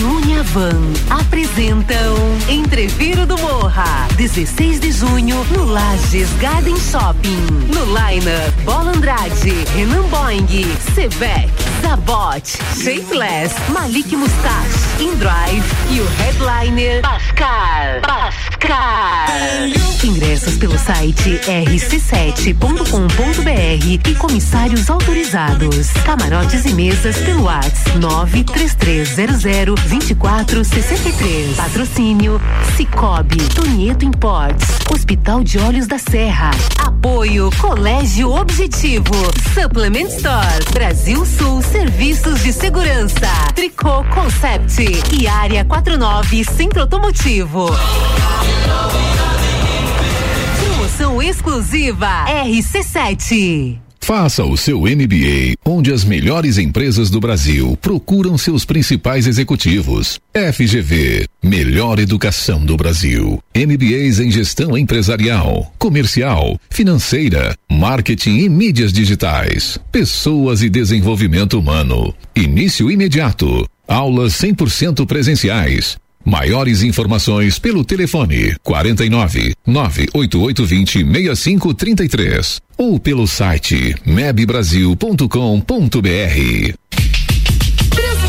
e 0.00 0.02
Uniavan 0.02 0.80
apresentam 1.10 2.16
Entreviro 2.48 3.26
do 3.26 3.36
Morra, 3.38 4.08
16 4.16 4.80
de 4.80 4.92
junho, 4.92 5.44
no 5.50 5.64
Lages 5.64 6.30
Garden 6.40 6.76
Shopping. 6.78 7.46
No 7.74 7.84
Liner, 7.84 8.50
Bola 8.64 8.92
Andrade, 8.92 9.52
Renan 9.74 10.08
Boing, 10.08 10.46
Sevec, 10.94 11.50
Zabot, 11.82 12.46
Shapeless, 12.82 13.52
Malik 13.68 14.16
Mustache, 14.16 15.02
Indrive 15.02 15.66
e 15.90 16.00
o 16.00 16.06
headliner 16.22 17.02
Pascal. 17.02 18.00
Pascal. 18.02 19.79
Pelo 20.58 20.78
site 20.78 21.40
rc7.com.br 21.46 24.10
e 24.10 24.14
comissários 24.14 24.90
autorizados. 24.90 25.90
Camarotes 26.04 26.66
e 26.66 26.74
mesas 26.74 27.16
pelo 27.18 27.44
WhatsApp 27.44 27.98
93300 27.98 29.80
24 29.82 30.50
3463. 30.50 31.56
Patrocínio 31.56 32.40
Cicobi, 32.76 33.38
Tonieto 33.54 34.04
Imports, 34.04 34.66
Hospital 34.92 35.44
de 35.44 35.58
Olhos 35.58 35.86
da 35.86 35.98
Serra. 35.98 36.50
Apoio 36.84 37.50
Colégio 37.58 38.32
Objetivo, 38.32 39.14
Supplement 39.54 40.08
Store, 40.08 40.64
Brasil 40.72 41.24
Sul 41.24 41.62
Serviços 41.62 42.42
de 42.42 42.52
Segurança, 42.52 43.30
Tricô 43.54 44.04
Concept 44.12 44.82
e 45.12 45.26
Área 45.26 45.64
49 45.64 46.44
Centro 46.44 46.82
Automotivo. 46.82 47.70
Exclusiva 51.00 52.26
RC7. 52.26 53.78
Faça 54.00 54.44
o 54.44 54.54
seu 54.54 54.80
MBA, 54.80 55.54
onde 55.64 55.92
as 55.92 56.04
melhores 56.04 56.58
empresas 56.58 57.08
do 57.08 57.18
Brasil 57.18 57.74
procuram 57.80 58.36
seus 58.36 58.66
principais 58.66 59.26
executivos. 59.26 60.20
FGV, 60.34 61.26
melhor 61.42 61.98
educação 61.98 62.62
do 62.62 62.76
Brasil. 62.76 63.42
MBAs 63.54 64.20
em 64.20 64.30
gestão 64.30 64.76
empresarial, 64.76 65.72
comercial, 65.78 66.58
financeira, 66.68 67.56
marketing 67.70 68.38
e 68.38 68.48
mídias 68.50 68.92
digitais. 68.92 69.78
Pessoas 69.90 70.60
e 70.60 70.68
desenvolvimento 70.68 71.58
humano. 71.58 72.14
Início 72.36 72.90
imediato. 72.90 73.66
Aulas 73.88 74.34
100% 74.34 75.06
presenciais. 75.06 75.96
Maiores 76.24 76.82
informações 76.82 77.58
pelo 77.58 77.84
telefone 77.84 78.54
49 78.62 79.54
98820 79.66 81.04
6533 81.04 82.60
ou 82.76 82.98
pelo 82.98 83.26
site 83.26 83.94
mebbrasil.com.br. 84.04 86.79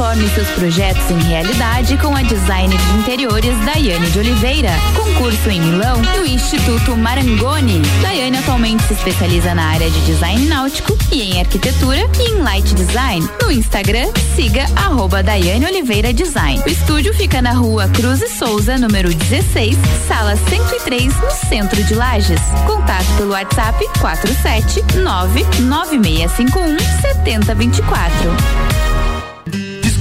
Transforme 0.02 0.30
seus 0.30 0.48
projetos 0.50 1.12
em 1.12 1.20
realidade 1.30 1.96
com 1.98 2.16
a 2.16 2.24
designer 2.24 2.76
de 2.76 2.98
interiores 2.98 3.56
Daiane 3.64 4.10
de 4.10 4.18
Oliveira. 4.18 4.72
Concurso 4.96 5.48
em 5.48 5.62
Milão 5.62 6.02
e 6.16 6.20
o 6.22 6.26
Instituto 6.26 6.98
Marangoni. 6.98 7.84
Daiane 8.02 8.40
atualmente 8.40 8.82
se 8.86 8.94
especializa 8.94 9.54
na 9.54 9.64
área 9.64 9.88
de 9.92 10.02
design 10.02 10.48
náutico 10.48 10.98
e 11.12 11.22
em 11.22 11.40
arquitetura 11.40 12.00
e 12.18 12.32
em 12.32 12.42
light 12.42 12.74
design. 12.74 13.30
No 13.44 13.52
Instagram, 13.52 14.10
siga 14.36 14.66
arroba 14.76 15.22
Daiane 15.22 15.68
Oliveira 15.68 16.12
Design. 16.12 16.64
O 16.66 16.70
estúdio 16.70 17.14
fica 17.14 17.40
na 17.40 17.52
rua 17.52 17.88
Cruz 17.90 18.24
e 18.24 18.28
Souza, 18.28 18.80
número 18.80 19.14
16, 19.14 19.78
sala 20.08 20.36
103, 20.36 21.16
no 21.16 21.30
centro 21.48 21.84
de 21.84 21.94
Lages. 21.94 22.42
Contato 22.66 23.06
pelo 23.18 23.34
WhatsApp 23.34 23.88
47 24.00 24.82
99651 24.98 26.80
7024 27.02 28.91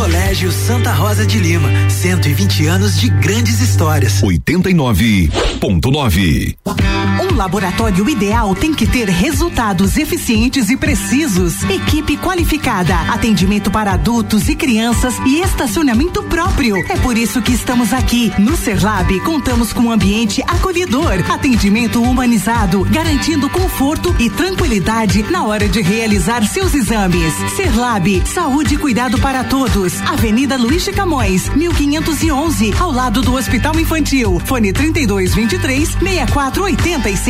Colégio 0.00 0.50
Santa 0.50 0.94
Rosa 0.94 1.26
de 1.26 1.38
Lima, 1.38 1.68
120 1.90 2.66
anos 2.68 2.98
de 2.98 3.10
grandes 3.10 3.60
histórias. 3.60 4.22
89.9 4.22 5.30
Um 6.64 6.99
laboratório 7.40 8.06
ideal 8.06 8.54
tem 8.54 8.74
que 8.74 8.86
ter 8.86 9.08
resultados 9.08 9.96
eficientes 9.96 10.68
e 10.68 10.76
precisos, 10.76 11.62
equipe 11.70 12.18
qualificada, 12.18 12.94
atendimento 13.10 13.70
para 13.70 13.94
adultos 13.94 14.46
e 14.50 14.54
crianças 14.54 15.14
e 15.24 15.40
estacionamento 15.40 16.22
próprio. 16.24 16.76
É 16.90 16.98
por 16.98 17.16
isso 17.16 17.40
que 17.40 17.52
estamos 17.52 17.94
aqui. 17.94 18.30
No 18.38 18.58
Serlab, 18.58 19.18
contamos 19.20 19.72
com 19.72 19.84
um 19.84 19.90
ambiente 19.90 20.42
acolhedor, 20.46 21.24
atendimento 21.30 22.02
humanizado, 22.02 22.84
garantindo 22.90 23.48
conforto 23.48 24.14
e 24.18 24.28
tranquilidade 24.28 25.22
na 25.30 25.46
hora 25.46 25.66
de 25.66 25.80
realizar 25.80 26.46
seus 26.46 26.74
exames. 26.74 27.32
Serlab, 27.56 28.22
saúde 28.26 28.74
e 28.74 28.78
cuidado 28.78 29.18
para 29.18 29.44
todos. 29.44 29.98
Avenida 30.02 30.58
Luiz 30.58 30.84
de 30.84 30.92
Camões, 30.92 31.48
1511, 31.48 32.74
ao 32.78 32.92
lado 32.92 33.22
do 33.22 33.34
Hospital 33.34 33.80
Infantil. 33.80 34.38
Fone 34.44 34.74
3223 34.74 35.88
6485. 35.88 37.29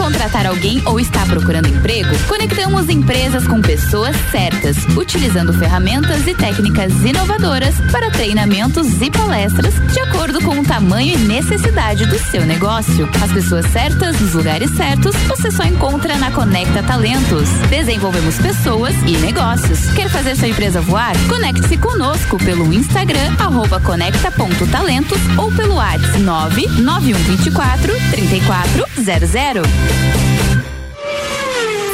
Contratar 0.00 0.46
alguém 0.46 0.82
ou 0.86 0.98
está 0.98 1.26
procurando 1.26 1.68
emprego? 1.68 2.08
Conectamos 2.26 2.88
empresas 2.88 3.46
com 3.46 3.60
pessoas 3.60 4.16
certas, 4.30 4.78
utilizando 4.96 5.52
ferramentas 5.52 6.26
e 6.26 6.34
técnicas 6.34 6.90
inovadoras 7.04 7.74
para 7.92 8.10
treinamentos 8.10 9.02
e 9.02 9.10
palestras 9.10 9.74
de 9.92 10.00
acordo 10.00 10.42
com 10.42 10.58
o 10.58 10.64
tamanho 10.64 11.12
e 11.12 11.18
necessidade 11.18 12.06
do 12.06 12.18
seu 12.18 12.46
negócio. 12.46 13.10
As 13.22 13.30
pessoas 13.30 13.66
certas 13.66 14.18
nos 14.18 14.32
lugares 14.32 14.70
certos 14.70 15.14
você 15.28 15.50
só 15.50 15.64
encontra 15.64 16.16
na 16.16 16.30
Conecta 16.30 16.82
Talentos. 16.82 17.50
Desenvolvemos 17.68 18.38
pessoas 18.38 18.94
e 19.06 19.18
negócios. 19.18 19.90
Quer 19.90 20.08
fazer 20.08 20.34
sua 20.34 20.48
empresa 20.48 20.80
voar? 20.80 21.12
Conecte-se 21.28 21.76
conosco 21.76 22.38
pelo 22.38 22.72
Instagram 22.72 23.36
conecta.talentos 23.84 25.18
ou 25.36 25.52
pelo 25.52 25.74
WhatsApp 25.74 26.20
99124 26.20 27.92
3400. 28.10 29.99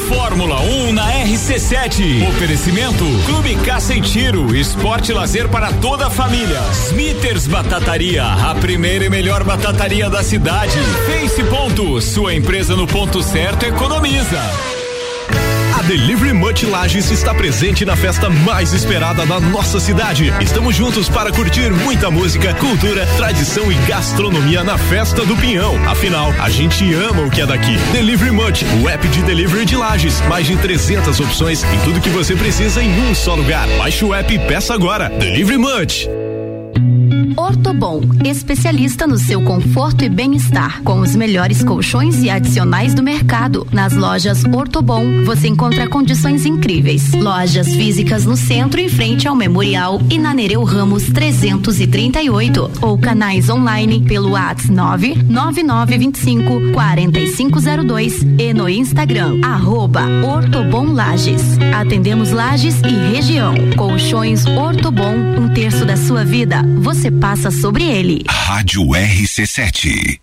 Fórmula 0.08 0.60
1 0.60 0.88
um 0.88 0.92
na 0.92 1.12
RC7. 1.24 2.28
Oferecimento 2.28 3.04
Clube 3.26 3.56
Caça 3.64 3.92
e 3.94 4.00
Tiro, 4.00 4.54
esporte 4.54 5.12
lazer 5.12 5.48
para 5.48 5.72
toda 5.72 6.06
a 6.06 6.10
família. 6.10 6.60
Smithers 6.88 7.46
Batataria, 7.46 8.24
a 8.24 8.54
primeira 8.54 9.04
e 9.04 9.10
melhor 9.10 9.42
batataria 9.42 10.08
da 10.08 10.22
cidade. 10.22 10.78
Face 11.06 11.42
Ponto, 11.44 12.00
sua 12.00 12.34
empresa 12.34 12.76
no 12.76 12.86
ponto 12.86 13.22
certo 13.22 13.64
economiza. 13.64 14.75
Delivery 15.86 16.32
Much 16.32 16.64
Lages 16.64 17.12
está 17.12 17.32
presente 17.32 17.84
na 17.84 17.94
festa 17.94 18.28
mais 18.28 18.72
esperada 18.72 19.24
da 19.24 19.38
nossa 19.38 19.78
cidade. 19.78 20.32
Estamos 20.40 20.74
juntos 20.74 21.08
para 21.08 21.30
curtir 21.30 21.72
muita 21.72 22.10
música, 22.10 22.52
cultura, 22.54 23.06
tradição 23.16 23.70
e 23.70 23.76
gastronomia 23.86 24.64
na 24.64 24.76
festa 24.76 25.24
do 25.24 25.36
Pinhão. 25.36 25.76
Afinal, 25.88 26.32
a 26.40 26.50
gente 26.50 26.92
ama 26.92 27.22
o 27.22 27.30
que 27.30 27.40
é 27.40 27.46
daqui. 27.46 27.76
Delivery 27.92 28.32
Much, 28.32 28.64
o 28.82 28.88
app 28.88 29.06
de 29.06 29.22
delivery 29.22 29.64
de 29.64 29.76
Lages. 29.76 30.20
Mais 30.22 30.44
de 30.44 30.56
300 30.56 31.20
opções 31.20 31.62
e 31.62 31.84
tudo 31.84 32.00
que 32.00 32.10
você 32.10 32.34
precisa 32.34 32.82
em 32.82 33.08
um 33.08 33.14
só 33.14 33.36
lugar. 33.36 33.68
Baixe 33.78 34.04
o 34.04 34.12
app 34.12 34.34
e 34.34 34.40
peça 34.40 34.74
agora. 34.74 35.08
Delivery 35.08 35.58
Much. 35.58 36.25
Ortobon, 37.46 38.00
especialista 38.24 39.06
no 39.06 39.16
seu 39.16 39.40
conforto 39.40 40.04
e 40.04 40.08
bem-estar, 40.08 40.82
com 40.82 40.98
os 40.98 41.14
melhores 41.14 41.62
colchões 41.62 42.20
e 42.20 42.28
adicionais 42.28 42.92
do 42.92 43.04
mercado. 43.04 43.64
Nas 43.70 43.92
lojas 43.92 44.44
Ortobon, 44.44 45.24
você 45.24 45.46
encontra 45.46 45.88
condições 45.88 46.44
incríveis. 46.44 47.12
Lojas 47.12 47.68
físicas 47.68 48.24
no 48.24 48.36
centro, 48.36 48.80
em 48.80 48.88
frente 48.88 49.28
ao 49.28 49.36
Memorial 49.36 50.00
e 50.10 50.18
na 50.18 50.34
Nereu 50.34 50.64
Ramos 50.64 51.04
338, 51.04 52.68
ou 52.82 52.98
canais 52.98 53.48
online 53.48 54.00
pelo 54.02 54.30
WhatsApp 54.30 55.16
99925 55.28 56.72
4502 56.72 58.22
e 58.40 58.52
no 58.52 58.68
Instagram 58.68 59.38
arroba 59.40 60.02
Lages. 60.92 61.42
Atendemos 61.78 62.32
Lages 62.32 62.80
e 62.82 63.14
região. 63.14 63.54
Colchões 63.76 64.44
Ortobon, 64.46 65.14
um 65.38 65.48
terço 65.50 65.84
da 65.84 65.96
sua 65.96 66.24
vida, 66.24 66.62
você 66.78 67.10
passa 67.10 67.35
sobre 67.50 67.84
ele. 67.84 68.22
Rádio 68.28 68.82
RC7. 68.82 70.20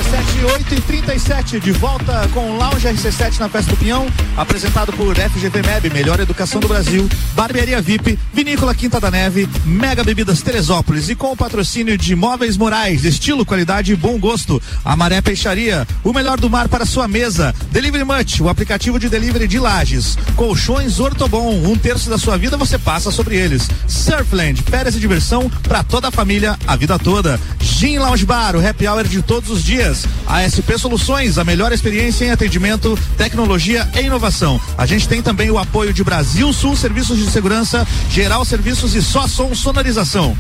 RC7 0.03 0.45
8 0.45 0.75
e 0.75 0.81
37 0.81 1.61
de 1.61 1.71
volta 1.73 2.29
com 2.33 2.51
o 2.51 2.57
Lounge 2.57 2.89
RC7 2.89 3.39
na 3.39 3.49
Festa 3.49 3.71
do 3.71 3.77
Pinhão, 3.77 4.07
apresentado 4.37 4.93
por 4.93 5.15
FGV 5.15 5.63
MEB, 5.63 5.91
Melhor 5.91 6.19
Educação 6.19 6.61
do 6.61 6.67
Brasil, 6.67 7.09
Barbearia 7.35 7.81
VIP, 7.81 8.19
Vinícola 8.33 8.75
Quinta 8.75 8.99
da 8.99 9.11
Neve, 9.11 9.49
Mega 9.65 10.03
Bebidas 10.03 10.43
Teresópolis 10.43 11.09
e 11.09 11.15
com 11.15 11.31
o 11.33 11.37
patrocínio 11.37 11.97
de 11.97 12.17
Móveis 12.17 12.57
Morais, 12.57 13.05
estilo, 13.05 13.47
qualidade 13.47 13.93
e 13.93 13.97
bom 13.97 14.19
gosto. 14.19 14.61
Amaré 14.85 15.21
Peixaria, 15.21 15.87
o 16.03 16.13
melhor 16.13 16.41
do 16.41 16.51
mar 16.51 16.69
para 16.69 16.87
sua 16.87 17.07
mesa. 17.07 17.55
Delivery 17.71 18.05
Much, 18.05 18.41
o 18.41 18.49
aplicativo 18.49 18.99
de 18.99 19.09
delivery 19.09 19.47
de 19.47 19.61
lajes. 19.61 20.19
Colchões 20.35 20.99
Ortobon, 20.99 21.63
um 21.65 21.77
terço 21.77 22.11
da 22.11 22.19
sua 22.19 22.37
vida 22.37 22.57
você 22.57 22.79
passa 22.79 23.11
sobre 23.11 23.37
eles. 23.37 23.69
Surfland, 23.87 24.63
férias 24.63 24.97
e 24.97 25.01
diversão 25.01 25.49
para 25.63 25.85
toda 25.85 26.09
a 26.09 26.13
família, 26.13 26.59
a 26.67 26.75
vida 26.75 26.99
toda. 26.99 27.39
Gin 27.61 27.99
Lounge 27.99 28.25
Bar, 28.25 28.57
o 28.57 28.67
happy 28.67 28.87
hour 28.89 29.05
de 29.05 29.23
todos 29.23 29.51
os 29.51 29.63
dias. 29.63 29.92
ASP 30.27 30.79
Soluções, 30.79 31.39
a 31.39 31.45
melhor 31.45 31.73
experiência 31.73 32.25
em 32.25 32.31
atendimento, 32.31 32.99
tecnologia 33.17 33.89
e 33.95 34.01
inovação. 34.01 34.61
A 34.77 34.87
gente 34.87 35.09
tem 35.09 35.23
também 35.23 35.51
o 35.51 35.59
apoio 35.59 35.93
de 35.93 36.03
Brasil 36.03 36.53
Sul 36.53 36.77
Serviços 36.77 37.19
de 37.19 37.31
Segurança, 37.31 37.87
Geral 38.11 38.45
Serviços 38.45 38.95
e 38.95 39.03
Só 39.03 39.27
Som 39.27 39.55
Sonorização. 39.55 40.37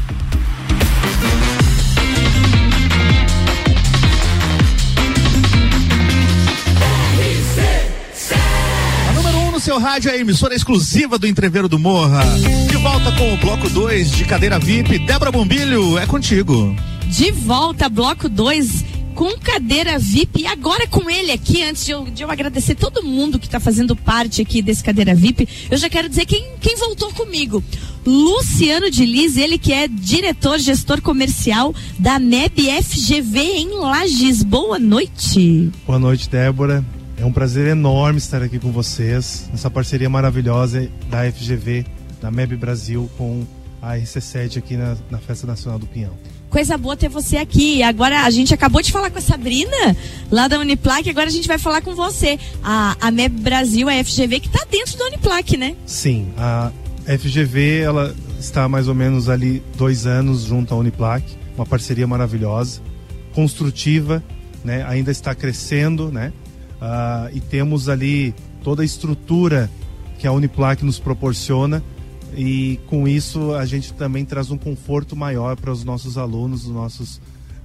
Seu 9.62 9.78
rádio 9.78 10.10
é 10.10 10.14
a 10.14 10.18
emissora 10.18 10.56
exclusiva 10.56 11.16
do 11.16 11.24
Entreveiro 11.24 11.68
do 11.68 11.78
Morra. 11.78 12.24
De 12.68 12.76
volta 12.78 13.12
com 13.12 13.32
o 13.32 13.36
bloco 13.36 13.70
2 13.70 14.10
de 14.10 14.24
cadeira 14.24 14.58
VIP. 14.58 14.98
Débora 14.98 15.30
Bombilho, 15.30 15.96
é 15.98 16.04
contigo. 16.04 16.74
De 17.06 17.30
volta, 17.30 17.88
bloco 17.88 18.28
2 18.28 18.91
com 19.22 19.38
cadeira 19.38 20.00
VIP 20.00 20.40
e 20.40 20.46
agora 20.48 20.84
com 20.88 21.08
ele 21.08 21.30
aqui, 21.30 21.62
antes 21.62 21.84
de 21.84 21.92
eu, 21.92 22.04
de 22.06 22.24
eu 22.24 22.30
agradecer 22.32 22.74
todo 22.74 23.04
mundo 23.04 23.38
que 23.38 23.46
está 23.46 23.60
fazendo 23.60 23.94
parte 23.94 24.42
aqui 24.42 24.60
desse 24.60 24.82
cadeira 24.82 25.14
VIP, 25.14 25.48
eu 25.70 25.78
já 25.78 25.88
quero 25.88 26.08
dizer 26.08 26.26
quem, 26.26 26.44
quem 26.60 26.74
voltou 26.74 27.12
comigo. 27.12 27.62
Luciano 28.04 28.90
de 28.90 29.06
Liz, 29.06 29.36
ele 29.36 29.58
que 29.58 29.72
é 29.72 29.86
diretor, 29.86 30.58
gestor 30.58 31.00
comercial 31.00 31.72
da 32.00 32.18
NEB 32.18 32.68
FGV 32.82 33.38
em 33.38 33.68
Lages. 33.78 34.42
Boa 34.42 34.80
noite. 34.80 35.70
Boa 35.86 36.00
noite, 36.00 36.28
Débora. 36.28 36.84
É 37.16 37.24
um 37.24 37.32
prazer 37.32 37.68
enorme 37.68 38.18
estar 38.18 38.42
aqui 38.42 38.58
com 38.58 38.72
vocês, 38.72 39.48
nessa 39.52 39.70
parceria 39.70 40.10
maravilhosa 40.10 40.90
da 41.08 41.30
FGV, 41.30 41.86
da 42.20 42.28
MEB 42.28 42.56
Brasil, 42.56 43.08
com 43.16 43.46
a 43.80 43.94
RC7 43.94 44.58
aqui 44.58 44.76
na, 44.76 44.96
na 45.08 45.18
Festa 45.18 45.46
Nacional 45.46 45.78
do 45.78 45.86
Pinhão. 45.86 46.18
Coisa 46.52 46.76
boa 46.76 46.94
ter 46.94 47.08
você 47.08 47.38
aqui. 47.38 47.82
Agora 47.82 48.24
a 48.24 48.30
gente 48.30 48.52
acabou 48.52 48.82
de 48.82 48.92
falar 48.92 49.10
com 49.10 49.16
a 49.16 49.22
Sabrina, 49.22 49.96
lá 50.30 50.48
da 50.48 50.58
Uniplac, 50.58 51.08
agora 51.08 51.26
a 51.26 51.32
gente 51.32 51.48
vai 51.48 51.56
falar 51.56 51.80
com 51.80 51.94
você. 51.94 52.38
A, 52.62 52.94
a 53.00 53.10
MEB 53.10 53.40
Brasil, 53.40 53.88
a 53.88 54.04
FGV, 54.04 54.38
que 54.38 54.48
está 54.48 54.66
dentro 54.70 54.98
da 54.98 55.06
Uniplac, 55.06 55.56
né? 55.56 55.74
Sim, 55.86 56.28
a 56.36 56.70
FGV 57.06 57.78
ela 57.78 58.14
está 58.38 58.68
mais 58.68 58.86
ou 58.86 58.94
menos 58.94 59.30
ali 59.30 59.62
dois 59.78 60.04
anos 60.04 60.42
junto 60.42 60.74
à 60.74 60.76
Uniplac, 60.76 61.24
uma 61.56 61.64
parceria 61.64 62.06
maravilhosa, 62.06 62.82
construtiva, 63.34 64.22
né? 64.62 64.84
Ainda 64.86 65.10
está 65.10 65.34
crescendo, 65.34 66.12
né? 66.12 66.34
Uh, 66.82 67.34
e 67.34 67.40
temos 67.40 67.88
ali 67.88 68.34
toda 68.62 68.82
a 68.82 68.84
estrutura 68.84 69.70
que 70.18 70.26
a 70.26 70.32
Uniplac 70.32 70.84
nos 70.84 70.98
proporciona 70.98 71.82
e 72.36 72.80
com 72.86 73.06
isso 73.06 73.54
a 73.54 73.66
gente 73.66 73.92
também 73.94 74.24
traz 74.24 74.50
um 74.50 74.58
conforto 74.58 75.14
maior 75.14 75.56
para 75.56 75.70
os 75.70 75.84
nossos 75.84 76.16
alunos, 76.16 76.64
os 76.66 76.72
nossos 76.72 77.16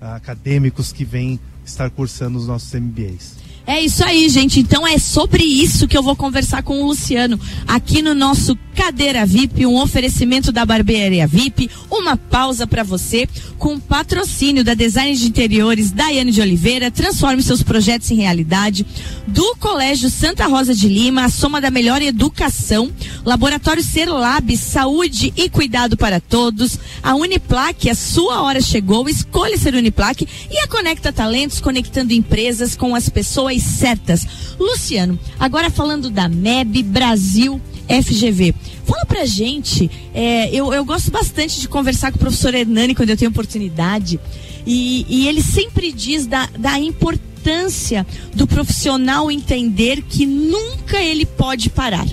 uh, 0.02 0.16
acadêmicos 0.16 0.92
que 0.92 1.06
vêm 1.06 1.40
estar 1.66 1.90
cursando 1.90 2.38
os 2.38 2.48
nossos 2.48 2.74
MBAs. 2.74 3.47
É 3.68 3.82
isso 3.82 4.02
aí, 4.02 4.30
gente. 4.30 4.62
Então 4.62 4.88
é 4.88 4.98
sobre 4.98 5.44
isso 5.44 5.90
que 5.90 5.98
eu 5.98 6.02
vou 6.02 6.16
conversar 6.16 6.64
com 6.64 6.82
o 6.82 6.88
Luciano 6.88 7.38
aqui 7.68 8.02
no 8.02 8.14
nosso 8.14 8.58
Cadeira 8.74 9.26
VIP, 9.26 9.66
um 9.66 9.82
oferecimento 9.82 10.52
da 10.52 10.64
Barbearia 10.64 11.28
VIP, 11.28 11.70
uma 11.90 12.16
pausa 12.16 12.66
para 12.66 12.84
você 12.84 13.28
com 13.58 13.80
patrocínio 13.80 14.64
da 14.64 14.76
Design 14.76 15.18
de 15.18 15.28
Interiores 15.28 15.92
Daiane 15.92 16.32
de 16.32 16.40
Oliveira, 16.40 16.92
transforme 16.92 17.42
seus 17.42 17.64
projetos 17.64 18.12
em 18.12 18.18
realidade, 18.18 18.86
do 19.26 19.56
Colégio 19.56 20.12
Santa 20.12 20.46
Rosa 20.46 20.76
de 20.76 20.88
Lima, 20.88 21.26
a 21.26 21.30
soma 21.30 21.60
da 21.60 21.72
melhor 21.72 22.04
educação, 22.04 22.92
Laboratório 23.26 23.84
Serlab, 23.84 24.56
saúde 24.56 25.34
e 25.36 25.50
cuidado 25.50 25.98
para 25.98 26.20
todos, 26.20 26.80
a 27.02 27.16
Uniplaque, 27.16 27.90
a 27.90 27.96
sua 27.96 28.44
hora 28.44 28.62
chegou, 28.62 29.10
escolha 29.10 29.58
ser 29.58 29.74
Uniplaque 29.74 30.28
e 30.52 30.60
a 30.60 30.68
Conecta 30.68 31.12
Talentos, 31.12 31.60
conectando 31.60 32.14
empresas 32.14 32.76
com 32.76 32.94
as 32.94 33.10
pessoas 33.10 33.57
certas. 33.60 34.26
Luciano, 34.60 35.20
agora 35.40 35.70
falando 35.70 36.10
da 36.10 36.28
MEB 36.28 36.84
Brasil 36.84 37.62
FGV. 37.88 38.54
Fala 38.86 39.06
pra 39.06 39.26
gente, 39.26 39.90
é, 40.14 40.50
eu, 40.54 40.74
eu 40.74 40.84
gosto 40.84 41.10
bastante 41.10 41.60
de 41.60 41.68
conversar 41.68 42.12
com 42.12 42.18
o 42.18 42.20
professor 42.20 42.54
Hernani 42.54 42.94
quando 42.94 43.10
eu 43.10 43.18
tenho 43.18 43.32
oportunidade, 43.32 44.20
e, 44.66 45.06
e 45.08 45.28
ele 45.28 45.42
sempre 45.42 45.92
diz 45.92 46.26
da, 46.28 46.48
da 46.58 46.78
importância 46.78 48.06
do 48.34 48.46
profissional 48.46 49.32
entender 49.32 50.02
que 50.02 50.26
nunca 50.26 51.00
ele 51.00 51.26
pode 51.26 51.70
parar. 51.70 52.06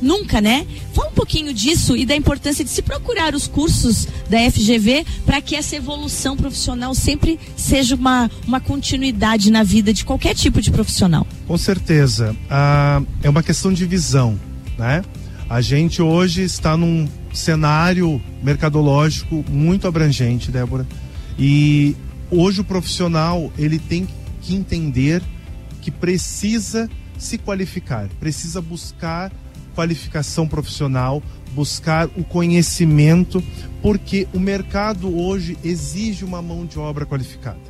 Nunca, 0.00 0.40
né? 0.40 0.66
Fala 0.94 1.08
um 1.08 1.12
pouquinho 1.12 1.52
disso 1.52 1.96
e 1.96 2.06
da 2.06 2.14
importância 2.14 2.64
de 2.64 2.70
se 2.70 2.82
procurar 2.82 3.34
os 3.34 3.46
cursos 3.46 4.06
da 4.28 4.38
FGV 4.50 5.04
para 5.26 5.40
que 5.40 5.56
essa 5.56 5.76
evolução 5.76 6.36
profissional 6.36 6.94
sempre 6.94 7.38
seja 7.56 7.94
uma, 7.94 8.30
uma 8.46 8.60
continuidade 8.60 9.50
na 9.50 9.62
vida 9.62 9.92
de 9.92 10.04
qualquer 10.04 10.34
tipo 10.34 10.60
de 10.60 10.70
profissional. 10.70 11.26
Com 11.46 11.58
certeza. 11.58 12.34
Ah, 12.48 13.02
é 13.22 13.28
uma 13.28 13.42
questão 13.42 13.72
de 13.72 13.84
visão, 13.84 14.38
né? 14.78 15.02
A 15.48 15.60
gente 15.60 16.02
hoje 16.02 16.42
está 16.42 16.76
num 16.76 17.08
cenário 17.32 18.20
mercadológico 18.42 19.44
muito 19.48 19.88
abrangente, 19.88 20.50
Débora. 20.50 20.86
E 21.38 21.96
hoje 22.30 22.60
o 22.60 22.64
profissional 22.64 23.50
ele 23.56 23.78
tem 23.78 24.06
que 24.42 24.54
entender 24.54 25.22
que 25.80 25.90
precisa 25.90 26.88
se 27.16 27.38
qualificar, 27.38 28.08
precisa 28.20 28.60
buscar 28.60 29.32
qualificação 29.78 30.48
profissional, 30.48 31.22
buscar 31.54 32.08
o 32.16 32.24
conhecimento, 32.24 33.40
porque 33.80 34.26
o 34.34 34.40
mercado 34.40 35.16
hoje 35.16 35.56
exige 35.62 36.24
uma 36.24 36.42
mão 36.42 36.66
de 36.66 36.80
obra 36.80 37.06
qualificada. 37.06 37.60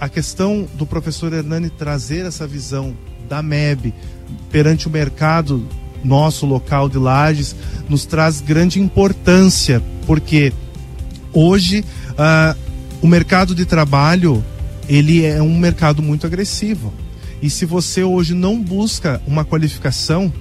A 0.00 0.08
questão 0.08 0.66
do 0.74 0.84
professor 0.84 1.32
Hernani 1.32 1.70
trazer 1.70 2.26
essa 2.26 2.44
visão 2.44 2.92
da 3.28 3.40
MEB 3.40 3.94
perante 4.50 4.88
o 4.88 4.90
mercado 4.90 5.64
nosso 6.02 6.44
local 6.44 6.88
de 6.88 6.98
Lages 6.98 7.54
nos 7.88 8.04
traz 8.04 8.40
grande 8.40 8.80
importância, 8.80 9.80
porque 10.08 10.52
hoje 11.32 11.84
uh, 12.10 12.58
o 13.00 13.06
mercado 13.06 13.54
de 13.54 13.64
trabalho 13.64 14.44
ele 14.88 15.24
é 15.24 15.40
um 15.40 15.56
mercado 15.56 16.02
muito 16.02 16.26
agressivo. 16.26 16.92
E 17.40 17.48
se 17.48 17.64
você 17.64 18.02
hoje 18.02 18.34
não 18.34 18.60
busca 18.60 19.22
uma 19.24 19.44
qualificação, 19.44 20.32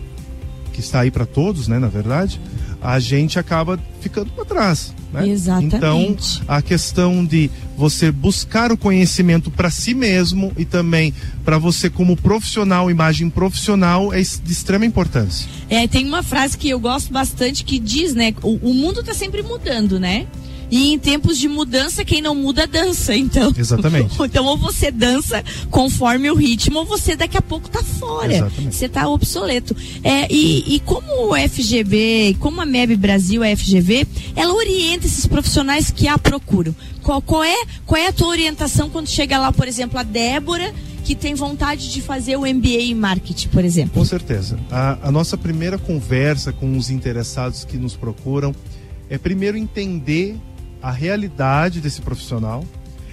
que 0.76 0.82
está 0.82 1.00
aí 1.00 1.10
para 1.10 1.26
todos, 1.26 1.70
né, 1.70 1.80
na 1.80 1.88
verdade, 1.88 2.40
a 2.82 3.00
gente 3.00 3.40
acaba 3.40 3.80
ficando 4.02 4.30
para 4.32 4.44
trás. 4.44 4.94
Né? 5.14 5.30
Exatamente. 5.30 5.76
Então, 5.76 6.18
a 6.48 6.62
questão 6.62 7.26
de 7.26 7.50
você 7.78 8.12
buscar 8.12 8.74
o 8.74 8.78
conhecimento 8.78 9.50
para 9.50 9.70
si 9.70 9.94
mesmo 9.94 10.52
e 10.58 10.66
também 10.66 11.14
para 11.46 11.58
você 11.58 11.90
como 11.90 12.18
profissional, 12.18 12.92
imagem 12.92 13.30
profissional, 13.30 14.14
é 14.14 14.22
de 14.22 14.52
extrema 14.52 14.86
importância. 14.86 15.48
É, 15.70 15.88
tem 15.88 16.06
uma 16.06 16.22
frase 16.22 16.58
que 16.58 16.70
eu 16.70 16.80
gosto 16.80 17.12
bastante 17.12 17.64
que 17.64 17.80
diz, 17.80 18.14
né, 18.14 18.34
o, 18.44 18.70
o 18.70 18.74
mundo 18.74 19.00
está 19.00 19.14
sempre 19.14 19.42
mudando, 19.42 19.98
né? 19.98 20.28
E 20.70 20.94
em 20.94 21.00
tempos 21.00 21.38
de 21.38 21.48
mudança, 21.48 22.04
quem 22.04 22.22
não 22.22 22.36
muda 22.36 22.66
dança, 22.66 23.16
então. 23.16 23.54
Exatamente. 23.58 24.16
então 24.24 24.46
ou 24.46 24.58
você 24.58 24.92
dança 24.92 25.44
conforme 25.70 26.30
o 26.30 26.36
ritmo, 26.36 26.80
ou 26.80 26.86
você 26.86 27.16
daqui 27.16 27.38
a 27.38 27.42
pouco 27.42 27.70
tá 27.70 27.84
fora. 27.84 28.34
Exatamente. 28.34 28.76
Você 28.76 28.90
tá 28.90 29.08
obsoleto. 29.08 29.76
É, 30.04 30.32
e, 30.32 30.76
e 30.76 30.80
como 30.80 31.32
o 31.32 31.36
FGV, 31.36 32.38
como 32.40 32.62
a 32.62 32.66
MEB 32.66 32.96
Brasil, 32.96 33.44
a 33.44 33.56
FGV, 33.56 34.08
ela 34.36 34.54
orienta 34.54 35.06
esses 35.06 35.26
profissionais 35.26 35.92
que 35.92 36.08
a 36.08 36.18
procuram. 36.18 36.76
Qual, 37.02 37.22
qual, 37.22 37.44
é, 37.44 37.66
qual 37.86 38.02
é 38.02 38.08
a 38.08 38.14
tua 38.14 38.30
orientação 38.30 38.90
quando 38.90 39.08
chega 39.08 39.38
lá, 39.38 39.52
por 39.52 39.68
exemplo, 39.68 40.00
a 40.00 40.04
Débora, 40.04 40.74
que 41.04 41.14
tem 41.14 41.36
vontade 41.36 41.92
de 41.92 42.02
fazer 42.02 42.36
o 42.36 42.42
MBA 42.42 42.82
em 42.82 42.96
marketing, 42.96 43.50
por 43.50 43.64
exemplo? 43.64 43.94
Com 43.94 44.04
certeza. 44.04 44.58
A, 44.72 44.98
a 45.04 45.12
nossa 45.12 45.38
primeira 45.38 45.78
conversa 45.78 46.52
com 46.52 46.76
os 46.76 46.90
interessados 46.90 47.64
que 47.64 47.78
nos 47.78 47.96
procuram 47.96 48.56
é 49.08 49.18
primeiro 49.20 49.56
entender 49.56 50.36
a 50.86 50.92
realidade 50.92 51.82
desse 51.82 52.00
profissional, 52.00 52.64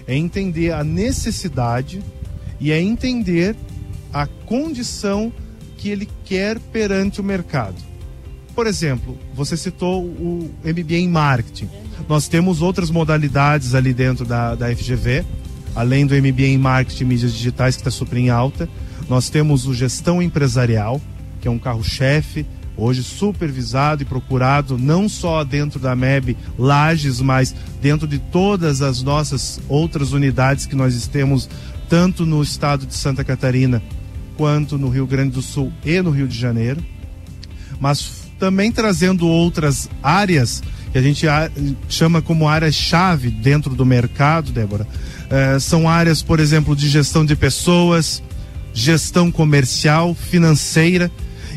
é 0.06 0.14
entender 0.14 0.72
a 0.72 0.84
necessidade 0.84 2.02
e 2.60 2.70
é 2.70 2.78
entender 2.78 3.56
a 4.12 4.26
condição 4.26 5.32
que 5.78 5.88
ele 5.88 6.06
quer 6.22 6.60
perante 6.60 7.18
o 7.18 7.24
mercado. 7.24 7.76
Por 8.54 8.66
exemplo, 8.66 9.16
você 9.34 9.56
citou 9.56 10.04
o 10.04 10.54
MBA 10.62 10.96
em 10.96 11.08
marketing. 11.08 11.70
Nós 12.06 12.28
temos 12.28 12.60
outras 12.60 12.90
modalidades 12.90 13.74
ali 13.74 13.94
dentro 13.94 14.26
da, 14.26 14.54
da 14.54 14.76
FGV, 14.76 15.24
além 15.74 16.06
do 16.06 16.14
MBA 16.14 16.48
em 16.48 16.58
marketing 16.58 17.04
e 17.04 17.06
mídias 17.06 17.32
digitais, 17.32 17.74
que 17.76 17.80
está 17.80 17.90
super 17.90 18.18
em 18.18 18.28
alta. 18.28 18.68
Nós 19.08 19.30
temos 19.30 19.66
o 19.66 19.72
gestão 19.72 20.20
empresarial, 20.20 21.00
que 21.40 21.48
é 21.48 21.50
um 21.50 21.58
carro-chefe, 21.58 22.44
hoje 22.76 23.02
supervisado 23.02 24.02
e 24.02 24.06
procurado 24.06 24.78
não 24.78 25.08
só 25.08 25.44
dentro 25.44 25.78
da 25.78 25.94
MEB 25.94 26.36
Lages, 26.58 27.20
mas 27.20 27.54
dentro 27.80 28.06
de 28.06 28.18
todas 28.18 28.82
as 28.82 29.02
nossas 29.02 29.60
outras 29.68 30.12
unidades 30.12 30.66
que 30.66 30.74
nós 30.74 31.06
temos, 31.06 31.48
tanto 31.88 32.24
no 32.24 32.42
estado 32.42 32.86
de 32.86 32.94
Santa 32.94 33.22
Catarina 33.22 33.82
quanto 34.36 34.78
no 34.78 34.88
Rio 34.88 35.06
Grande 35.06 35.32
do 35.32 35.42
Sul 35.42 35.72
e 35.84 36.00
no 36.00 36.10
Rio 36.10 36.26
de 36.26 36.38
Janeiro. 36.38 36.82
Mas 37.78 38.22
também 38.38 38.72
trazendo 38.72 39.26
outras 39.26 39.88
áreas 40.02 40.62
que 40.90 40.98
a 40.98 41.02
gente 41.02 41.26
chama 41.88 42.20
como 42.20 42.48
áreas-chave 42.48 43.30
dentro 43.30 43.74
do 43.74 43.86
mercado, 43.86 44.52
Débora. 44.52 44.86
Eh, 45.30 45.58
são 45.58 45.88
áreas, 45.88 46.22
por 46.22 46.38
exemplo, 46.38 46.76
de 46.76 46.88
gestão 46.88 47.24
de 47.24 47.34
pessoas, 47.34 48.22
gestão 48.74 49.30
comercial, 49.30 50.14
financeira 50.14 51.10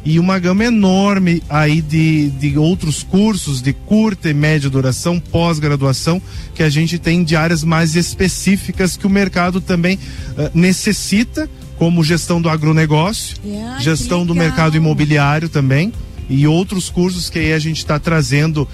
e 0.06 0.20
uma 0.20 0.38
gama 0.38 0.64
enorme 0.64 1.42
aí 1.50 1.82
de, 1.82 2.30
de 2.30 2.58
outros 2.60 3.02
cursos 3.02 3.60
de 3.60 3.74
curta 3.74 4.30
e 4.30 4.34
média 4.34 4.70
duração, 4.70 5.20
pós-graduação, 5.20 6.22
que 6.54 6.62
a 6.62 6.70
gente 6.70 7.00
tem 7.00 7.24
de 7.24 7.36
áreas 7.36 7.64
mais 7.64 7.96
específicas 7.96 8.96
que 8.96 9.08
o 9.08 9.10
mercado 9.10 9.60
também 9.60 9.98
eh, 10.38 10.52
necessita, 10.54 11.50
como 11.78 12.04
gestão 12.04 12.40
do 12.40 12.48
agronegócio, 12.48 13.36
Ah, 13.44 13.78
que 13.78 13.84
gestão 13.84 14.26
do 14.26 14.36
mercado 14.36 14.78
imobiliário 14.78 15.50
também 15.50 15.92
e 16.30 16.48
outros 16.48 16.90
cursos 16.90 17.30
que 17.30 17.40
aí 17.40 17.54
a 17.54 17.60
gente 17.60 17.78
está 17.78 18.00
trazendo 18.00 18.68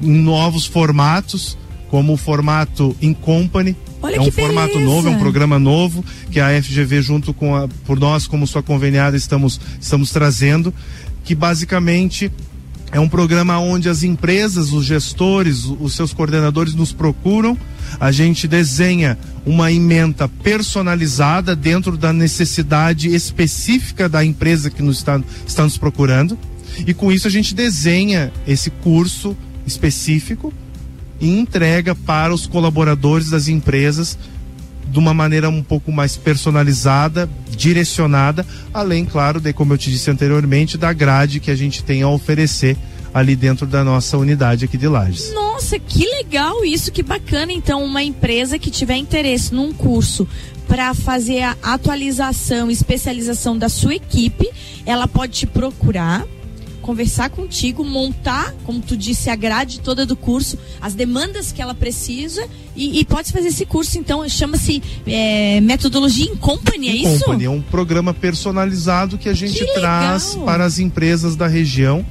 em 0.00 0.08
novos 0.08 0.66
formatos, 0.66 1.56
como 1.88 2.14
o 2.14 2.16
formato 2.16 2.96
in 3.00 3.12
company. 3.14 3.76
Olha 4.02 4.16
é 4.16 4.20
um 4.20 4.30
formato 4.32 4.74
beleza. 4.74 4.90
novo, 4.90 5.08
é 5.08 5.10
um 5.12 5.18
programa 5.18 5.58
novo 5.58 6.04
que 6.30 6.40
a 6.40 6.60
FGV 6.60 7.00
junto 7.02 7.32
com 7.32 7.54
a, 7.54 7.68
por 7.86 7.98
nós 7.98 8.26
como 8.26 8.46
sua 8.46 8.62
conveniada 8.62 9.16
estamos 9.16 9.60
estamos 9.80 10.10
trazendo, 10.10 10.74
que 11.24 11.34
basicamente 11.34 12.30
é 12.90 13.00
um 13.00 13.08
programa 13.08 13.58
onde 13.58 13.88
as 13.88 14.02
empresas, 14.02 14.72
os 14.72 14.84
gestores, 14.84 15.64
os 15.64 15.94
seus 15.94 16.12
coordenadores 16.12 16.74
nos 16.74 16.92
procuram. 16.92 17.56
A 17.98 18.12
gente 18.12 18.46
desenha 18.46 19.16
uma 19.46 19.72
ementa 19.72 20.28
personalizada 20.28 21.56
dentro 21.56 21.96
da 21.96 22.12
necessidade 22.12 23.14
específica 23.14 24.10
da 24.10 24.22
empresa 24.22 24.68
que 24.68 24.82
nos 24.82 24.98
está, 24.98 25.18
está 25.46 25.62
nos 25.62 25.78
procurando. 25.78 26.38
E 26.86 26.92
com 26.92 27.10
isso 27.10 27.26
a 27.26 27.30
gente 27.30 27.54
desenha 27.54 28.30
esse 28.46 28.68
curso 28.68 29.34
específico 29.66 30.52
e 31.22 31.30
entrega 31.30 31.94
para 31.94 32.34
os 32.34 32.46
colaboradores 32.46 33.30
das 33.30 33.46
empresas 33.48 34.18
de 34.88 34.98
uma 34.98 35.14
maneira 35.14 35.48
um 35.48 35.62
pouco 35.62 35.90
mais 35.90 36.18
personalizada, 36.18 37.30
direcionada, 37.48 38.44
além, 38.74 39.06
claro, 39.06 39.40
de 39.40 39.52
como 39.52 39.72
eu 39.72 39.78
te 39.78 39.90
disse 39.90 40.10
anteriormente, 40.10 40.76
da 40.76 40.92
grade 40.92 41.40
que 41.40 41.50
a 41.50 41.56
gente 41.56 41.82
tem 41.82 42.02
a 42.02 42.08
oferecer 42.08 42.76
ali 43.14 43.36
dentro 43.36 43.66
da 43.66 43.84
nossa 43.84 44.18
unidade 44.18 44.64
aqui 44.64 44.76
de 44.76 44.88
Lages. 44.88 45.32
Nossa, 45.32 45.78
que 45.78 46.04
legal 46.04 46.64
isso, 46.64 46.90
que 46.90 47.02
bacana. 47.02 47.52
Então, 47.52 47.84
uma 47.84 48.02
empresa 48.02 48.58
que 48.58 48.70
tiver 48.70 48.96
interesse 48.96 49.54
num 49.54 49.72
curso 49.72 50.26
para 50.66 50.92
fazer 50.92 51.42
a 51.42 51.56
atualização, 51.62 52.70
especialização 52.70 53.56
da 53.56 53.68
sua 53.68 53.94
equipe, 53.94 54.50
ela 54.84 55.06
pode 55.06 55.32
te 55.32 55.46
procurar, 55.46 56.26
conversar 56.82 57.30
contigo, 57.30 57.84
montar, 57.84 58.52
como 58.64 58.80
tu 58.80 58.96
disse, 58.96 59.30
a 59.30 59.36
grade 59.36 59.80
toda 59.80 60.04
do 60.04 60.14
curso, 60.14 60.58
as 60.80 60.92
demandas 60.94 61.52
que 61.52 61.62
ela 61.62 61.74
precisa 61.74 62.46
e, 62.76 63.00
e 63.00 63.04
pode 63.04 63.32
fazer 63.32 63.48
esse 63.48 63.64
curso. 63.64 63.96
Então, 63.98 64.28
chama-se 64.28 64.82
é, 65.06 65.60
metodologia 65.60 66.26
em 66.26 66.36
company, 66.36 66.88
é 66.88 66.94
isso? 66.94 67.24
Company 67.24 67.44
é 67.44 67.50
um 67.50 67.62
programa 67.62 68.12
personalizado 68.12 69.16
que 69.16 69.28
a 69.28 69.34
gente 69.34 69.64
Que 69.64 69.74
traz 69.74 70.34
para 70.44 70.64
as 70.64 70.78
empresas 70.78 71.36
da 71.36 71.46
região, 71.46 72.04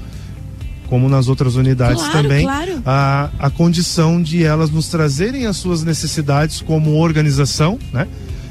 como 0.87 1.07
nas 1.07 1.27
outras 1.27 1.55
unidades 1.55 2.03
Claro, 2.03 2.21
também, 2.23 2.45
claro. 2.45 2.81
A, 2.85 3.29
a 3.39 3.49
condição 3.49 4.21
de 4.21 4.43
elas 4.43 4.71
nos 4.71 4.87
trazerem 4.87 5.45
as 5.45 5.57
suas 5.57 5.83
necessidades 5.83 6.61
como 6.61 6.97
organização, 6.97 7.77
né? 7.93 8.07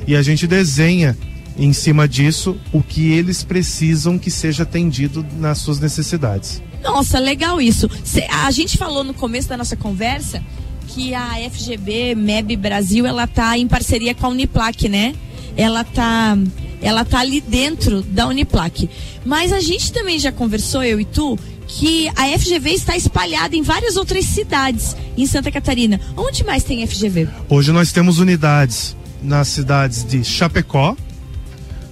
E 0.06 0.16
a 0.16 0.22
gente 0.22 0.46
desenha 0.46 1.16
em 1.56 1.72
cima 1.72 2.08
disso 2.08 2.56
o 2.72 2.82
que 2.82 3.10
eles 3.12 3.42
precisam 3.42 4.18
que 4.18 4.30
seja 4.30 4.62
atendido 4.62 5.24
nas 5.38 5.58
suas 5.58 5.78
necessidades. 5.80 6.62
Nossa, 6.82 7.18
legal 7.18 7.60
isso. 7.60 7.88
Cê- 8.04 8.26
a 8.30 8.50
gente 8.50 8.78
falou 8.78 9.04
no 9.04 9.12
começo 9.12 9.48
da 9.48 9.56
nossa 9.56 9.76
conversa 9.76 10.42
que 10.88 11.14
a 11.14 11.34
FGB 11.50 12.14
MEB 12.14 12.56
Brasil 12.56 13.06
ela 13.06 13.26
tá 13.26 13.56
em 13.58 13.68
parceria 13.68 14.14
com 14.14 14.26
a 14.26 14.30
Uniplac, 14.30 14.88
né? 14.88 15.14
Ela 15.56 15.84
tá 15.84 16.36
ela 16.82 17.04
tá 17.04 17.18
ali 17.20 17.40
dentro 17.42 18.00
da 18.02 18.26
Uniplac. 18.26 18.88
Mas 19.24 19.52
a 19.52 19.60
gente 19.60 19.92
também 19.92 20.18
já 20.18 20.32
conversou 20.32 20.82
eu 20.82 20.98
e 20.98 21.04
tu 21.04 21.38
que 21.68 22.08
a 22.16 22.26
FGV 22.38 22.70
está 22.70 22.96
espalhada 22.96 23.54
em 23.54 23.62
várias 23.62 23.96
outras 23.96 24.24
cidades 24.24 24.96
em 25.16 25.26
Santa 25.26 25.52
Catarina. 25.52 26.00
Onde 26.16 26.42
mais 26.42 26.64
tem 26.64 26.84
FGV? 26.86 27.28
Hoje 27.50 27.70
nós 27.70 27.92
temos 27.92 28.18
unidades 28.18 28.96
nas 29.22 29.46
cidades 29.48 30.02
de 30.04 30.24
Chapecó, 30.24 30.96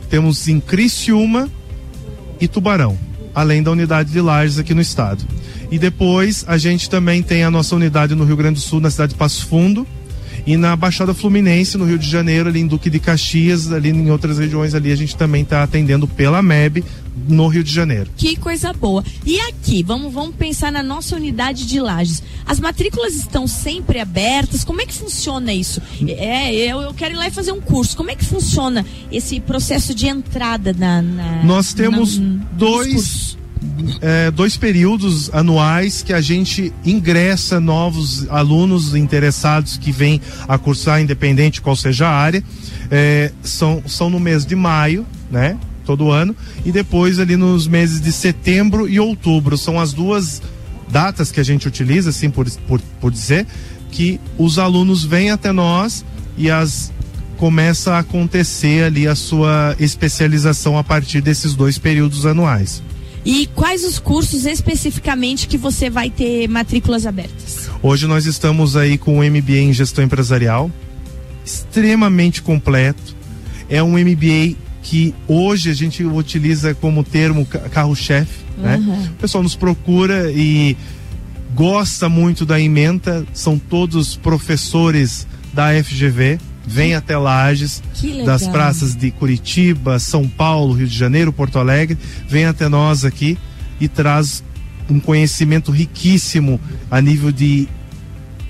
temos 0.09 0.49
em 0.49 0.61
Criciúma 0.61 1.49
e 2.41 2.49
Tubarão, 2.49 2.99
além 3.35 3.63
da 3.63 3.71
unidade 3.71 4.11
de 4.11 4.21
Lages 4.21 4.59
aqui 4.59 4.75
no 4.75 4.81
estado. 4.81 5.25
E 5.71 5.79
depois 5.79 6.45
a 6.49 6.57
gente 6.57 6.89
também 6.89 7.23
tem 7.23 7.45
a 7.45 7.51
nossa 7.51 7.77
unidade 7.77 8.15
no 8.15 8.25
Rio 8.25 8.37
Grande 8.37 8.61
do 8.61 8.61
Sul, 8.61 8.81
na 8.81 8.91
cidade 8.91 9.13
de 9.13 9.19
Passo 9.19 9.47
Fundo, 9.47 9.87
e 10.53 10.57
na 10.57 10.75
Baixada 10.75 11.13
Fluminense, 11.13 11.77
no 11.77 11.85
Rio 11.85 11.99
de 11.99 12.09
Janeiro, 12.09 12.49
ali 12.49 12.61
em 12.61 12.67
Duque 12.67 12.89
de 12.89 12.99
Caxias, 12.99 13.71
ali 13.71 13.91
em 13.91 14.11
outras 14.11 14.39
regiões 14.39 14.75
ali 14.75 14.91
a 14.91 14.97
gente 14.97 15.15
também 15.17 15.43
está 15.43 15.63
atendendo 15.63 16.09
pela 16.09 16.41
MEB 16.43 16.83
no 17.29 17.49
Rio 17.49 17.63
de 17.65 17.73
Janeiro. 17.73 18.09
Que 18.17 18.37
coisa 18.37 18.73
boa. 18.73 19.05
E 19.27 19.39
aqui, 19.41 19.83
vamos, 19.83 20.13
vamos 20.13 20.35
pensar 20.37 20.71
na 20.73 20.83
nossa 20.83 21.17
unidade 21.17 21.67
de 21.67 21.81
lajes. 21.81 22.23
As 22.47 22.59
matrículas 22.61 23.15
estão 23.15 23.47
sempre 23.47 23.99
abertas? 24.01 24.65
Como 24.65 24.81
é 24.81 24.87
que 24.87 24.95
funciona 24.95 25.53
isso? 25.53 25.83
É, 26.07 26.55
eu, 26.55 26.81
eu 26.81 26.95
quero 26.95 27.15
ir 27.15 27.17
lá 27.19 27.27
e 27.29 27.31
fazer 27.31 27.53
um 27.53 27.61
curso. 27.61 27.97
Como 27.97 28.11
é 28.11 28.15
que 28.15 28.25
funciona 28.25 28.87
esse 29.13 29.41
processo 29.41 29.95
de 29.95 30.07
entrada 30.07 30.73
na. 30.73 31.03
na- 31.03 31.43
Nós 31.45 31.75
temos 31.75 32.19
na- 32.19 32.37
dois? 32.53 33.37
É, 34.01 34.31
dois 34.31 34.57
períodos 34.57 35.33
anuais 35.33 36.03
que 36.03 36.13
a 36.13 36.21
gente 36.21 36.73
ingressa 36.85 37.61
novos 37.61 38.29
alunos 38.31 38.95
interessados 38.95 39.77
que 39.77 39.93
vêm 39.93 40.21
a 40.47 40.59
cursar, 40.59 41.01
independente 41.01 41.61
qual 41.61 41.77
seja 41.77 42.09
a 42.09 42.13
área. 42.13 42.43
É, 42.91 43.33
são, 43.43 43.83
são 43.87 44.09
no 44.11 44.19
mês 44.21 44.47
de 44.47 44.57
maio, 44.57 45.07
né? 45.31 45.57
Todo 45.85 46.11
ano. 46.11 46.35
E 46.65 46.73
depois 46.73 47.19
ali 47.19 47.37
nos 47.37 47.67
meses 47.67 48.01
de 48.01 48.13
setembro 48.13 48.89
e 48.89 49.01
outubro. 49.01 49.57
São 49.57 49.81
as 49.81 49.93
duas 49.93 50.43
datas 50.91 51.31
que 51.31 51.41
a 51.41 51.45
gente 51.45 51.67
utiliza, 51.67 52.11
assim 52.11 52.31
por, 52.31 52.49
por, 52.67 52.81
por 53.01 53.11
dizer, 53.11 53.47
que 53.91 54.21
os 54.37 54.59
alunos 54.59 55.05
vêm 55.05 55.31
até 55.31 55.53
nós 55.53 56.05
e 56.37 56.51
as 56.51 56.93
começa 57.39 57.95
a 57.95 58.01
acontecer 58.01 58.83
ali 58.83 59.07
a 59.07 59.15
sua 59.15 59.77
especialização 59.79 60.77
a 60.77 60.83
partir 60.83 61.21
desses 61.21 61.55
dois 61.55 61.79
períodos 61.79 62.27
anuais. 62.27 62.83
E 63.25 63.47
quais 63.55 63.85
os 63.85 63.99
cursos 63.99 64.47
especificamente 64.47 65.47
que 65.47 65.59
você 65.59 65.91
vai 65.91 66.09
ter 66.11 66.49
matrículas 66.49 67.05
abertas? 67.07 67.69
Hoje 67.83 68.07
nós 68.07 68.27
estamos 68.27 68.77
aí 68.77 68.97
com 68.97 69.19
o 69.19 69.23
MBA 69.23 69.59
em 69.59 69.73
gestão 69.73 70.03
empresarial, 70.05 70.71
extremamente 71.45 72.43
completo. 72.43 73.17
É 73.69 73.83
um 73.83 73.93
MBA 73.99 74.57
que 74.83 75.15
hoje 75.27 75.71
a 75.71 75.75
gente 75.75 76.03
utiliza 76.05 76.75
como 76.75 77.05
termo 77.05 77.45
ca- 77.45 77.59
carro-chefe, 77.69 78.41
né? 78.57 78.77
Uhum. 78.77 79.05
O 79.05 79.15
pessoal 79.15 79.43
nos 79.43 79.55
procura 79.55 80.33
e 80.33 80.77
gosta 81.55 82.09
muito 82.09 82.47
da 82.47 82.59
emenda, 82.61 83.27
são 83.35 83.59
todos 83.59 84.17
professores 84.17 85.27
da 85.53 85.69
FGV, 85.83 86.39
vem 86.69 86.95
até 86.95 87.17
Lages, 87.17 87.83
das 88.25 88.47
praças 88.47 88.95
de 88.95 89.11
Curitiba, 89.11 89.99
São 89.99 90.29
Paulo, 90.29 90.75
Rio 90.75 90.87
de 90.87 90.97
Janeiro, 90.97 91.33
Porto 91.33 91.59
Alegre, 91.59 91.97
vem 92.29 92.45
até 92.45 92.69
nós 92.69 93.05
aqui 93.05 93.39
e 93.81 93.89
traz 93.89 94.45
um 94.89 95.01
conhecimento 95.01 95.73
riquíssimo 95.73 96.61
a 96.91 97.01
nível 97.01 97.33
de 97.33 97.67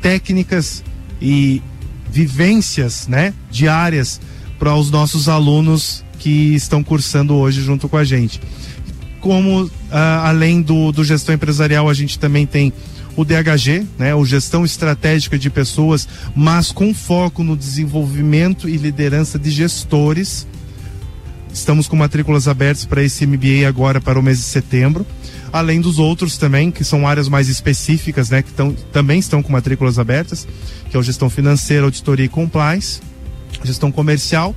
técnicas 0.02 0.82
e 1.22 1.62
vivências, 2.10 3.06
né, 3.06 3.32
diárias 3.50 4.20
para 4.58 4.74
os 4.74 4.90
nossos 4.90 5.28
alunos 5.28 6.04
que 6.18 6.54
estão 6.54 6.82
cursando 6.82 7.34
hoje 7.34 7.62
junto 7.62 7.88
com 7.88 7.96
a 7.96 8.04
gente. 8.04 8.40
Como 9.20 9.70
ah, 9.90 10.28
além 10.28 10.60
do, 10.60 10.90
do 10.90 11.04
gestão 11.04 11.34
empresarial, 11.34 11.88
a 11.88 11.94
gente 11.94 12.18
também 12.18 12.46
tem 12.46 12.72
o 13.18 13.24
DHG, 13.24 13.84
né, 13.98 14.14
o 14.14 14.24
gestão 14.24 14.64
estratégica 14.64 15.36
de 15.36 15.50
pessoas, 15.50 16.06
mas 16.36 16.70
com 16.70 16.94
foco 16.94 17.42
no 17.42 17.56
desenvolvimento 17.56 18.68
e 18.68 18.76
liderança 18.76 19.36
de 19.36 19.50
gestores. 19.50 20.46
Estamos 21.52 21.88
com 21.88 21.96
matrículas 21.96 22.46
abertas 22.46 22.84
para 22.84 23.02
esse 23.02 23.26
MBA 23.26 23.66
agora 23.66 24.00
para 24.00 24.20
o 24.20 24.22
mês 24.22 24.38
de 24.38 24.44
setembro 24.44 25.04
além 25.52 25.80
dos 25.80 25.98
outros 25.98 26.36
também, 26.36 26.70
que 26.70 26.84
são 26.84 27.08
áreas 27.08 27.26
mais 27.26 27.48
específicas, 27.48 28.28
né, 28.28 28.42
que 28.42 28.52
tão, 28.52 28.70
também 28.92 29.18
estão 29.18 29.42
com 29.42 29.50
matrículas 29.50 29.98
abertas, 29.98 30.46
que 30.90 30.96
é 30.96 31.00
o 31.00 31.02
gestão 31.02 31.30
financeira, 31.30 31.84
auditoria 31.84 32.26
e 32.26 32.28
compliance, 32.28 33.00
gestão 33.64 33.90
comercial, 33.90 34.54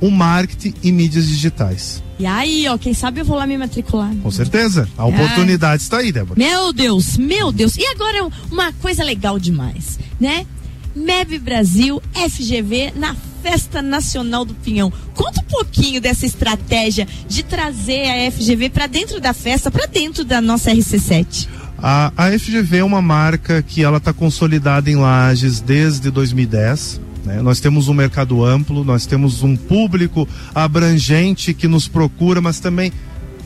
o 0.00 0.10
marketing 0.10 0.74
e 0.82 0.92
mídias 0.92 1.26
digitais. 1.26 2.02
E 2.18 2.26
aí, 2.26 2.66
ó, 2.68 2.78
quem 2.78 2.94
sabe 2.94 3.20
eu 3.20 3.24
vou 3.24 3.36
lá 3.36 3.46
me 3.46 3.58
matricular. 3.58 4.14
Com 4.22 4.30
certeza, 4.30 4.88
a 4.96 5.04
oportunidade 5.04 5.82
está 5.82 5.98
aí, 5.98 6.12
Débora. 6.12 6.38
Meu 6.38 6.72
Deus, 6.72 7.16
meu 7.16 7.50
Deus. 7.50 7.76
E 7.76 7.84
agora 7.86 8.28
uma 8.50 8.72
coisa 8.74 9.02
legal 9.02 9.38
demais, 9.38 9.98
né? 10.20 10.46
MEB 10.94 11.38
Brasil, 11.38 12.00
FGV 12.14 12.92
na 12.94 13.16
Festa 13.42 13.82
Nacional 13.82 14.44
do 14.44 14.54
Pinhão. 14.54 14.92
Conta 15.12 15.40
um 15.40 15.44
pouquinho 15.44 16.00
dessa 16.00 16.24
estratégia 16.24 17.06
de 17.28 17.42
trazer 17.42 18.06
a 18.06 18.30
FGV 18.30 18.70
para 18.70 18.86
dentro 18.86 19.20
da 19.20 19.34
festa, 19.34 19.70
para 19.70 19.86
dentro 19.86 20.24
da 20.24 20.40
nossa 20.40 20.70
RC7. 20.70 21.48
A, 21.76 22.12
a 22.16 22.38
FGV 22.38 22.78
é 22.78 22.84
uma 22.84 23.02
marca 23.02 23.60
que 23.60 23.82
ela 23.82 23.98
está 23.98 24.12
consolidada 24.12 24.90
em 24.90 24.96
Lages 24.96 25.60
desde 25.60 26.10
2010. 26.10 27.00
Né? 27.24 27.40
Nós 27.42 27.60
temos 27.60 27.88
um 27.88 27.94
mercado 27.94 28.44
amplo, 28.44 28.84
nós 28.84 29.06
temos 29.06 29.42
um 29.42 29.56
público 29.56 30.28
abrangente 30.54 31.54
que 31.54 31.66
nos 31.68 31.88
procura, 31.88 32.40
mas 32.40 32.60
também, 32.60 32.92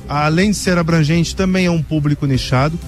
além 0.09 0.51
de 0.51 0.57
ser 0.57 0.79
abrangente, 0.79 1.35
também 1.37 1.67
é 1.67 1.71
um 1.71 1.83
público 1.83 2.27
nichado. 2.27 2.79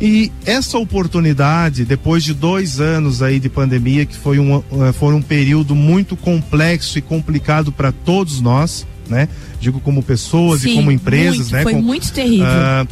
E 0.00 0.32
essa 0.44 0.78
oportunidade, 0.78 1.84
depois 1.84 2.24
de 2.24 2.34
dois 2.34 2.80
anos 2.80 3.22
aí 3.22 3.38
de 3.38 3.48
pandemia, 3.48 4.04
que 4.04 4.16
foi 4.16 4.38
um, 4.40 4.56
eh, 4.56 4.92
foi 4.92 5.14
um 5.14 5.22
período 5.22 5.76
muito 5.76 6.16
complexo 6.16 6.98
e 6.98 7.02
complicado 7.02 7.70
para 7.70 7.92
todos 7.92 8.40
nós, 8.40 8.84
né? 9.08 9.28
Digo 9.60 9.78
como 9.78 10.02
pessoas 10.02 10.64
e 10.64 10.70
Sim, 10.70 10.74
como 10.74 10.90
empresas, 10.90 11.36
muito, 11.38 11.52
né? 11.52 11.62
foi 11.62 11.72
Com- 11.74 11.82
muito 11.82 12.12
terrível. 12.12 12.46
Ah, 12.48 12.84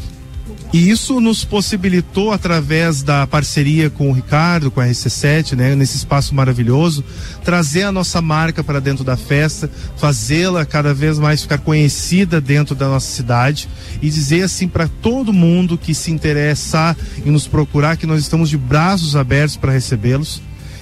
e 0.72 0.88
isso 0.88 1.20
nos 1.20 1.44
possibilitou, 1.44 2.32
através 2.32 3.02
da 3.02 3.26
parceria 3.26 3.90
com 3.90 4.08
o 4.08 4.12
Ricardo, 4.12 4.70
com 4.70 4.80
a 4.80 4.86
RC7, 4.86 5.56
né, 5.56 5.74
nesse 5.74 5.96
espaço 5.96 6.32
maravilhoso, 6.32 7.04
trazer 7.44 7.82
a 7.82 7.90
nossa 7.90 8.22
marca 8.22 8.62
para 8.62 8.80
dentro 8.80 9.02
da 9.02 9.16
festa, 9.16 9.68
fazê-la 9.96 10.64
cada 10.64 10.94
vez 10.94 11.18
mais 11.18 11.42
ficar 11.42 11.58
conhecida 11.58 12.40
dentro 12.40 12.76
da 12.76 12.88
nossa 12.88 13.10
cidade 13.10 13.68
e 14.00 14.08
dizer 14.08 14.42
assim 14.42 14.68
para 14.68 14.86
todo 14.86 15.32
mundo 15.32 15.76
que 15.76 15.92
se 15.92 16.12
interessar 16.12 16.96
em 17.26 17.30
nos 17.30 17.48
procurar 17.48 17.96
que 17.96 18.06
nós 18.06 18.20
estamos 18.20 18.48
de 18.48 18.56
braços 18.56 19.16
abertos 19.16 19.56
para 19.56 19.72
recebê-los 19.72 20.40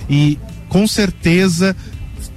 e 0.08 0.38
com 0.68 0.86
certeza 0.86 1.74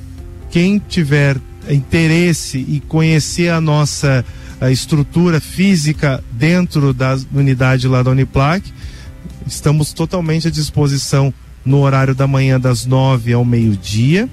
quem 0.51 0.79
tiver 0.79 1.37
interesse 1.69 2.59
e 2.59 2.81
conhecer 2.87 3.49
a 3.49 3.59
nossa 3.59 4.23
a 4.61 4.71
estrutura 4.71 5.41
física 5.41 6.23
dentro 6.31 6.93
da 6.93 7.17
unidade 7.33 7.87
lá 7.87 8.01
da 8.01 8.11
Uniplac, 8.11 8.71
estamos 9.45 9.91
totalmente 9.91 10.47
à 10.47 10.51
disposição 10.51 11.33
no 11.65 11.81
horário 11.81 12.13
da 12.13 12.27
manhã 12.27 12.59
das 12.59 12.85
9 12.85 13.33
ao 13.33 13.43
meio-dia 13.43 14.29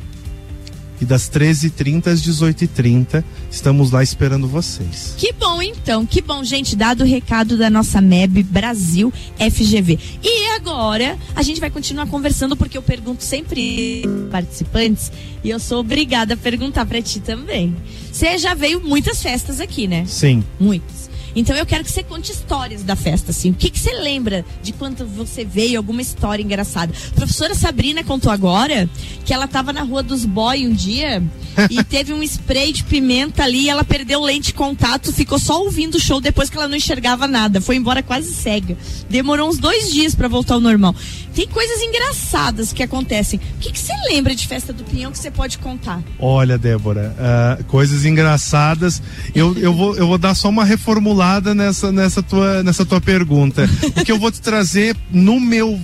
e 1.02 1.04
das 1.04 1.28
13h30 1.28 2.06
às 2.06 2.22
18h30. 2.22 3.24
Estamos 3.50 3.90
lá 3.90 4.02
esperando 4.02 4.46
vocês. 4.46 5.14
Que 5.18 5.32
bom 5.32 5.60
então, 5.60 6.06
que 6.06 6.22
bom, 6.22 6.44
gente, 6.44 6.76
dado 6.76 7.02
o 7.02 7.06
recado 7.06 7.58
da 7.58 7.68
nossa 7.68 8.00
MEB 8.00 8.44
Brasil 8.44 9.12
FGV. 9.36 9.98
E 10.22 10.50
agora 10.50 11.18
a 11.34 11.42
gente 11.42 11.60
vai 11.60 11.70
continuar 11.70 12.06
conversando 12.06 12.56
porque 12.56 12.78
eu 12.78 12.82
pergunto 12.82 13.24
sempre 13.24 14.02
participantes 14.30 15.10
e 15.42 15.50
eu 15.50 15.58
sou 15.58 15.80
obrigada 15.80 16.34
a 16.34 16.36
perguntar 16.36 16.86
pra 16.86 17.02
ti 17.02 17.18
também. 17.18 17.74
Você 18.12 18.38
já 18.38 18.54
veio 18.54 18.80
muitas 18.80 19.20
festas 19.20 19.60
aqui, 19.60 19.88
né? 19.88 20.04
Sim. 20.06 20.44
Muitas. 20.60 21.01
Então 21.34 21.56
eu 21.56 21.64
quero 21.64 21.84
que 21.84 21.90
você 21.90 22.02
conte 22.02 22.30
histórias 22.30 22.82
da 22.82 22.94
festa, 22.94 23.30
assim. 23.30 23.50
O 23.50 23.54
que, 23.54 23.70
que 23.70 23.78
você 23.78 23.92
lembra 23.92 24.44
de 24.62 24.72
quando 24.72 25.06
você 25.06 25.44
veio, 25.44 25.78
alguma 25.78 26.02
história 26.02 26.42
engraçada? 26.42 26.92
A 27.12 27.14
professora 27.14 27.54
Sabrina 27.54 28.04
contou 28.04 28.30
agora 28.30 28.88
que 29.24 29.32
ela 29.32 29.48
tava 29.48 29.72
na 29.72 29.82
Rua 29.82 30.02
dos 30.02 30.24
Boy 30.24 30.66
um 30.66 30.72
dia 30.72 31.22
e 31.70 31.82
teve 31.84 32.12
um 32.12 32.22
spray 32.22 32.72
de 32.72 32.84
pimenta 32.84 33.44
ali 33.44 33.64
e 33.64 33.70
ela 33.70 33.84
perdeu 33.84 34.20
lente 34.20 34.42
de 34.48 34.54
contato, 34.54 35.12
ficou 35.12 35.38
só 35.38 35.62
ouvindo 35.62 35.94
o 35.94 36.00
show 36.00 36.20
depois 36.20 36.50
que 36.50 36.56
ela 36.56 36.68
não 36.68 36.76
enxergava 36.76 37.26
nada. 37.26 37.60
Foi 37.60 37.76
embora 37.76 38.02
quase 38.02 38.32
cega. 38.34 38.76
Demorou 39.08 39.48
uns 39.48 39.58
dois 39.58 39.90
dias 39.90 40.14
pra 40.14 40.28
voltar 40.28 40.54
ao 40.54 40.60
normal. 40.60 40.94
Tem 41.34 41.46
coisas 41.46 41.80
engraçadas 41.80 42.72
que 42.72 42.82
acontecem. 42.82 43.40
O 43.56 43.58
que, 43.60 43.72
que 43.72 43.78
você 43.78 43.92
lembra 44.10 44.34
de 44.34 44.46
festa 44.46 44.72
do 44.72 44.84
Pinhão 44.84 45.10
que 45.10 45.18
você 45.18 45.30
pode 45.30 45.58
contar? 45.58 46.02
Olha, 46.18 46.58
Débora, 46.58 47.14
ah, 47.18 47.58
coisas 47.68 48.04
engraçadas. 48.04 49.00
Eu, 49.34 49.56
eu, 49.56 49.72
vou, 49.72 49.96
eu 49.96 50.06
vou 50.06 50.18
dar 50.18 50.34
só 50.34 50.48
uma 50.48 50.64
reformulada 50.64 51.21
nessa, 51.54 51.90
nessa, 51.92 52.22
tua, 52.22 52.62
nessa 52.62 52.84
tua 52.84 53.00
pergunta. 53.00 53.68
O 53.96 54.04
que 54.04 54.10
eu 54.12 54.18
vou 54.18 54.30
te 54.30 54.40
trazer 54.40 54.96
no 55.10 55.38
meu 55.40 55.78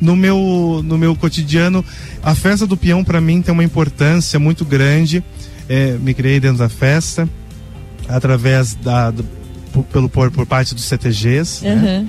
no 0.00 0.14
meu 0.14 0.82
no 0.84 0.98
meu 0.98 1.16
cotidiano 1.16 1.82
a 2.22 2.34
festa 2.34 2.66
do 2.66 2.76
peão 2.76 3.02
para 3.02 3.18
mim 3.20 3.40
tem 3.40 3.50
uma 3.52 3.64
importância 3.64 4.38
muito 4.38 4.62
grande 4.62 5.24
É, 5.68 5.92
me 5.98 6.12
criei 6.12 6.38
dentro 6.38 6.58
da 6.58 6.68
festa 6.68 7.26
através 8.08 8.74
da 8.74 9.10
do- 9.10 9.24
pelo 9.92 10.08
por, 10.08 10.30
por 10.30 10.44
parte 10.46 10.74
dos 10.74 10.84
CTGs 10.84 11.64
né? 11.64 11.72
Aham. 11.72 12.06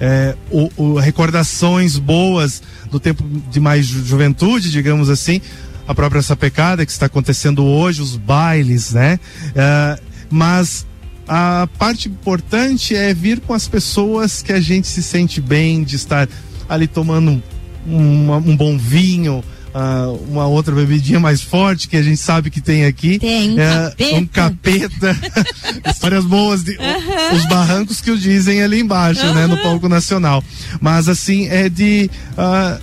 é, 0.00 0.36
o, 0.50 0.70
o- 0.76 0.98
recordações 0.98 1.96
boas 1.98 2.62
do 2.90 3.00
tempo 3.00 3.24
de 3.50 3.58
mais 3.60 3.86
ju- 3.86 4.04
juventude, 4.04 4.70
digamos 4.70 5.08
assim, 5.08 5.40
a 5.88 5.94
própria 5.94 6.20
sapecada 6.22 6.84
que 6.84 6.92
está 6.92 7.06
acontecendo 7.06 7.64
hoje, 7.64 8.00
os 8.02 8.16
bailes, 8.16 8.92
né? 8.92 9.18
É, 9.54 9.98
mas 10.30 10.86
a 11.32 11.68
parte 11.78 12.08
importante 12.08 12.96
é 12.96 13.14
vir 13.14 13.38
com 13.38 13.54
as 13.54 13.68
pessoas 13.68 14.42
que 14.42 14.52
a 14.52 14.60
gente 14.60 14.88
se 14.88 15.00
sente 15.00 15.40
bem 15.40 15.84
de 15.84 15.94
estar 15.94 16.28
ali 16.68 16.88
tomando 16.88 17.40
um, 17.86 18.32
um 18.32 18.56
bom 18.56 18.76
vinho, 18.76 19.42
Uh, 19.72 20.18
uma 20.28 20.48
outra 20.48 20.74
bebidinha 20.74 21.20
mais 21.20 21.40
forte 21.40 21.86
que 21.86 21.96
a 21.96 22.02
gente 22.02 22.16
sabe 22.16 22.50
que 22.50 22.60
tem 22.60 22.86
aqui. 22.86 23.20
Tem 23.20 23.52
um 23.52 23.60
é, 23.60 23.84
capeta. 23.86 24.16
Um 24.16 24.26
capeta. 24.26 25.16
Histórias 25.88 26.24
boas, 26.24 26.64
de, 26.64 26.76
Aham. 26.76 27.36
os 27.36 27.46
barrancos 27.46 28.00
que 28.00 28.10
o 28.10 28.18
dizem 28.18 28.64
ali 28.64 28.80
embaixo, 28.80 29.24
né, 29.32 29.46
no 29.46 29.56
palco 29.58 29.88
nacional. 29.88 30.42
Mas 30.80 31.08
assim, 31.08 31.46
é 31.46 31.68
de 31.68 32.10
ah, 32.36 32.80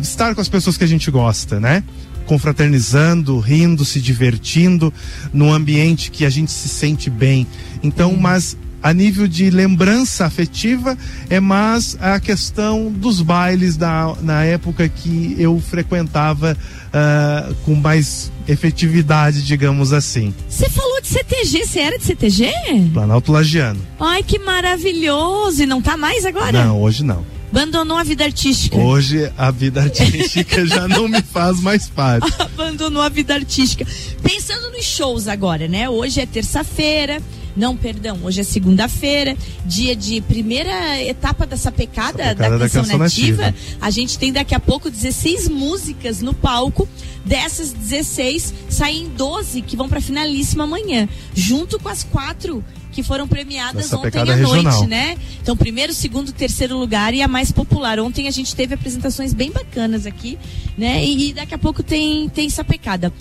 estar 0.00 0.34
com 0.34 0.40
as 0.40 0.48
pessoas 0.48 0.78
que 0.78 0.84
a 0.84 0.88
gente 0.88 1.10
gosta, 1.10 1.60
né? 1.60 1.84
Confraternizando, 2.26 3.38
rindo, 3.38 3.84
se 3.84 4.00
divertindo, 4.00 4.92
num 5.32 5.52
ambiente 5.52 6.10
que 6.10 6.24
a 6.24 6.30
gente 6.30 6.50
se 6.50 6.68
sente 6.68 7.08
bem. 7.08 7.46
Então, 7.82 8.16
mas 8.16 8.56
a 8.82 8.92
nível 8.92 9.26
de 9.26 9.50
lembrança 9.50 10.26
afetiva 10.26 10.96
é 11.28 11.40
mais 11.40 11.96
a 12.00 12.20
questão 12.20 12.92
dos 12.92 13.20
bailes 13.20 13.76
da, 13.76 14.14
na 14.22 14.44
época 14.44 14.88
que 14.88 15.34
eu 15.38 15.60
frequentava 15.60 16.56
ah, 16.92 17.52
com 17.64 17.74
mais 17.74 18.30
efetividade, 18.46 19.42
digamos 19.42 19.92
assim. 19.92 20.32
Você 20.48 20.70
falou 20.70 21.00
de 21.00 21.08
CTG, 21.08 21.66
você 21.66 21.80
era 21.80 21.98
de 21.98 22.04
CTG? 22.04 22.52
Planalto 22.92 23.32
Lagiano. 23.32 23.80
Ai, 23.98 24.22
que 24.22 24.38
maravilhoso! 24.38 25.62
E 25.62 25.66
não 25.66 25.82
tá 25.82 25.96
mais 25.96 26.24
agora? 26.24 26.64
Não, 26.64 26.80
hoje 26.80 27.04
não. 27.04 27.24
Abandonou 27.50 27.96
a 27.96 28.04
vida 28.04 28.24
artística. 28.24 28.76
Hoje 28.76 29.32
a 29.36 29.50
vida 29.50 29.82
artística 29.82 30.66
já 30.66 30.86
não 30.88 31.08
me 31.08 31.22
faz 31.22 31.60
mais 31.60 31.88
parte. 31.88 32.30
Abandonou 32.40 33.02
a 33.02 33.08
vida 33.08 33.34
artística. 33.34 33.86
Pensando 34.22 34.70
nos 34.70 34.84
shows 34.84 35.28
agora, 35.28 35.66
né? 35.68 35.88
Hoje 35.88 36.20
é 36.20 36.26
terça-feira. 36.26 37.22
Não, 37.56 37.76
perdão, 37.76 38.18
hoje 38.22 38.40
é 38.40 38.44
segunda-feira, 38.44 39.36
dia 39.64 39.96
de 39.96 40.20
primeira 40.20 41.02
etapa 41.02 41.46
da 41.46 41.56
sapecada, 41.56 42.22
Sapecada 42.22 42.50
da 42.50 42.58
da 42.58 42.64
canção, 42.64 42.82
Canção 42.82 42.98
nativa. 42.98 43.42
Nativa. 43.44 43.76
A 43.80 43.90
gente 43.90 44.18
tem 44.18 44.32
daqui 44.32 44.54
a 44.54 44.60
pouco 44.60 44.90
16 44.90 45.48
músicas 45.48 46.20
no 46.20 46.34
palco. 46.34 46.86
Dessas 47.24 47.72
16, 47.72 48.54
saem 48.68 49.08
12 49.08 49.60
que 49.62 49.76
vão 49.76 49.88
pra 49.88 50.00
finalíssima 50.00 50.62
amanhã, 50.62 51.08
junto 51.34 51.76
com 51.80 51.88
as 51.88 52.04
quatro 52.04 52.62
que 52.92 53.02
foram 53.02 53.26
premiadas 53.26 53.90
Da 53.90 53.98
ontem 53.98 54.18
à 54.20 54.24
noite, 54.24 54.38
regional. 54.54 54.86
né? 54.86 55.16
Então, 55.42 55.56
primeiro, 55.56 55.92
segundo, 55.92 56.32
terceiro 56.32 56.78
lugar 56.78 57.12
e 57.12 57.20
a 57.20 57.26
mais 57.28 57.50
popular. 57.50 57.98
Ontem 57.98 58.28
a 58.28 58.30
gente 58.30 58.54
teve 58.54 58.74
apresentações 58.74 59.34
bem 59.34 59.50
bacanas 59.50 60.06
aqui, 60.06 60.38
né? 60.78 61.04
E, 61.04 61.30
e 61.30 61.32
daqui 61.34 61.54
a 61.54 61.58
pouco 61.58 61.82
tem, 61.82 62.28
tem 62.28 62.48
sapecada. 62.48 63.12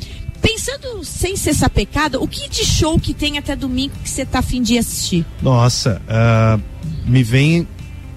Pensando 0.42 1.04
sem 1.04 1.36
ser 1.36 1.54
sapecada, 1.54 2.20
o 2.20 2.28
que 2.28 2.50
de 2.50 2.66
show 2.66 3.00
que 3.00 3.14
tem 3.14 3.38
até 3.38 3.56
domingo 3.56 3.94
que 4.04 4.10
você 4.10 4.26
tá 4.26 4.40
afim 4.40 4.62
de 4.62 4.78
assistir? 4.78 5.26
Nossa, 5.42 6.02
ah, 6.08 6.60
me 7.06 7.24
vem 7.24 7.68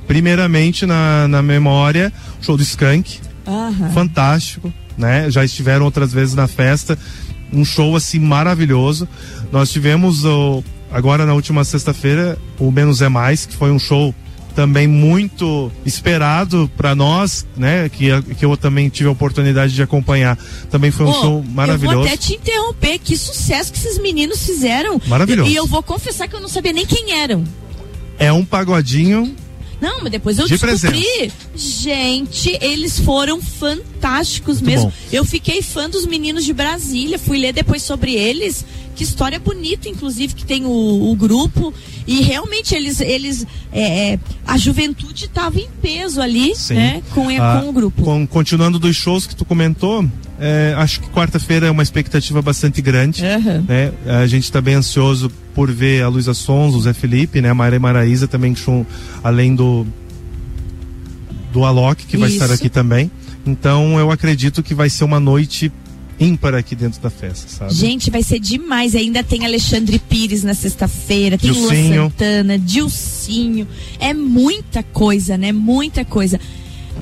primeiramente 0.06 0.86
na, 0.86 1.28
na 1.28 1.42
memória 1.42 2.12
o 2.40 2.44
show 2.44 2.56
do 2.56 2.62
Skank. 2.62 3.20
Aham. 3.46 3.90
Fantástico, 3.90 4.72
né? 4.96 5.30
Já 5.30 5.44
estiveram 5.44 5.84
outras 5.84 6.12
vezes 6.12 6.34
na 6.34 6.46
festa. 6.46 6.98
Um 7.52 7.64
show 7.64 7.96
assim 7.96 8.18
maravilhoso. 8.18 9.08
Nós 9.50 9.70
tivemos 9.70 10.24
o, 10.24 10.62
agora 10.90 11.24
na 11.24 11.34
última 11.34 11.64
sexta-feira 11.64 12.38
o 12.58 12.70
Menos 12.70 13.00
é 13.00 13.08
Mais, 13.08 13.46
que 13.46 13.56
foi 13.56 13.70
um 13.70 13.78
show 13.78 14.14
também 14.54 14.86
muito 14.86 15.70
esperado 15.86 16.70
para 16.76 16.94
nós, 16.94 17.46
né? 17.56 17.88
Que, 17.88 18.08
que 18.34 18.44
eu 18.44 18.56
também 18.56 18.88
tive 18.88 19.08
a 19.08 19.12
oportunidade 19.12 19.74
de 19.74 19.82
acompanhar. 19.82 20.36
Também 20.70 20.90
foi 20.90 21.06
um 21.06 21.12
show 21.12 21.44
maravilhoso. 21.44 21.94
Eu 21.96 21.98
vou 22.00 22.06
até 22.06 22.16
te 22.16 22.34
interromper, 22.34 22.98
que 22.98 23.16
sucesso 23.16 23.72
que 23.72 23.78
esses 23.78 23.98
meninos 23.98 24.44
fizeram. 24.44 25.00
Maravilhoso. 25.06 25.50
E 25.50 25.54
eu 25.54 25.66
vou 25.66 25.82
confessar 25.82 26.28
que 26.28 26.34
eu 26.34 26.40
não 26.40 26.48
sabia 26.48 26.72
nem 26.72 26.84
quem 26.86 27.12
eram. 27.20 27.44
É 28.18 28.32
um 28.32 28.44
pagodinho 28.44 29.34
Não, 29.80 30.02
mas 30.02 30.10
depois 30.10 30.38
eu 30.38 30.46
De 30.48 30.56
descobri. 30.58 31.32
Gente, 31.54 32.58
eles 32.60 32.98
foram 32.98 33.40
fantásticos 33.40 34.60
Muito 34.60 34.66
mesmo. 34.74 34.90
bom. 34.90 34.96
Eu 35.12 35.24
fiquei 35.24 35.62
fã 35.62 35.88
dos 35.88 36.04
meninos 36.04 36.44
de 36.44 36.52
Brasília, 36.52 37.18
fui 37.18 37.38
ler 37.38 37.52
depois 37.52 37.82
sobre 37.82 38.14
eles. 38.14 38.64
Que 38.98 39.04
história 39.04 39.38
bonita, 39.38 39.88
inclusive, 39.88 40.34
que 40.34 40.44
tem 40.44 40.64
o, 40.66 41.10
o 41.12 41.14
grupo. 41.14 41.72
E 42.04 42.20
realmente 42.20 42.74
eles, 42.74 43.00
eles 43.00 43.46
é, 43.72 44.14
é, 44.14 44.18
a 44.44 44.58
juventude 44.58 45.26
estava 45.26 45.56
em 45.60 45.68
peso 45.80 46.20
ali, 46.20 46.52
Sim. 46.56 46.74
né? 46.74 47.02
Com, 47.14 47.28
Ah, 47.40 47.60
com 47.62 47.68
o 47.68 47.72
grupo. 47.72 48.02
com- 48.02 48.26
continuando 48.26 48.76
dos 48.76 48.96
shows 48.96 49.24
que 49.24 49.36
tu 49.36 49.44
comentou, 49.44 50.04
é, 50.40 50.74
acho 50.76 51.00
que 51.00 51.08
quarta-feira 51.10 51.68
é 51.68 51.70
uma 51.70 51.84
expectativa 51.84 52.42
bastante 52.42 52.82
grande. 52.82 53.22
Né? 53.22 53.92
A 54.20 54.26
gente 54.26 54.42
está 54.42 54.60
bem 54.60 54.74
ansioso 54.74 55.30
por 55.54 55.70
ver 55.70 56.02
a 56.02 56.08
Luísa 56.08 56.34
Sons, 56.34 56.74
o 56.74 56.80
Zé 56.80 56.92
Felipe, 56.92 57.40
né? 57.40 57.50
a 57.50 57.54
Maria 57.54 57.78
Maraíza 57.78 58.26
também, 58.26 58.52
além 59.22 59.54
do 59.54 59.86
do 61.52 61.64
Alok, 61.64 62.04
que 62.04 62.16
vai 62.16 62.28
Isso. 62.30 62.42
estar 62.42 62.52
aqui 62.52 62.68
também. 62.68 63.10
Então 63.46 63.96
eu 63.98 64.10
acredito 64.10 64.60
que 64.60 64.74
vai 64.74 64.90
ser 64.90 65.04
uma 65.04 65.20
noite 65.20 65.72
ímpar 66.20 66.54
aqui 66.54 66.74
dentro 66.74 67.00
da 67.00 67.10
festa, 67.10 67.48
sabe? 67.48 67.74
Gente, 67.74 68.10
vai 68.10 68.22
ser 68.22 68.38
demais. 68.38 68.94
Ainda 68.94 69.22
tem 69.22 69.44
Alexandre 69.44 69.98
Pires 69.98 70.42
na 70.42 70.54
sexta-feira, 70.54 71.38
tem 71.38 71.50
Lua. 71.50 71.74
Santana, 71.74 72.58
Dilcinho. 72.58 73.66
É 73.98 74.12
muita 74.12 74.82
coisa, 74.82 75.36
né? 75.38 75.52
Muita 75.52 76.04
coisa. 76.04 76.40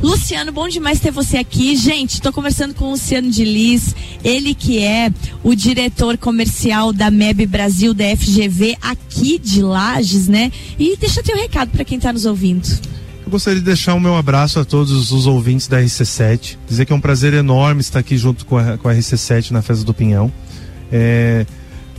Luciano, 0.02 0.52
bom 0.52 0.68
demais 0.68 1.00
ter 1.00 1.10
você 1.10 1.38
aqui. 1.38 1.74
Gente, 1.74 2.20
tô 2.20 2.32
conversando 2.32 2.74
com 2.74 2.84
o 2.86 2.90
Luciano 2.90 3.30
de 3.30 3.44
Liz, 3.44 3.94
ele 4.22 4.54
que 4.54 4.78
é 4.78 5.10
o 5.42 5.54
diretor 5.54 6.18
comercial 6.18 6.92
da 6.92 7.10
MEB 7.10 7.46
Brasil, 7.46 7.94
da 7.94 8.04
FGV, 8.16 8.76
aqui 8.82 9.38
de 9.38 9.62
Lages, 9.62 10.28
né? 10.28 10.52
E 10.78 10.96
deixa 10.96 11.22
teu 11.22 11.36
recado 11.36 11.70
para 11.70 11.84
quem 11.84 11.98
tá 11.98 12.12
nos 12.12 12.26
ouvindo. 12.26 12.95
Eu 13.26 13.32
gostaria 13.32 13.58
de 13.58 13.64
deixar 13.66 13.94
o 13.94 14.00
meu 14.00 14.14
abraço 14.14 14.60
a 14.60 14.64
todos 14.64 15.10
os 15.10 15.26
ouvintes 15.26 15.66
da 15.66 15.82
RC7. 15.82 16.56
Dizer 16.68 16.86
que 16.86 16.92
é 16.92 16.96
um 16.96 17.00
prazer 17.00 17.34
enorme 17.34 17.80
estar 17.80 17.98
aqui 17.98 18.16
junto 18.16 18.46
com 18.46 18.56
a, 18.56 18.78
com 18.78 18.88
a 18.88 18.94
RC7 18.94 19.50
na 19.50 19.62
Festa 19.62 19.84
do 19.84 19.92
Pinhão. 19.92 20.32
É, 20.92 21.44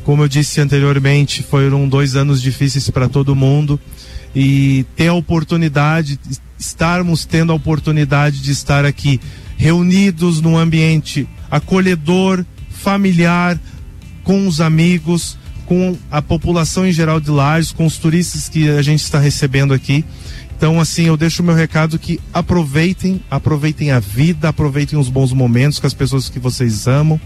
como 0.06 0.24
eu 0.24 0.30
disse 0.30 0.62
anteriormente, 0.62 1.44
foram 1.44 1.86
dois 1.90 2.16
anos 2.16 2.42
difíceis 2.42 2.90
para 2.90 3.10
todo 3.10 3.36
mundo. 3.36 3.78
E 4.34 4.86
ter 4.96 5.08
a 5.08 5.14
oportunidade, 5.14 6.18
estarmos 6.58 7.26
tendo 7.26 7.52
a 7.52 7.56
oportunidade 7.56 8.42
de 8.42 8.52
estar 8.54 8.86
aqui 8.86 9.20
reunidos 9.58 10.40
num 10.40 10.58
ambiente 10.58 11.28
acolhedor, 11.52 12.46
familiar, 12.70 13.60
com 14.24 14.48
os 14.48 14.62
amigos, 14.62 15.38
com 15.66 15.98
a 16.10 16.22
população 16.22 16.88
em 16.88 16.94
geral 16.94 17.20
de 17.20 17.30
Lages, 17.30 17.74
com 17.74 17.86
os 17.86 17.98
turistas 17.98 18.48
que 18.48 18.70
a 18.70 18.82
gente 18.82 19.04
está 19.04 19.20
recebendo 19.20 19.74
aqui. 19.74 20.06
Então, 20.58 20.80
assim, 20.80 21.04
eu 21.04 21.16
deixo 21.16 21.44
o 21.44 21.46
meu 21.46 21.54
recado 21.54 22.00
que 22.00 22.20
aproveitem, 22.34 23.22
aproveitem 23.30 23.92
a 23.92 24.00
vida, 24.00 24.50
aproveitem 24.50 24.98
os 24.98 25.08
bons 25.08 25.32
momentos 25.32 25.78
com 25.78 25.86
as 25.86 25.94
pessoas 25.94 26.30
que 26.30 26.40
vocês 26.40 26.88
amam, 26.88 27.22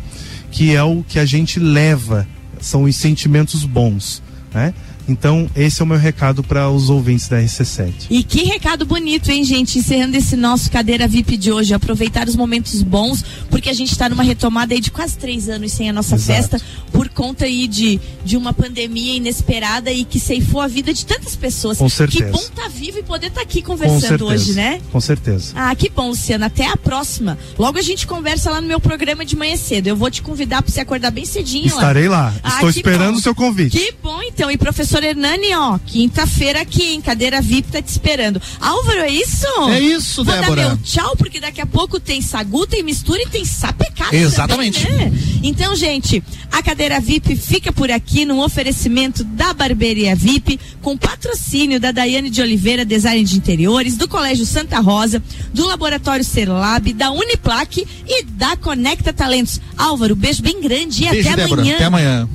que 0.52 0.76
é 0.76 0.84
o 0.84 1.02
que 1.02 1.18
a 1.18 1.24
gente 1.24 1.58
leva, 1.58 2.28
são 2.60 2.84
os 2.84 2.96
sentimentos 2.98 3.64
bons, 3.64 4.22
né? 4.54 4.74
Então, 5.12 5.50
esse 5.56 5.82
é 5.82 5.84
o 5.84 5.88
meu 5.88 5.98
recado 5.98 6.42
para 6.42 6.70
os 6.70 6.90
ouvintes 6.90 7.28
da 7.28 7.42
RC7. 7.42 8.08
E 8.10 8.24
que 8.24 8.44
recado 8.44 8.86
bonito, 8.86 9.30
hein, 9.30 9.44
gente? 9.44 9.80
Encerrando 9.80 10.16
esse 10.16 10.38
nosso 10.38 10.72
cadeira 10.72 11.08
VIP 11.08 11.36
de 11.36 11.52
hoje. 11.52 11.74
Aproveitar 11.74 12.28
os 12.28 12.36
momentos 12.36 12.82
bons, 12.82 13.24
porque 13.50 13.70
a 13.70 13.74
gente 13.74 13.92
está 13.92 14.08
numa 14.08 14.24
retomada 14.24 14.74
aí 14.74 14.80
de 14.80 14.90
quase 14.90 15.18
três 15.18 15.50
anos 15.50 15.74
sem 15.74 15.90
a 15.90 15.94
nossa 15.94 16.16
Exato. 16.16 16.40
festa, 16.40 16.62
por 16.92 17.10
conta 17.10 17.46
aí 17.46 17.68
de, 17.68 18.00
de 18.24 18.38
uma 18.38 18.54
pandemia 18.54 19.16
inesperada 19.16 19.92
e 19.92 20.06
que 20.06 20.20
ceifou 20.20 20.62
a 20.62 20.68
vida 20.68 20.94
de 20.94 21.06
tantas 21.06 21.36
pessoas. 21.36 21.78
Com 21.78 21.90
certeza. 21.90 22.26
Que 22.26 22.32
bom 22.32 22.40
estar 22.40 22.70
vivo 22.70 23.00
e 23.00 23.04
poder 23.04 23.28
estar 23.28 23.42
aqui 23.42 23.62
Com 23.62 23.74
conversando 23.74 24.28
hoje, 24.28 24.54
né? 24.54 24.82
Com 24.92 25.02
certeza. 25.02 25.54
Ah, 25.56 25.76
que 25.76 25.90
bom, 25.90 26.10
Luciana. 26.10 26.46
Até 26.46 26.68
a 26.68 26.78
próxima. 26.78 27.38
Logo 27.58 27.78
a 27.78 27.82
gente 27.82 28.08
conversa 28.08 28.50
lá 28.50 28.62
no 28.62 28.68
meu 28.68 28.80
programa 28.80 29.26
de 29.26 29.36
manhã 29.36 29.58
cedo. 29.58 29.88
Eu 29.88 29.96
vou 29.96 30.10
te 30.10 30.22
convidar 30.22 30.62
para 30.62 30.72
você 30.72 30.80
acordar 30.80 31.12
bem 31.12 31.26
cedinho 31.26 31.68
Estarei 31.68 32.08
lá. 32.08 32.34
Ah, 32.44 32.50
Estou 32.50 32.72
que 32.72 32.80
esperando 32.80 33.16
o 33.16 33.20
seu 33.20 33.36
convite. 33.36 33.78
Que 33.78 33.94
bom, 34.02 34.22
então. 34.24 34.50
E 34.50 34.58
professor 34.58 35.01
Hernani, 35.06 35.54
ó, 35.56 35.78
quinta-feira 35.86 36.62
aqui, 36.62 36.94
em 36.94 37.02
cadeira 37.02 37.42
VIP, 37.42 37.72
tá 37.72 37.82
te 37.82 37.90
esperando. 37.90 38.42
Álvaro, 38.60 39.00
é 39.00 39.10
isso? 39.10 39.46
É 39.70 39.80
isso, 39.80 40.24
Vou 40.24 40.34
Débora. 40.34 40.56
dar 40.64 40.68
meu 40.70 40.78
tchau, 40.84 41.16
porque 41.18 41.40
daqui 41.40 41.62
a 41.62 41.66
pouco 41.66 42.00
tem 42.00 42.22
sagu, 42.22 42.66
tem 42.68 42.84
mistura 42.84 43.22
e 43.22 43.28
tem 43.28 43.44
sapecada 43.46 44.16
Exatamente. 44.16 44.86
também, 44.86 45.10
né? 45.10 45.20
Então, 45.44 45.76
gente, 45.76 46.24
a 46.52 46.62
cadeira 46.62 47.00
VIP 47.00 47.36
fica 47.36 47.72
por 47.72 47.90
aqui 47.92 48.26
num 48.26 48.40
oferecimento 48.40 49.24
da 49.24 49.54
Barbearia 49.54 50.16
VIP, 50.16 50.60
com 50.82 50.98
patrocínio 50.98 51.80
da 51.80 51.92
Daiane 51.92 52.30
de 52.30 52.42
Oliveira, 52.42 52.84
Design 52.86 53.24
de 53.24 53.36
Interiores, 53.38 53.98
do 53.98 54.08
Colégio 54.08 54.46
Santa 54.46 54.80
Rosa, 54.80 55.22
do 55.54 55.66
Laboratório 55.66 56.24
Serlab, 56.26 56.94
da 56.94 57.12
Uniplaque 57.12 57.88
e 58.08 58.24
da 58.24 58.56
Conecta 58.56 59.12
Talentos. 59.14 59.60
Álvaro, 59.78 60.16
beijo 60.16 60.42
bem 60.42 60.62
grande 60.62 61.06
e 61.06 61.10
Beijo, 61.10 61.28
até 61.30 61.38
Débora. 61.38 61.62
amanhã. 61.62 61.76
Até 61.76 61.86
amanhã. 61.86 62.30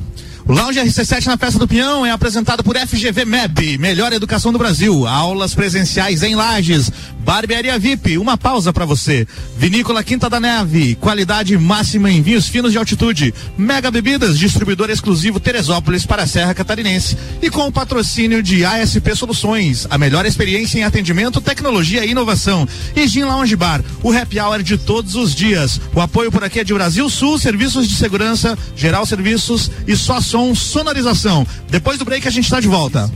O 0.48 0.52
Lounge 0.52 0.78
RC7 0.78 1.26
na 1.26 1.36
Festa 1.36 1.58
do 1.58 1.66
Pinhão 1.66 2.06
é 2.06 2.12
apresentado 2.12 2.62
por 2.62 2.76
FGV 2.76 3.24
MEB, 3.24 3.78
melhor 3.78 4.12
educação 4.12 4.52
do 4.52 4.58
Brasil. 4.58 5.04
Aulas 5.04 5.56
presenciais 5.56 6.22
em 6.22 6.36
Lages. 6.36 6.88
Barbearia 7.26 7.76
VIP, 7.76 8.16
uma 8.18 8.38
pausa 8.38 8.72
para 8.72 8.84
você. 8.84 9.26
Vinícola 9.58 10.04
Quinta 10.04 10.30
da 10.30 10.38
Neve, 10.38 10.94
qualidade 10.94 11.58
máxima 11.58 12.08
em 12.08 12.22
vinhos 12.22 12.46
finos 12.46 12.70
de 12.70 12.78
altitude. 12.78 13.34
Mega 13.58 13.90
Bebidas, 13.90 14.38
distribuidor 14.38 14.90
exclusivo 14.90 15.40
Teresópolis 15.40 16.06
para 16.06 16.22
a 16.22 16.26
Serra 16.28 16.54
Catarinense. 16.54 17.18
E 17.42 17.50
com 17.50 17.66
o 17.66 17.72
patrocínio 17.72 18.40
de 18.40 18.64
ASP 18.64 19.16
Soluções, 19.16 19.88
a 19.90 19.98
melhor 19.98 20.24
experiência 20.24 20.78
em 20.78 20.84
atendimento, 20.84 21.40
tecnologia 21.40 22.04
e 22.04 22.12
inovação. 22.12 22.68
E 22.94 23.08
Gin 23.08 23.24
Lounge 23.24 23.56
Bar, 23.56 23.82
o 24.04 24.12
happy 24.12 24.38
hour 24.38 24.62
de 24.62 24.78
todos 24.78 25.16
os 25.16 25.34
dias. 25.34 25.80
O 25.92 26.00
apoio 26.00 26.30
por 26.30 26.44
aqui 26.44 26.60
é 26.60 26.64
de 26.64 26.72
Brasil 26.72 27.10
Sul, 27.10 27.40
Serviços 27.40 27.88
de 27.88 27.96
Segurança, 27.96 28.56
Geral 28.76 29.04
Serviços 29.04 29.68
e 29.84 29.96
Só 29.96 30.20
Som 30.36 30.54
Sonorização. 30.54 31.46
Depois 31.70 31.98
do 31.98 32.04
break 32.04 32.28
a 32.28 32.30
gente 32.30 32.44
está 32.44 32.60
de 32.60 32.68
volta. 32.68 33.10